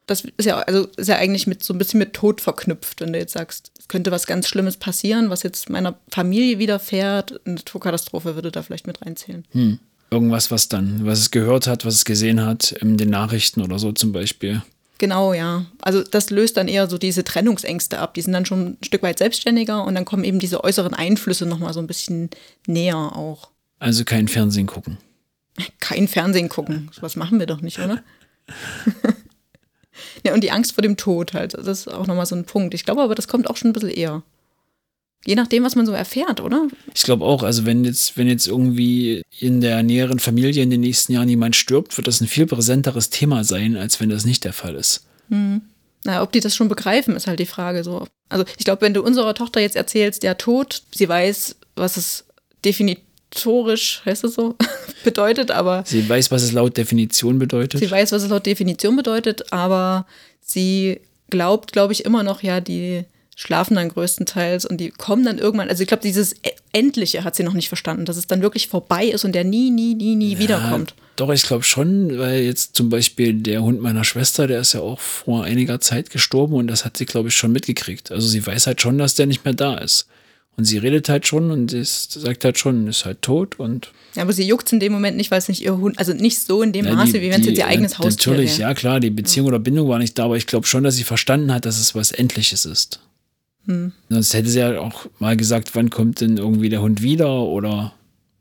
Das 0.06 0.24
ist 0.36 0.46
ja, 0.46 0.58
also 0.58 0.88
ist 0.96 1.08
ja 1.08 1.16
eigentlich 1.16 1.46
mit 1.46 1.62
so 1.62 1.72
ein 1.72 1.78
bisschen 1.78 1.98
mit 1.98 2.12
Tod 2.12 2.40
verknüpft, 2.40 3.00
wenn 3.00 3.12
du 3.12 3.18
jetzt 3.18 3.32
sagst, 3.32 3.70
es 3.78 3.88
könnte 3.88 4.10
was 4.10 4.26
ganz 4.26 4.48
Schlimmes 4.48 4.76
passieren, 4.76 5.30
was 5.30 5.44
jetzt 5.44 5.70
meiner 5.70 5.98
Familie 6.10 6.58
widerfährt. 6.58 7.40
Eine 7.46 7.54
Naturkatastrophe 7.54 8.34
würde 8.34 8.50
da 8.50 8.62
vielleicht 8.62 8.86
mit 8.86 9.00
reinzählen. 9.02 9.44
Hm 9.52 9.78
irgendwas, 10.12 10.50
was 10.50 10.68
dann, 10.68 11.04
was 11.04 11.18
es 11.18 11.30
gehört 11.30 11.66
hat, 11.66 11.84
was 11.84 11.94
es 11.94 12.04
gesehen 12.04 12.44
hat, 12.44 12.72
in 12.72 12.96
den 12.96 13.10
Nachrichten 13.10 13.62
oder 13.62 13.78
so 13.78 13.92
zum 13.92 14.12
Beispiel. 14.12 14.62
Genau, 14.98 15.32
ja. 15.32 15.66
Also 15.80 16.04
das 16.04 16.30
löst 16.30 16.56
dann 16.56 16.68
eher 16.68 16.88
so 16.88 16.96
diese 16.96 17.24
Trennungsängste 17.24 17.98
ab. 17.98 18.14
Die 18.14 18.20
sind 18.20 18.32
dann 18.32 18.46
schon 18.46 18.66
ein 18.66 18.84
Stück 18.84 19.02
weit 19.02 19.18
selbstständiger 19.18 19.82
und 19.84 19.96
dann 19.96 20.04
kommen 20.04 20.22
eben 20.22 20.38
diese 20.38 20.62
äußeren 20.62 20.94
Einflüsse 20.94 21.44
nochmal 21.44 21.72
so 21.72 21.80
ein 21.80 21.88
bisschen 21.88 22.30
näher 22.68 22.96
auch. 22.96 23.50
Also 23.80 24.04
kein 24.04 24.28
Fernsehen 24.28 24.68
gucken. 24.68 24.98
Kein 25.80 26.06
Fernsehen 26.06 26.48
gucken. 26.48 26.88
Was 27.00 27.16
machen 27.16 27.40
wir 27.40 27.46
doch 27.46 27.62
nicht, 27.62 27.80
oder? 27.80 28.00
ja, 30.24 30.34
und 30.34 30.44
die 30.44 30.52
Angst 30.52 30.72
vor 30.72 30.82
dem 30.82 30.96
Tod 30.96 31.34
halt. 31.34 31.54
Das 31.54 31.66
ist 31.66 31.88
auch 31.88 32.06
nochmal 32.06 32.26
so 32.26 32.36
ein 32.36 32.44
Punkt. 32.44 32.74
Ich 32.74 32.84
glaube 32.84 33.02
aber, 33.02 33.16
das 33.16 33.26
kommt 33.26 33.50
auch 33.50 33.56
schon 33.56 33.70
ein 33.70 33.72
bisschen 33.72 33.90
eher. 33.90 34.22
Je 35.24 35.36
nachdem, 35.36 35.62
was 35.62 35.76
man 35.76 35.86
so 35.86 35.92
erfährt, 35.92 36.40
oder? 36.40 36.66
Ich 36.94 37.02
glaube 37.02 37.24
auch, 37.24 37.44
also 37.44 37.64
wenn 37.64 37.84
jetzt, 37.84 38.16
wenn 38.16 38.26
jetzt 38.26 38.48
irgendwie 38.48 39.22
in 39.38 39.60
der 39.60 39.82
näheren 39.82 40.18
Familie 40.18 40.62
in 40.62 40.70
den 40.70 40.80
nächsten 40.80 41.12
Jahren 41.12 41.28
jemand 41.28 41.54
stirbt, 41.54 41.96
wird 41.96 42.08
das 42.08 42.20
ein 42.20 42.26
viel 42.26 42.46
präsenteres 42.46 43.10
Thema 43.10 43.44
sein, 43.44 43.76
als 43.76 44.00
wenn 44.00 44.08
das 44.08 44.24
nicht 44.24 44.44
der 44.44 44.52
Fall 44.52 44.74
ist. 44.74 45.06
Hm. 45.28 45.62
Na, 46.04 46.22
ob 46.22 46.32
die 46.32 46.40
das 46.40 46.56
schon 46.56 46.68
begreifen, 46.68 47.14
ist 47.14 47.28
halt 47.28 47.38
die 47.38 47.46
Frage 47.46 47.84
so. 47.84 48.06
Also 48.28 48.44
ich 48.58 48.64
glaube, 48.64 48.82
wenn 48.82 48.94
du 48.94 49.02
unserer 49.02 49.34
Tochter 49.34 49.60
jetzt 49.60 49.76
erzählst, 49.76 50.24
der 50.24 50.36
Tod, 50.38 50.82
sie 50.92 51.08
weiß, 51.08 51.54
was 51.76 51.96
es 51.96 52.24
definitorisch, 52.64 54.02
heißt 54.04 54.24
es 54.24 54.34
so, 54.34 54.56
bedeutet, 55.04 55.52
aber. 55.52 55.84
Sie 55.86 56.08
weiß, 56.08 56.32
was 56.32 56.42
es 56.42 56.50
laut 56.50 56.76
Definition 56.76 57.38
bedeutet. 57.38 57.78
Sie 57.78 57.90
weiß, 57.90 58.10
was 58.10 58.24
es 58.24 58.28
laut 58.28 58.44
Definition 58.46 58.96
bedeutet, 58.96 59.52
aber 59.52 60.06
sie 60.40 61.00
glaubt, 61.30 61.72
glaube 61.72 61.92
ich, 61.92 62.04
immer 62.04 62.24
noch, 62.24 62.42
ja, 62.42 62.60
die 62.60 63.04
schlafen 63.34 63.76
dann 63.76 63.88
größtenteils 63.88 64.66
und 64.66 64.78
die 64.78 64.90
kommen 64.90 65.24
dann 65.24 65.38
irgendwann, 65.38 65.68
also 65.68 65.82
ich 65.82 65.88
glaube, 65.88 66.02
dieses 66.02 66.34
e-, 66.34 66.50
Endliche 66.72 67.24
hat 67.24 67.34
sie 67.34 67.42
noch 67.42 67.54
nicht 67.54 67.68
verstanden, 67.68 68.04
dass 68.04 68.16
es 68.16 68.26
dann 68.26 68.42
wirklich 68.42 68.68
vorbei 68.68 69.06
ist 69.06 69.24
und 69.24 69.32
der 69.32 69.44
nie, 69.44 69.70
nie, 69.70 69.94
nie, 69.94 70.14
nie 70.14 70.34
ja, 70.34 70.38
wiederkommt. 70.38 70.94
Doch, 71.16 71.30
ich 71.30 71.42
glaube 71.42 71.64
schon, 71.64 72.18
weil 72.18 72.42
jetzt 72.42 72.76
zum 72.76 72.88
Beispiel 72.88 73.34
der 73.34 73.62
Hund 73.62 73.80
meiner 73.80 74.04
Schwester, 74.04 74.46
der 74.46 74.60
ist 74.60 74.72
ja 74.72 74.80
auch 74.80 75.00
vor 75.00 75.44
einiger 75.44 75.80
Zeit 75.80 76.10
gestorben 76.10 76.54
und 76.54 76.66
das 76.66 76.84
hat 76.84 76.96
sie, 76.96 77.06
glaube 77.06 77.28
ich, 77.28 77.36
schon 77.36 77.52
mitgekriegt. 77.52 78.10
Also 78.10 78.26
sie 78.26 78.46
weiß 78.46 78.66
halt 78.66 78.80
schon, 78.80 78.98
dass 78.98 79.14
der 79.14 79.26
nicht 79.26 79.44
mehr 79.44 79.54
da 79.54 79.78
ist. 79.78 80.06
Und 80.56 80.64
sie 80.66 80.76
redet 80.76 81.08
halt 81.08 81.26
schon 81.26 81.50
und 81.50 81.72
ist, 81.72 82.12
sagt 82.12 82.44
halt 82.44 82.58
schon, 82.58 82.86
ist 82.86 83.06
halt 83.06 83.22
tot 83.22 83.58
und. 83.58 83.90
Ja, 84.14 84.22
aber 84.22 84.34
sie 84.34 84.46
juckt 84.46 84.70
in 84.72 84.80
dem 84.80 84.92
Moment 84.92 85.16
nicht, 85.16 85.30
weil 85.30 85.38
es 85.38 85.48
nicht 85.48 85.62
ihr 85.62 85.78
Hund, 85.78 85.98
also 85.98 86.12
nicht 86.12 86.38
so 86.40 86.62
in 86.62 86.72
dem 86.72 86.84
ja, 86.84 86.94
Maße, 86.94 87.12
die, 87.12 87.22
wie 87.22 87.30
wenn 87.30 87.40
es 87.40 87.46
jetzt 87.46 87.56
ihr 87.56 87.66
eigenes 87.66 87.98
Haus 87.98 88.04
wäre. 88.04 88.14
Natürlich, 88.16 88.58
ja 88.58 88.74
klar, 88.74 89.00
die 89.00 89.08
Beziehung 89.08 89.46
ja. 89.46 89.52
oder 89.52 89.58
Bindung 89.58 89.88
war 89.88 89.98
nicht 89.98 90.18
da, 90.18 90.26
aber 90.26 90.36
ich 90.36 90.46
glaube 90.46 90.66
schon, 90.66 90.84
dass 90.84 90.96
sie 90.96 91.04
verstanden 91.04 91.52
hat, 91.54 91.64
dass 91.64 91.80
es 91.80 91.94
was 91.94 92.12
Endliches 92.12 92.66
ist. 92.66 93.00
Hm. 93.66 93.92
Sonst 94.08 94.34
hätte 94.34 94.48
sie 94.48 94.58
ja 94.58 94.80
auch 94.80 95.06
mal 95.18 95.36
gesagt, 95.36 95.74
wann 95.74 95.90
kommt 95.90 96.20
denn 96.20 96.36
irgendwie 96.36 96.68
der 96.68 96.82
Hund 96.82 97.02
wieder 97.02 97.42
oder, 97.42 97.92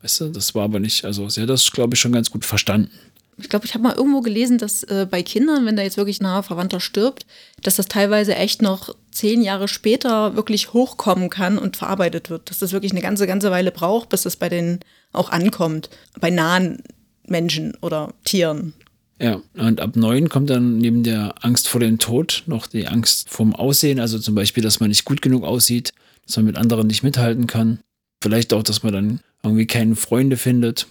weißt 0.02 0.22
du, 0.22 0.30
das 0.30 0.56
war 0.56 0.64
aber 0.64 0.80
nicht, 0.80 1.06
also 1.06 1.30
sie 1.30 1.42
hat 1.42 1.50
das, 1.50 1.72
glaube 1.72 1.96
ich, 1.96 2.00
schon 2.00 2.12
ganz 2.12 2.32
gut 2.32 2.46
verstanden. 2.46 2.92
Ich 3.38 3.50
glaube, 3.50 3.66
ich 3.66 3.74
habe 3.74 3.84
mal 3.84 3.96
irgendwo 3.96 4.22
gelesen, 4.22 4.58
dass 4.58 4.84
äh, 4.84 5.08
bei 5.10 5.24
Kindern, 5.24 5.66
wenn 5.66 5.76
da 5.76 5.82
jetzt 5.82 5.98
wirklich 5.98 6.20
ein 6.20 6.24
naher 6.24 6.44
Verwandter 6.44 6.80
stirbt, 6.80 7.26
dass 7.64 7.76
das 7.76 7.88
teilweise 7.88 8.36
echt 8.36 8.62
noch 8.62 8.94
zehn 9.12 9.42
Jahre 9.42 9.68
später 9.68 10.36
wirklich 10.36 10.74
hochkommen 10.74 11.30
kann 11.30 11.58
und 11.58 11.78
verarbeitet 11.78 12.30
wird. 12.30 12.50
Dass 12.50 12.60
das 12.60 12.72
wirklich 12.72 12.92
eine 12.92 13.02
ganze, 13.02 13.26
ganze 13.26 13.50
Weile 13.50 13.72
braucht, 13.72 14.10
bis 14.10 14.24
das 14.24 14.36
bei 14.36 14.48
denen 14.50 14.80
auch 15.12 15.30
ankommt. 15.32 15.90
Bei 16.20 16.30
nahen 16.30 16.84
Menschen 17.26 17.76
oder 17.82 18.14
Tieren. 18.26 18.74
Ja, 19.22 19.40
und 19.56 19.80
ab 19.80 19.96
neun 19.96 20.30
kommt 20.30 20.50
dann 20.50 20.80
neben 20.80 21.04
der 21.04 21.36
Angst 21.46 21.68
vor 21.68 21.80
dem 21.80 22.00
Tod 22.00 22.42
noch 22.48 22.66
die 22.66 22.88
Angst 22.88 23.30
vorm 23.30 23.54
Aussehen, 23.54 24.00
also 24.00 24.18
zum 24.18 24.34
Beispiel, 24.34 24.64
dass 24.64 24.80
man 24.80 24.90
nicht 24.90 25.06
gut 25.06 25.22
genug 25.22 25.44
aussieht, 25.44 25.94
dass 26.26 26.38
man 26.38 26.46
mit 26.46 26.58
anderen 26.58 26.88
nicht 26.88 27.04
mithalten 27.04 27.46
kann. 27.46 27.80
Vielleicht 28.24 28.52
auch, 28.52 28.64
dass 28.64 28.82
man 28.82 28.94
dann 28.94 29.20
irgendwie 29.44 29.68
keine 29.68 29.96
Freunde 29.96 30.38
findet. 30.38 30.88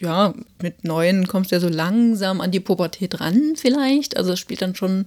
Ja, 0.00 0.34
mit 0.60 0.84
neun 0.84 1.26
kommst 1.26 1.50
du 1.52 1.56
ja 1.56 1.60
so 1.60 1.68
langsam 1.68 2.42
an 2.42 2.50
die 2.50 2.60
Pubertät 2.60 3.18
ran, 3.20 3.54
vielleicht. 3.56 4.18
Also 4.18 4.32
es 4.32 4.38
spielt 4.38 4.60
dann 4.60 4.74
schon 4.74 5.06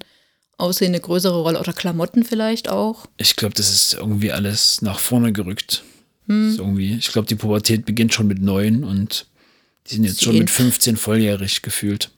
Aussehen 0.58 0.90
eine 0.90 1.00
größere 1.00 1.42
Rolle 1.42 1.60
oder 1.60 1.74
Klamotten 1.74 2.24
vielleicht 2.24 2.70
auch. 2.70 3.06
Ich 3.18 3.36
glaube, 3.36 3.54
das 3.54 3.72
ist 3.72 3.94
irgendwie 3.94 4.32
alles 4.32 4.82
nach 4.82 4.98
vorne 4.98 5.32
gerückt. 5.32 5.84
Hm. 6.28 6.56
irgendwie, 6.58 6.94
ich 6.94 7.12
glaube, 7.12 7.28
die 7.28 7.36
Pubertät 7.36 7.86
beginnt 7.86 8.14
schon 8.14 8.28
mit 8.28 8.42
neun 8.42 8.86
und 8.86 9.26
die 9.88 9.96
sind 9.96 10.06
jetzt 10.06 10.20
Zehn. 10.20 10.26
schon 10.26 10.38
mit 10.38 10.50
15 10.50 10.96
volljährig 10.96 11.62
gefühlt. 11.62 12.12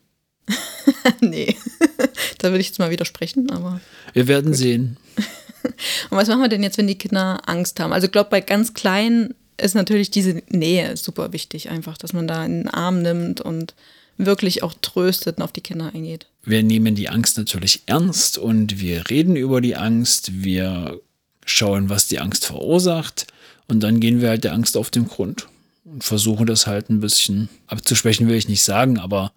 nee, 1.20 1.56
da 2.38 2.50
würde 2.50 2.60
ich 2.60 2.68
jetzt 2.68 2.78
mal 2.78 2.90
widersprechen, 2.90 3.50
aber. 3.50 3.80
Wir 4.12 4.28
werden 4.28 4.52
gut. 4.52 4.56
sehen. 4.56 4.96
Und 6.10 6.16
was 6.16 6.28
machen 6.28 6.42
wir 6.42 6.48
denn 6.48 6.62
jetzt, 6.62 6.78
wenn 6.78 6.86
die 6.86 6.98
Kinder 6.98 7.40
Angst 7.46 7.80
haben? 7.80 7.92
Also 7.92 8.06
ich 8.06 8.12
glaube, 8.12 8.30
bei 8.30 8.40
ganz 8.40 8.74
kleinen 8.74 9.34
ist 9.60 9.74
natürlich 9.74 10.10
diese 10.10 10.42
Nähe 10.48 10.96
super 10.96 11.32
wichtig, 11.32 11.70
einfach, 11.70 11.98
dass 11.98 12.12
man 12.12 12.28
da 12.28 12.44
in 12.44 12.62
den 12.62 12.68
Arm 12.68 13.02
nimmt 13.02 13.40
und 13.40 13.74
wirklich 14.18 14.62
auch 14.62 14.74
tröstet 14.80 15.38
und 15.38 15.42
auf 15.42 15.52
die 15.52 15.60
Kinder 15.60 15.92
eingeht. 15.94 16.26
Wir 16.44 16.62
nehmen 16.62 16.94
die 16.94 17.08
Angst 17.08 17.36
natürlich 17.36 17.82
ernst 17.86 18.38
und 18.38 18.80
wir 18.80 19.10
reden 19.10 19.36
über 19.36 19.60
die 19.60 19.76
Angst, 19.76 20.42
wir 20.44 21.00
schauen, 21.44 21.90
was 21.90 22.06
die 22.06 22.18
Angst 22.18 22.46
verursacht 22.46 23.26
und 23.68 23.80
dann 23.80 24.00
gehen 24.00 24.20
wir 24.20 24.30
halt 24.30 24.44
der 24.44 24.52
Angst 24.52 24.76
auf 24.76 24.90
den 24.90 25.06
Grund 25.06 25.48
und 25.84 26.04
versuchen 26.04 26.46
das 26.46 26.66
halt 26.66 26.90
ein 26.90 27.00
bisschen 27.00 27.48
abzusprechen, 27.66 28.28
will 28.28 28.36
ich 28.36 28.48
nicht 28.48 28.62
sagen, 28.62 28.98
aber 28.98 29.32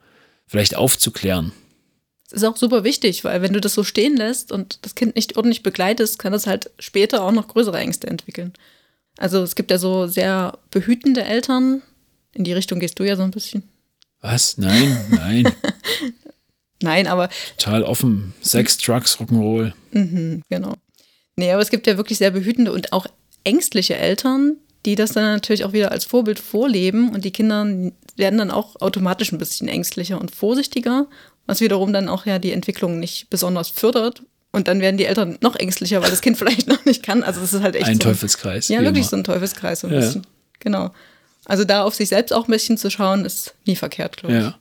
vielleicht 0.49 0.75
aufzuklären. 0.75 1.53
Das 2.29 2.41
ist 2.41 2.47
auch 2.47 2.57
super 2.57 2.83
wichtig, 2.83 3.23
weil 3.23 3.41
wenn 3.41 3.53
du 3.53 3.61
das 3.61 3.73
so 3.73 3.83
stehen 3.83 4.17
lässt 4.17 4.51
und 4.51 4.79
das 4.85 4.95
Kind 4.95 5.15
nicht 5.15 5.37
ordentlich 5.37 5.63
begleitest, 5.63 6.19
kann 6.19 6.33
das 6.33 6.45
halt 6.45 6.69
später 6.77 7.23
auch 7.23 7.31
noch 7.31 7.47
größere 7.47 7.77
Ängste 7.77 8.07
entwickeln. 8.07 8.53
Also 9.17 9.41
es 9.41 9.55
gibt 9.55 9.71
ja 9.71 9.77
so 9.77 10.07
sehr 10.07 10.57
behütende 10.71 11.23
Eltern. 11.23 11.81
In 12.33 12.43
die 12.43 12.53
Richtung 12.53 12.79
gehst 12.79 12.99
du 12.99 13.03
ja 13.03 13.15
so 13.15 13.23
ein 13.23 13.31
bisschen. 13.31 13.63
Was? 14.21 14.57
Nein, 14.57 14.97
nein. 15.09 15.51
nein, 16.81 17.07
aber. 17.07 17.29
Total 17.57 17.83
offen. 17.83 18.33
Sex, 18.41 18.77
Drugs, 18.77 19.17
Rock'n'Roll. 19.17 19.73
Mhm, 19.91 20.43
genau. 20.49 20.75
Nee, 21.35 21.51
aber 21.51 21.61
es 21.61 21.69
gibt 21.69 21.87
ja 21.87 21.97
wirklich 21.97 22.17
sehr 22.17 22.31
behütende 22.31 22.71
und 22.71 22.93
auch 22.93 23.07
ängstliche 23.43 23.95
Eltern, 23.95 24.57
die 24.85 24.95
das 24.95 25.11
dann 25.11 25.23
natürlich 25.23 25.65
auch 25.65 25.73
wieder 25.73 25.91
als 25.91 26.05
Vorbild 26.05 26.39
vorleben 26.39 27.09
und 27.09 27.25
die 27.25 27.31
Kinder 27.31 27.65
werden 28.15 28.39
dann 28.39 28.51
auch 28.51 28.79
automatisch 28.81 29.31
ein 29.31 29.37
bisschen 29.37 29.67
ängstlicher 29.67 30.19
und 30.19 30.33
vorsichtiger, 30.33 31.07
was 31.45 31.61
wiederum 31.61 31.93
dann 31.93 32.09
auch 32.09 32.25
ja 32.25 32.39
die 32.39 32.51
Entwicklung 32.51 32.99
nicht 32.99 33.29
besonders 33.29 33.69
fördert. 33.69 34.23
Und 34.51 34.67
dann 34.67 34.81
werden 34.81 34.97
die 34.97 35.05
Eltern 35.05 35.37
noch 35.41 35.55
ängstlicher, 35.55 36.01
weil 36.01 36.09
das 36.09 36.21
Kind 36.21 36.37
vielleicht 36.39 36.67
noch 36.67 36.83
nicht 36.85 37.03
kann. 37.03 37.23
Also 37.23 37.41
es 37.41 37.53
ist 37.53 37.61
halt 37.61 37.75
echt 37.75 37.87
ein 37.87 37.95
so 37.95 38.09
Teufelskreis. 38.09 38.67
Ja, 38.67 38.81
wirklich 38.81 38.99
immer. 38.99 39.09
so 39.09 39.15
ein 39.17 39.23
Teufelskreis 39.23 39.81
so 39.81 39.87
ein 39.87 39.93
ja. 39.93 39.99
bisschen. 39.99 40.25
Genau. 40.59 40.91
Also 41.45 41.65
da 41.65 41.83
auf 41.83 41.95
sich 41.95 42.09
selbst 42.09 42.31
auch 42.31 42.47
ein 42.47 42.51
bisschen 42.51 42.77
zu 42.77 42.89
schauen, 42.89 43.25
ist 43.25 43.53
nie 43.65 43.75
verkehrt, 43.75 44.17
glaube 44.17 44.35
ich. 44.35 44.43
Ja. 44.43 44.57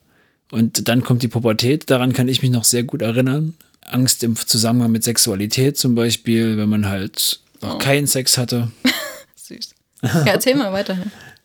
Und 0.50 0.88
dann 0.88 1.02
kommt 1.02 1.22
die 1.22 1.28
Pubertät, 1.28 1.90
daran 1.90 2.12
kann 2.12 2.28
ich 2.28 2.42
mich 2.42 2.50
noch 2.50 2.64
sehr 2.64 2.82
gut 2.82 3.02
erinnern. 3.02 3.54
Angst 3.82 4.22
im 4.24 4.36
Zusammenhang 4.36 4.92
mit 4.92 5.04
Sexualität 5.04 5.76
zum 5.76 5.94
Beispiel, 5.94 6.56
wenn 6.56 6.68
man 6.68 6.88
halt 6.88 7.40
noch 7.60 7.76
oh. 7.76 7.78
keinen 7.78 8.06
Sex 8.06 8.38
hatte. 8.38 8.70
Ja, 10.02 10.26
erzähl 10.26 10.54
mal 10.54 10.72
weiter. 10.72 10.96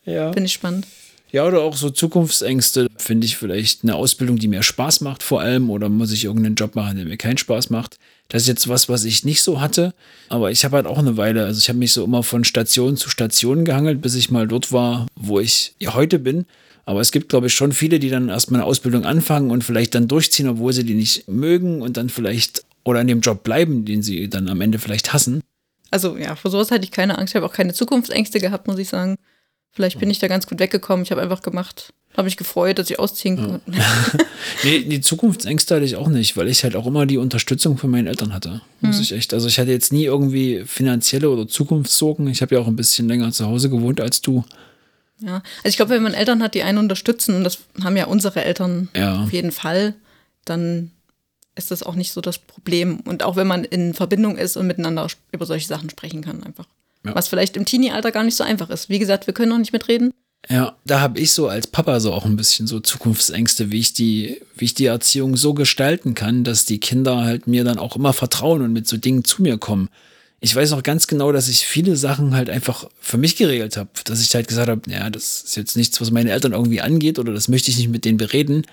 Ja. 0.06 0.32
Finde 0.32 0.48
ich 0.48 0.54
spannend. 0.54 0.86
Ja, 1.32 1.48
oder 1.48 1.62
auch 1.62 1.76
so 1.76 1.90
Zukunftsängste. 1.90 2.88
Finde 2.96 3.26
ich 3.26 3.38
vielleicht 3.38 3.84
eine 3.84 3.96
Ausbildung, 3.96 4.38
die 4.38 4.48
mir 4.48 4.62
Spaß 4.62 5.02
macht, 5.02 5.24
vor 5.24 5.42
allem, 5.42 5.72
oder 5.72 5.90
muss 5.90 6.12
ich 6.12 6.26
irgendeinen 6.26 6.54
Job 6.54 6.76
machen, 6.76 6.96
der 6.96 7.06
mir 7.06 7.18
keinen 7.18 7.40
Spaß 7.40 7.72
macht. 7.72 7.98
Das 8.30 8.44
ist 8.44 8.48
jetzt 8.48 8.68
was, 8.68 8.88
was 8.88 9.04
ich 9.04 9.26
nicht 9.26 9.42
so 9.42 9.60
hatte. 9.60 9.96
Aber 10.30 10.52
ich 10.52 10.64
habe 10.64 10.76
halt 10.76 10.86
auch 10.86 11.00
eine 11.00 11.18
Weile, 11.18 11.46
also 11.46 11.58
ich 11.58 11.70
habe 11.70 11.80
mich 11.80 11.92
so 11.92 12.04
immer 12.04 12.22
von 12.22 12.44
Station 12.44 12.98
zu 12.98 13.10
Station 13.10 13.66
gehangelt, 13.66 14.00
bis 14.02 14.14
ich 14.14 14.30
mal 14.30 14.48
dort 14.48 14.72
war, 14.72 15.08
wo 15.16 15.40
ich 15.40 15.74
heute 15.84 16.20
bin. 16.20 16.46
Aber 16.86 17.02
es 17.02 17.12
gibt, 17.12 17.30
glaube 17.30 17.48
ich, 17.48 17.54
schon 17.56 17.72
viele, 17.72 17.98
die 17.98 18.10
dann 18.10 18.30
erstmal 18.30 18.62
eine 18.62 18.68
Ausbildung 18.68 19.04
anfangen 19.04 19.50
und 19.50 19.64
vielleicht 19.64 19.96
dann 19.96 20.08
durchziehen, 20.08 20.48
obwohl 20.48 20.74
sie 20.74 20.84
die 20.84 20.94
nicht 20.96 21.28
mögen 21.28 21.82
und 21.82 21.98
dann 21.98 22.10
vielleicht 22.10 22.64
oder 22.84 23.02
in 23.02 23.08
dem 23.08 23.22
Job 23.22 23.44
bleiben, 23.44 23.86
den 23.86 24.04
sie 24.04 24.30
dann 24.30 24.50
am 24.50 24.62
Ende 24.62 24.78
vielleicht 24.78 25.14
hassen. 25.14 25.42
Also 25.94 26.18
ja, 26.18 26.36
vor 26.36 26.50
sowas 26.50 26.72
hatte 26.72 26.84
ich 26.86 26.92
keine 26.92 27.20
Angst. 27.20 27.34
Ich 27.34 27.36
habe 27.36 27.46
auch 27.46 27.54
keine 27.54 27.72
Zukunftsängste 27.72 28.40
gehabt, 28.40 28.68
muss 28.68 28.80
ich 28.80 28.90
sagen. 28.90 29.18
Vielleicht 29.70 30.00
bin 30.00 30.10
ich 30.10 30.18
da 30.18 30.28
ganz 30.28 30.48
gut 30.48 30.58
weggekommen. 30.58 31.04
Ich 31.04 31.12
habe 31.12 31.22
einfach 31.22 31.44
gemacht, 31.44 31.94
habe 32.18 32.26
mich 32.26 32.36
gefreut, 32.36 32.80
dass 32.80 32.90
ich 32.90 32.98
ausziehen 32.98 33.38
konnte. 33.38 33.62
nee, 34.64 34.80
die 34.80 35.02
Zukunftsängste 35.02 35.76
hatte 35.76 35.86
ich 35.86 35.96
auch 35.96 36.08
nicht, 36.08 36.36
weil 36.36 36.48
ich 36.48 36.64
halt 36.64 36.76
auch 36.76 36.88
immer 36.88 37.06
die 37.06 37.18
Unterstützung 37.18 37.78
von 37.78 37.92
meinen 37.92 38.08
Eltern 38.08 38.34
hatte. 38.34 38.62
Muss 38.82 38.96
hm. 38.96 39.04
ich 39.04 39.12
echt. 39.12 39.36
Also 39.36 39.48
ich 39.48 39.60
hatte 39.60 39.70
jetzt 39.70 39.94
nie 39.94 40.06
irgendwie 40.06 40.64
finanzielle 40.66 41.30
oder 41.30 41.48
Zukunftssorgen. 41.48 42.26
Ich 42.28 42.42
habe 42.42 42.56
ja 42.56 42.62
auch 42.62 42.68
ein 42.68 42.76
bisschen 42.76 43.08
länger 43.08 43.32
zu 43.32 43.46
Hause 43.46 43.70
gewohnt 43.70 44.02
als 44.02 44.22
du. 44.22 44.44
Ja, 45.20 45.44
also 45.58 45.70
ich 45.70 45.76
glaube, 45.76 45.92
wenn 45.92 46.04
man 46.04 46.16
Eltern 46.16 46.42
hat, 46.42 46.56
die 46.56 46.64
einen 46.64 46.80
unterstützen, 46.80 47.36
und 47.36 47.44
das 47.44 47.60
haben 47.84 47.98
ja 47.98 48.06
unsere 48.06 48.44
Eltern 48.44 48.90
ja. 48.96 49.22
auf 49.24 49.32
jeden 49.32 49.52
Fall, 49.52 49.94
dann 50.44 50.90
ist 51.56 51.72
das 51.72 51.84
auch 51.84 51.96
nicht 51.96 52.12
so 52.12 52.22
das 52.22 52.40
Problem. 52.40 53.00
Und 53.02 53.24
auch 53.24 53.36
wenn 53.36 53.48
man 53.48 53.64
in 53.64 53.94
Verbindung 53.94 54.38
ist 54.38 54.58
und 54.58 54.68
miteinander 54.68 55.08
über 55.32 55.46
solche 55.46 55.68
Sachen 55.68 55.90
sprechen 55.90 56.22
kann, 56.22 56.44
einfach. 56.44 56.68
Ja. 57.06 57.16
Was 57.16 57.28
vielleicht 57.28 57.58
im 57.58 57.66
Teenie-Alter 57.66 58.12
gar 58.12 58.24
nicht 58.24 58.36
so 58.36 58.44
einfach 58.44 58.70
ist. 58.70 58.90
Wie 58.90 59.00
gesagt, 59.00 59.28
wir 59.28 59.34
können 59.34 59.50
noch 59.50 59.58
nicht 59.58 59.74
mitreden. 59.74 60.14
Ja, 60.50 60.76
da 60.86 61.00
habe 61.00 61.20
ich 61.20 61.32
so 61.32 61.48
als 61.48 61.68
Papa 61.68 62.00
so 62.00 62.12
auch 62.12 62.26
ein 62.26 62.36
bisschen 62.36 62.68
so 62.68 62.80
Zukunftsängste, 62.80 63.72
wie 63.72 63.80
ich 63.80 63.94
die, 63.94 64.42
wie 64.56 64.66
ich 64.66 64.74
die 64.74 64.88
Erziehung 64.88 65.38
so 65.38 65.54
gestalten 65.54 66.16
kann, 66.16 66.44
dass 66.44 66.66
die 66.66 66.80
Kinder 66.80 67.24
halt 67.24 67.48
mir 67.48 67.64
dann 67.64 67.80
auch 67.80 67.96
immer 67.96 68.12
vertrauen 68.12 68.62
und 68.62 68.74
mit 68.74 68.88
so 68.88 68.98
Dingen 68.98 69.24
zu 69.24 69.42
mir 69.42 69.58
kommen. 69.58 69.90
Ich 70.42 70.54
weiß 70.54 70.74
auch 70.74 70.84
ganz 70.84 71.08
genau, 71.08 71.32
dass 71.32 71.48
ich 71.48 71.66
viele 71.66 71.96
Sachen 71.96 72.36
halt 72.36 72.50
einfach 72.50 72.90
für 73.00 73.18
mich 73.18 73.38
geregelt 73.38 73.78
habe, 73.78 73.90
dass 74.04 74.22
ich 74.22 74.36
halt 74.36 74.50
gesagt 74.50 74.68
habe, 74.68 74.82
ja, 74.90 75.10
das 75.10 75.44
ist 75.44 75.56
jetzt 75.56 75.78
nichts, 75.78 76.02
was 76.02 76.12
meine 76.12 76.32
Eltern 76.32 76.52
irgendwie 76.52 76.82
angeht 76.82 77.20
oder 77.20 77.32
das 77.32 77.48
möchte 77.48 77.72
ich 77.72 77.78
nicht 77.78 77.88
mit 77.88 78.04
denen 78.04 78.18
bereden. 78.18 78.66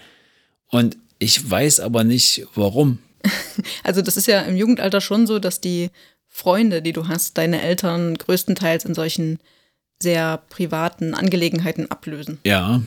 Und 0.67 0.97
ich 1.21 1.49
weiß 1.49 1.79
aber 1.81 2.03
nicht, 2.03 2.47
warum. 2.55 2.99
Also 3.85 4.01
das 4.03 4.17
ist 4.17 4.27
ja 4.27 4.41
im 4.43 4.57
Jugendalter 4.57 5.01
schon 5.01 5.27
so, 5.27 5.39
dass 5.39 5.61
die 5.61 5.91
Freunde, 6.27 6.81
die 6.81 6.93
du 6.93 7.09
hast, 7.09 7.37
deine 7.37 7.61
Eltern 7.61 8.17
größtenteils 8.17 8.85
in 8.85 8.95
solchen 8.95 9.39
sehr 10.03 10.39
privaten 10.49 11.15
Angelegenheiten 11.15 11.91
ablösen. 11.91 12.39
Ja. 12.45 12.81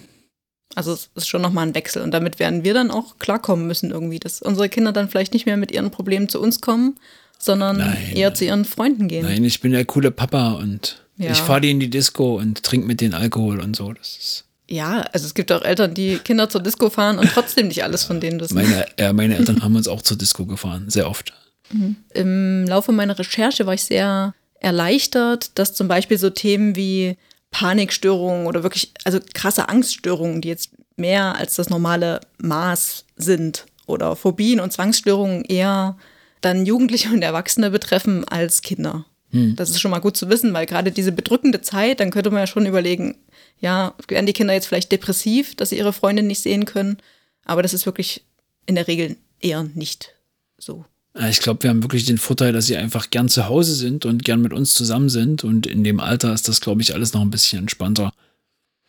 Also 0.74 0.94
es 0.94 1.12
ist 1.14 1.28
schon 1.28 1.42
nochmal 1.42 1.68
ein 1.68 1.76
Wechsel. 1.76 2.02
Und 2.02 2.12
damit 2.12 2.40
werden 2.40 2.64
wir 2.64 2.74
dann 2.74 2.90
auch 2.90 3.20
klarkommen 3.20 3.68
müssen 3.68 3.92
irgendwie, 3.92 4.20
dass 4.20 4.42
unsere 4.42 4.70
Kinder 4.70 4.92
dann 4.92 5.10
vielleicht 5.10 5.34
nicht 5.34 5.46
mehr 5.46 5.58
mit 5.58 5.72
ihren 5.72 5.92
Problemen 5.92 6.30
zu 6.30 6.42
uns 6.42 6.62
kommen, 6.62 6.98
sondern 7.38 7.78
nein, 7.78 8.16
eher 8.16 8.34
zu 8.34 8.46
ihren 8.46 8.66
Freunden 8.66 9.08
gehen. 9.08 9.26
Nein, 9.26 9.44
ich 9.44 9.62
bin 9.62 9.74
der 9.74 9.86
coole 9.86 10.10
Papa 10.10 10.54
und 10.54 11.04
ja. 11.18 11.32
ich 11.32 11.40
fahre 11.40 11.62
die 11.62 11.72
in 11.72 11.80
die 11.80 11.90
Disco 11.90 12.38
und 12.38 12.64
trinke 12.64 12.88
mit 12.88 13.02
denen 13.02 13.14
Alkohol 13.14 13.60
und 13.60 13.76
so. 13.76 13.94
Das 13.94 14.18
ist 14.18 14.43
ja, 14.74 15.02
also 15.14 15.26
es 15.26 15.34
gibt 15.34 15.52
auch 15.52 15.62
Eltern, 15.62 15.94
die 15.94 16.18
Kinder 16.18 16.50
zur 16.50 16.62
Disco 16.62 16.90
fahren 16.90 17.20
und 17.20 17.30
trotzdem 17.32 17.68
nicht 17.68 17.84
alles 17.84 18.04
von 18.04 18.20
denen 18.20 18.40
wissen. 18.40 18.56
Meine, 18.56 18.86
ja, 19.00 19.14
meine 19.14 19.38
Eltern 19.38 19.64
haben 19.64 19.76
uns 19.76 19.88
auch 19.88 20.02
zur 20.02 20.18
Disco 20.18 20.46
gefahren, 20.46 20.90
sehr 20.90 21.10
oft. 21.10 21.34
Mhm. 21.72 21.96
Im 22.14 22.66
Laufe 22.68 22.92
meiner 22.92 23.18
Recherche 23.18 23.66
war 23.66 23.74
ich 23.74 23.84
sehr 23.84 24.34
erleichtert, 24.60 25.52
dass 25.60 25.74
zum 25.74 25.88
Beispiel 25.88 26.18
so 26.18 26.30
Themen 26.30 26.76
wie 26.76 27.18
Panikstörungen 27.52 28.48
oder 28.48 28.64
wirklich, 28.64 28.92
also 29.04 29.20
krasse 29.34 29.70
Angststörungen, 29.70 30.42
die 30.42 30.48
jetzt 30.48 30.72
mehr 30.96 31.36
als 31.36 31.56
das 31.56 31.70
normale 31.70 32.22
Maß 32.40 33.06
sind 33.16 33.66
oder 33.86 34.16
Phobien 34.16 34.60
und 34.60 34.74
Zwangsstörungen 34.74 35.44
eher 35.46 35.98
dann 36.42 36.66
Jugendliche 36.66 37.10
und 37.10 37.22
Erwachsene 37.22 37.70
betreffen 37.70 38.26
als 38.28 38.62
Kinder. 38.62 39.06
Hm. 39.32 39.56
Das 39.56 39.70
ist 39.70 39.80
schon 39.80 39.92
mal 39.92 40.00
gut 40.00 40.18
zu 40.18 40.30
wissen, 40.30 40.54
weil 40.54 40.66
gerade 40.66 40.92
diese 40.92 41.12
bedrückende 41.12 41.62
Zeit, 41.62 42.00
dann 42.00 42.12
könnte 42.12 42.32
man 42.32 42.40
ja 42.40 42.48
schon 42.48 42.66
überlegen, 42.66 43.16
ja, 43.64 43.96
werden 44.10 44.26
die 44.26 44.34
Kinder 44.34 44.54
jetzt 44.54 44.68
vielleicht 44.68 44.92
depressiv, 44.92 45.56
dass 45.56 45.70
sie 45.70 45.78
ihre 45.78 45.94
Freundin 45.94 46.28
nicht 46.28 46.42
sehen 46.42 46.66
können, 46.66 46.98
aber 47.46 47.64
das 47.64 47.74
ist 47.74 47.86
wirklich 47.86 48.26
in 48.66 48.76
der 48.76 48.88
Regel 48.88 49.16
eher 49.40 49.64
nicht 49.64 50.14
so. 50.58 50.86
Ich 51.30 51.40
glaube, 51.40 51.64
wir 51.64 51.70
haben 51.70 51.84
wirklich 51.84 52.06
den 52.06 52.18
Vorteil, 52.18 52.54
dass 52.54 52.66
sie 52.66 52.76
einfach 52.76 53.10
gern 53.10 53.30
zu 53.30 53.48
Hause 53.48 53.76
sind 53.76 54.06
und 54.06 54.26
gern 54.26 54.42
mit 54.42 54.52
uns 54.52 54.74
zusammen 54.74 55.10
sind. 55.10 55.44
Und 55.44 55.68
in 55.68 55.84
dem 55.84 56.00
Alter 56.00 56.34
ist 56.34 56.48
das, 56.48 56.60
glaube 56.60 56.82
ich, 56.82 56.96
alles 56.96 57.14
noch 57.14 57.22
ein 57.22 57.30
bisschen 57.30 57.60
entspannter. 57.60 58.12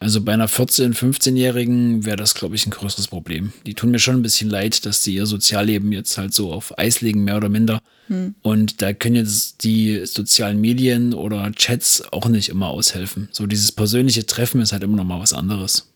Also 0.05 0.21
bei 0.21 0.35
einer 0.35 0.51
14-, 0.51 0.95
15-Jährigen 0.95 2.05
wäre 2.05 2.19
das, 2.19 2.35
glaube 2.35 2.57
ich, 2.57 2.67
ein 2.67 2.71
größeres 2.71 3.09
Problem. 3.09 3.55
Die 3.65 3.73
tun 3.73 3.91
mir 3.91 3.99
schon 3.99 4.17
ein 4.17 4.23
bisschen 4.23 4.51
leid, 4.51 4.85
dass 4.85 5.01
die 5.01 5.15
ihr 5.15 5.25
Sozialleben 5.25 5.93
jetzt 5.93 6.19
halt 6.19 6.35
so 6.35 6.53
auf 6.53 6.79
Eis 6.79 7.01
legen, 7.01 7.25
mehr 7.25 7.39
oder 7.39 7.49
minder. 7.49 7.81
Hm. 8.09 8.35
Und 8.43 8.83
da 8.83 8.93
können 8.93 9.15
jetzt 9.15 9.65
die 9.65 10.05
sozialen 10.05 10.61
Medien 10.61 11.15
oder 11.15 11.51
Chats 11.53 12.03
auch 12.13 12.27
nicht 12.27 12.51
immer 12.51 12.69
aushelfen. 12.69 13.31
So 13.33 13.47
dieses 13.47 13.73
persönliche 13.73 14.27
Treffen 14.27 14.61
ist 14.61 14.73
halt 14.73 14.83
immer 14.83 14.99
noch 14.99 15.07
mal 15.07 15.21
was 15.21 15.33
anderes. 15.33 15.91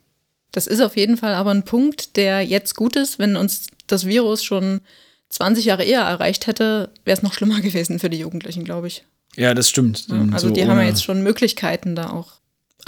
Das 0.53 0.67
ist 0.67 0.81
auf 0.81 0.97
jeden 0.97 1.19
Fall 1.19 1.35
aber 1.35 1.51
ein 1.51 1.67
Punkt, 1.67 2.17
der 2.17 2.41
jetzt 2.41 2.77
gut 2.77 2.97
ist, 2.97 3.19
wenn 3.19 3.37
uns 3.37 3.67
das 3.89 4.07
Virus 4.07 4.43
schon 4.43 4.81
20 5.29 5.67
Jahre 5.67 5.85
eher 5.85 6.01
erreicht 6.01 6.47
hätte, 6.47 6.89
wäre 7.05 7.15
es 7.15 7.23
noch 7.23 7.35
schlimmer 7.35 7.61
gewesen 7.61 7.99
für 7.99 8.09
die 8.09 8.21
Jugendlichen, 8.21 8.65
glaube 8.65 8.87
ich. 8.87 9.05
Ja, 9.37 9.53
das 9.53 9.69
stimmt. 9.69 10.09
Ja, 10.09 10.27
also 10.33 10.49
so 10.49 10.55
die 10.55 10.67
haben 10.67 10.79
ja 10.79 10.85
jetzt 10.85 11.05
schon 11.05 11.23
Möglichkeiten 11.23 11.95
da 11.95 12.09
auch. 12.09 12.39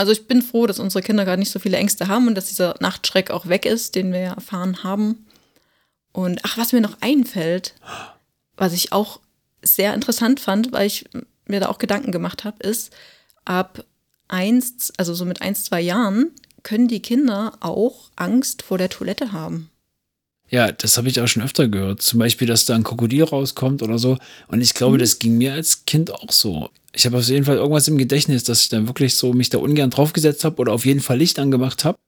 Also 0.00 0.12
ich 0.12 0.26
bin 0.26 0.40
froh, 0.40 0.66
dass 0.66 0.78
unsere 0.78 1.02
Kinder 1.02 1.26
gar 1.26 1.36
nicht 1.36 1.50
so 1.50 1.58
viele 1.58 1.76
Ängste 1.76 2.08
haben 2.08 2.26
und 2.26 2.34
dass 2.34 2.48
dieser 2.48 2.74
Nachtschreck 2.80 3.30
auch 3.30 3.48
weg 3.48 3.66
ist, 3.66 3.94
den 3.94 4.14
wir 4.14 4.20
ja 4.20 4.32
erfahren 4.32 4.82
haben. 4.82 5.26
Und 6.12 6.40
ach, 6.42 6.56
was 6.56 6.72
mir 6.72 6.80
noch 6.80 6.96
einfällt, 7.02 7.74
was 8.56 8.72
ich 8.72 8.92
auch 8.92 9.20
sehr 9.60 9.92
interessant 9.92 10.40
fand, 10.40 10.72
weil 10.72 10.86
ich 10.86 11.04
mir 11.44 11.60
da 11.60 11.68
auch 11.68 11.76
Gedanken 11.76 12.12
gemacht 12.12 12.44
habe, 12.44 12.66
ist, 12.66 12.96
ab 13.44 13.84
eins, 14.26 14.90
also 14.96 15.12
so 15.12 15.26
mit 15.26 15.42
eins, 15.42 15.64
zwei 15.64 15.82
Jahren, 15.82 16.30
können 16.62 16.88
die 16.88 17.02
Kinder 17.02 17.58
auch 17.60 18.10
Angst 18.16 18.62
vor 18.62 18.78
der 18.78 18.88
Toilette 18.88 19.32
haben. 19.32 19.68
Ja, 20.48 20.72
das 20.72 20.96
habe 20.96 21.08
ich 21.08 21.20
auch 21.20 21.28
schon 21.28 21.42
öfter 21.42 21.68
gehört. 21.68 22.00
Zum 22.00 22.20
Beispiel, 22.20 22.48
dass 22.48 22.64
da 22.64 22.74
ein 22.74 22.84
Krokodil 22.84 23.24
rauskommt 23.24 23.82
oder 23.82 23.98
so. 23.98 24.16
Und 24.48 24.62
ich 24.62 24.72
glaube, 24.72 24.96
das 24.96 25.18
ging 25.18 25.36
mir 25.36 25.52
als 25.52 25.84
Kind 25.84 26.10
auch 26.10 26.32
so. 26.32 26.70
Ich 26.92 27.06
habe 27.06 27.16
auf 27.18 27.24
jeden 27.28 27.44
Fall 27.44 27.56
irgendwas 27.56 27.86
im 27.88 27.98
Gedächtnis, 27.98 28.44
dass 28.44 28.62
ich 28.62 28.68
dann 28.68 28.86
wirklich 28.88 29.14
so 29.14 29.32
mich 29.32 29.48
da 29.50 29.58
ungern 29.58 29.90
draufgesetzt 29.90 30.44
habe 30.44 30.56
oder 30.60 30.72
auf 30.72 30.84
jeden 30.86 31.00
Fall 31.00 31.18
Licht 31.18 31.38
angemacht 31.38 31.84
habe. 31.84 31.98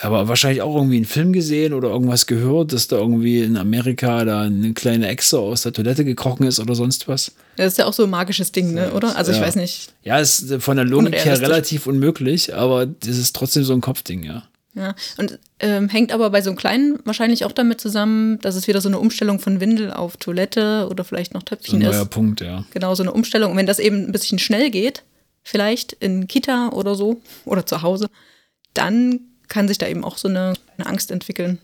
Aber 0.00 0.28
wahrscheinlich 0.28 0.60
auch 0.60 0.74
irgendwie 0.76 0.96
einen 0.96 1.06
Film 1.06 1.32
gesehen 1.32 1.72
oder 1.72 1.88
irgendwas 1.88 2.26
gehört, 2.26 2.72
dass 2.74 2.86
da 2.88 2.96
irgendwie 2.96 3.40
in 3.40 3.56
Amerika 3.56 4.24
da 4.26 4.42
eine 4.42 4.74
kleine 4.74 5.08
Echse 5.08 5.38
aus 5.38 5.62
der 5.62 5.72
Toilette 5.72 6.04
gekrochen 6.04 6.46
ist 6.46 6.60
oder 6.60 6.74
sonst 6.74 7.08
was. 7.08 7.32
Das 7.56 7.68
ist 7.72 7.78
ja 7.78 7.86
auch 7.86 7.94
so 7.94 8.04
ein 8.04 8.10
magisches 8.10 8.52
Ding, 8.52 8.74
ne? 8.74 8.92
oder? 8.92 9.16
Also 9.16 9.30
ich 9.32 9.38
Ja. 9.38 9.44
weiß 9.44 9.56
nicht. 9.56 9.94
Ja, 10.02 10.18
ist 10.18 10.52
von 10.58 10.76
der 10.76 10.84
Logik 10.84 11.14
her 11.24 11.40
relativ 11.40 11.86
unmöglich, 11.86 12.54
aber 12.54 12.84
das 12.84 13.16
ist 13.16 13.34
trotzdem 13.34 13.64
so 13.64 13.72
ein 13.72 13.80
Kopfding, 13.80 14.22
ja. 14.24 14.42
Ja. 14.76 14.94
Und 15.16 15.38
ähm, 15.58 15.88
hängt 15.88 16.12
aber 16.12 16.28
bei 16.28 16.42
so 16.42 16.50
einem 16.50 16.58
Kleinen 16.58 16.98
wahrscheinlich 17.04 17.46
auch 17.46 17.52
damit 17.52 17.80
zusammen, 17.80 18.38
dass 18.40 18.54
es 18.56 18.68
wieder 18.68 18.82
so 18.82 18.90
eine 18.90 18.98
Umstellung 18.98 19.40
von 19.40 19.58
Windel 19.58 19.90
auf 19.90 20.18
Toilette 20.18 20.86
oder 20.90 21.02
vielleicht 21.02 21.32
noch 21.32 21.40
So 21.40 21.44
ein 21.44 21.46
Töpfchen 21.46 21.78
neuer 21.80 22.02
ist. 22.02 22.10
Punkt, 22.10 22.42
ja. 22.42 22.64
Genau, 22.72 22.94
so 22.94 23.02
eine 23.02 23.12
Umstellung. 23.12 23.52
Und 23.52 23.56
wenn 23.56 23.66
das 23.66 23.78
eben 23.78 24.04
ein 24.04 24.12
bisschen 24.12 24.38
schnell 24.38 24.70
geht, 24.70 25.02
vielleicht 25.42 25.94
in 25.94 26.28
Kita 26.28 26.68
oder 26.68 26.94
so 26.94 27.22
oder 27.46 27.64
zu 27.64 27.80
Hause, 27.80 28.08
dann 28.74 29.20
kann 29.48 29.66
sich 29.66 29.78
da 29.78 29.88
eben 29.88 30.04
auch 30.04 30.18
so 30.18 30.28
eine, 30.28 30.52
eine 30.76 30.86
Angst 30.86 31.10
entwickeln. 31.10 31.58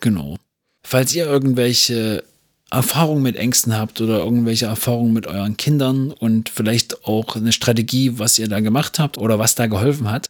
Genau. 0.00 0.36
Falls 0.82 1.14
ihr 1.14 1.24
irgendwelche 1.24 2.24
Erfahrungen 2.70 3.22
mit 3.22 3.36
Ängsten 3.36 3.74
habt 3.74 4.02
oder 4.02 4.18
irgendwelche 4.18 4.66
Erfahrungen 4.66 5.14
mit 5.14 5.26
euren 5.26 5.56
Kindern 5.56 6.10
und 6.10 6.50
vielleicht 6.50 7.06
auch 7.06 7.36
eine 7.36 7.52
Strategie, 7.52 8.18
was 8.18 8.38
ihr 8.38 8.48
da 8.48 8.60
gemacht 8.60 8.98
habt 8.98 9.16
oder 9.16 9.38
was 9.38 9.54
da 9.54 9.66
geholfen 9.66 10.10
hat, 10.10 10.28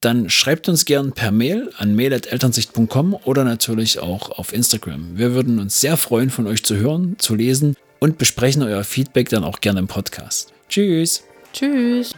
dann 0.00 0.30
schreibt 0.30 0.68
uns 0.68 0.84
gern 0.84 1.12
per 1.12 1.30
Mail 1.30 1.70
an 1.76 1.94
mail.elternsicht.com 1.94 3.14
oder 3.24 3.44
natürlich 3.44 3.98
auch 3.98 4.30
auf 4.30 4.52
Instagram. 4.52 5.18
Wir 5.18 5.34
würden 5.34 5.58
uns 5.58 5.80
sehr 5.80 5.96
freuen, 5.96 6.30
von 6.30 6.46
euch 6.46 6.64
zu 6.64 6.76
hören, 6.76 7.16
zu 7.18 7.34
lesen 7.34 7.76
und 7.98 8.18
besprechen 8.18 8.62
euer 8.62 8.84
Feedback 8.84 9.28
dann 9.28 9.44
auch 9.44 9.60
gerne 9.60 9.80
im 9.80 9.88
Podcast. 9.88 10.52
Tschüss! 10.68 11.24
Tschüss. 11.52 12.14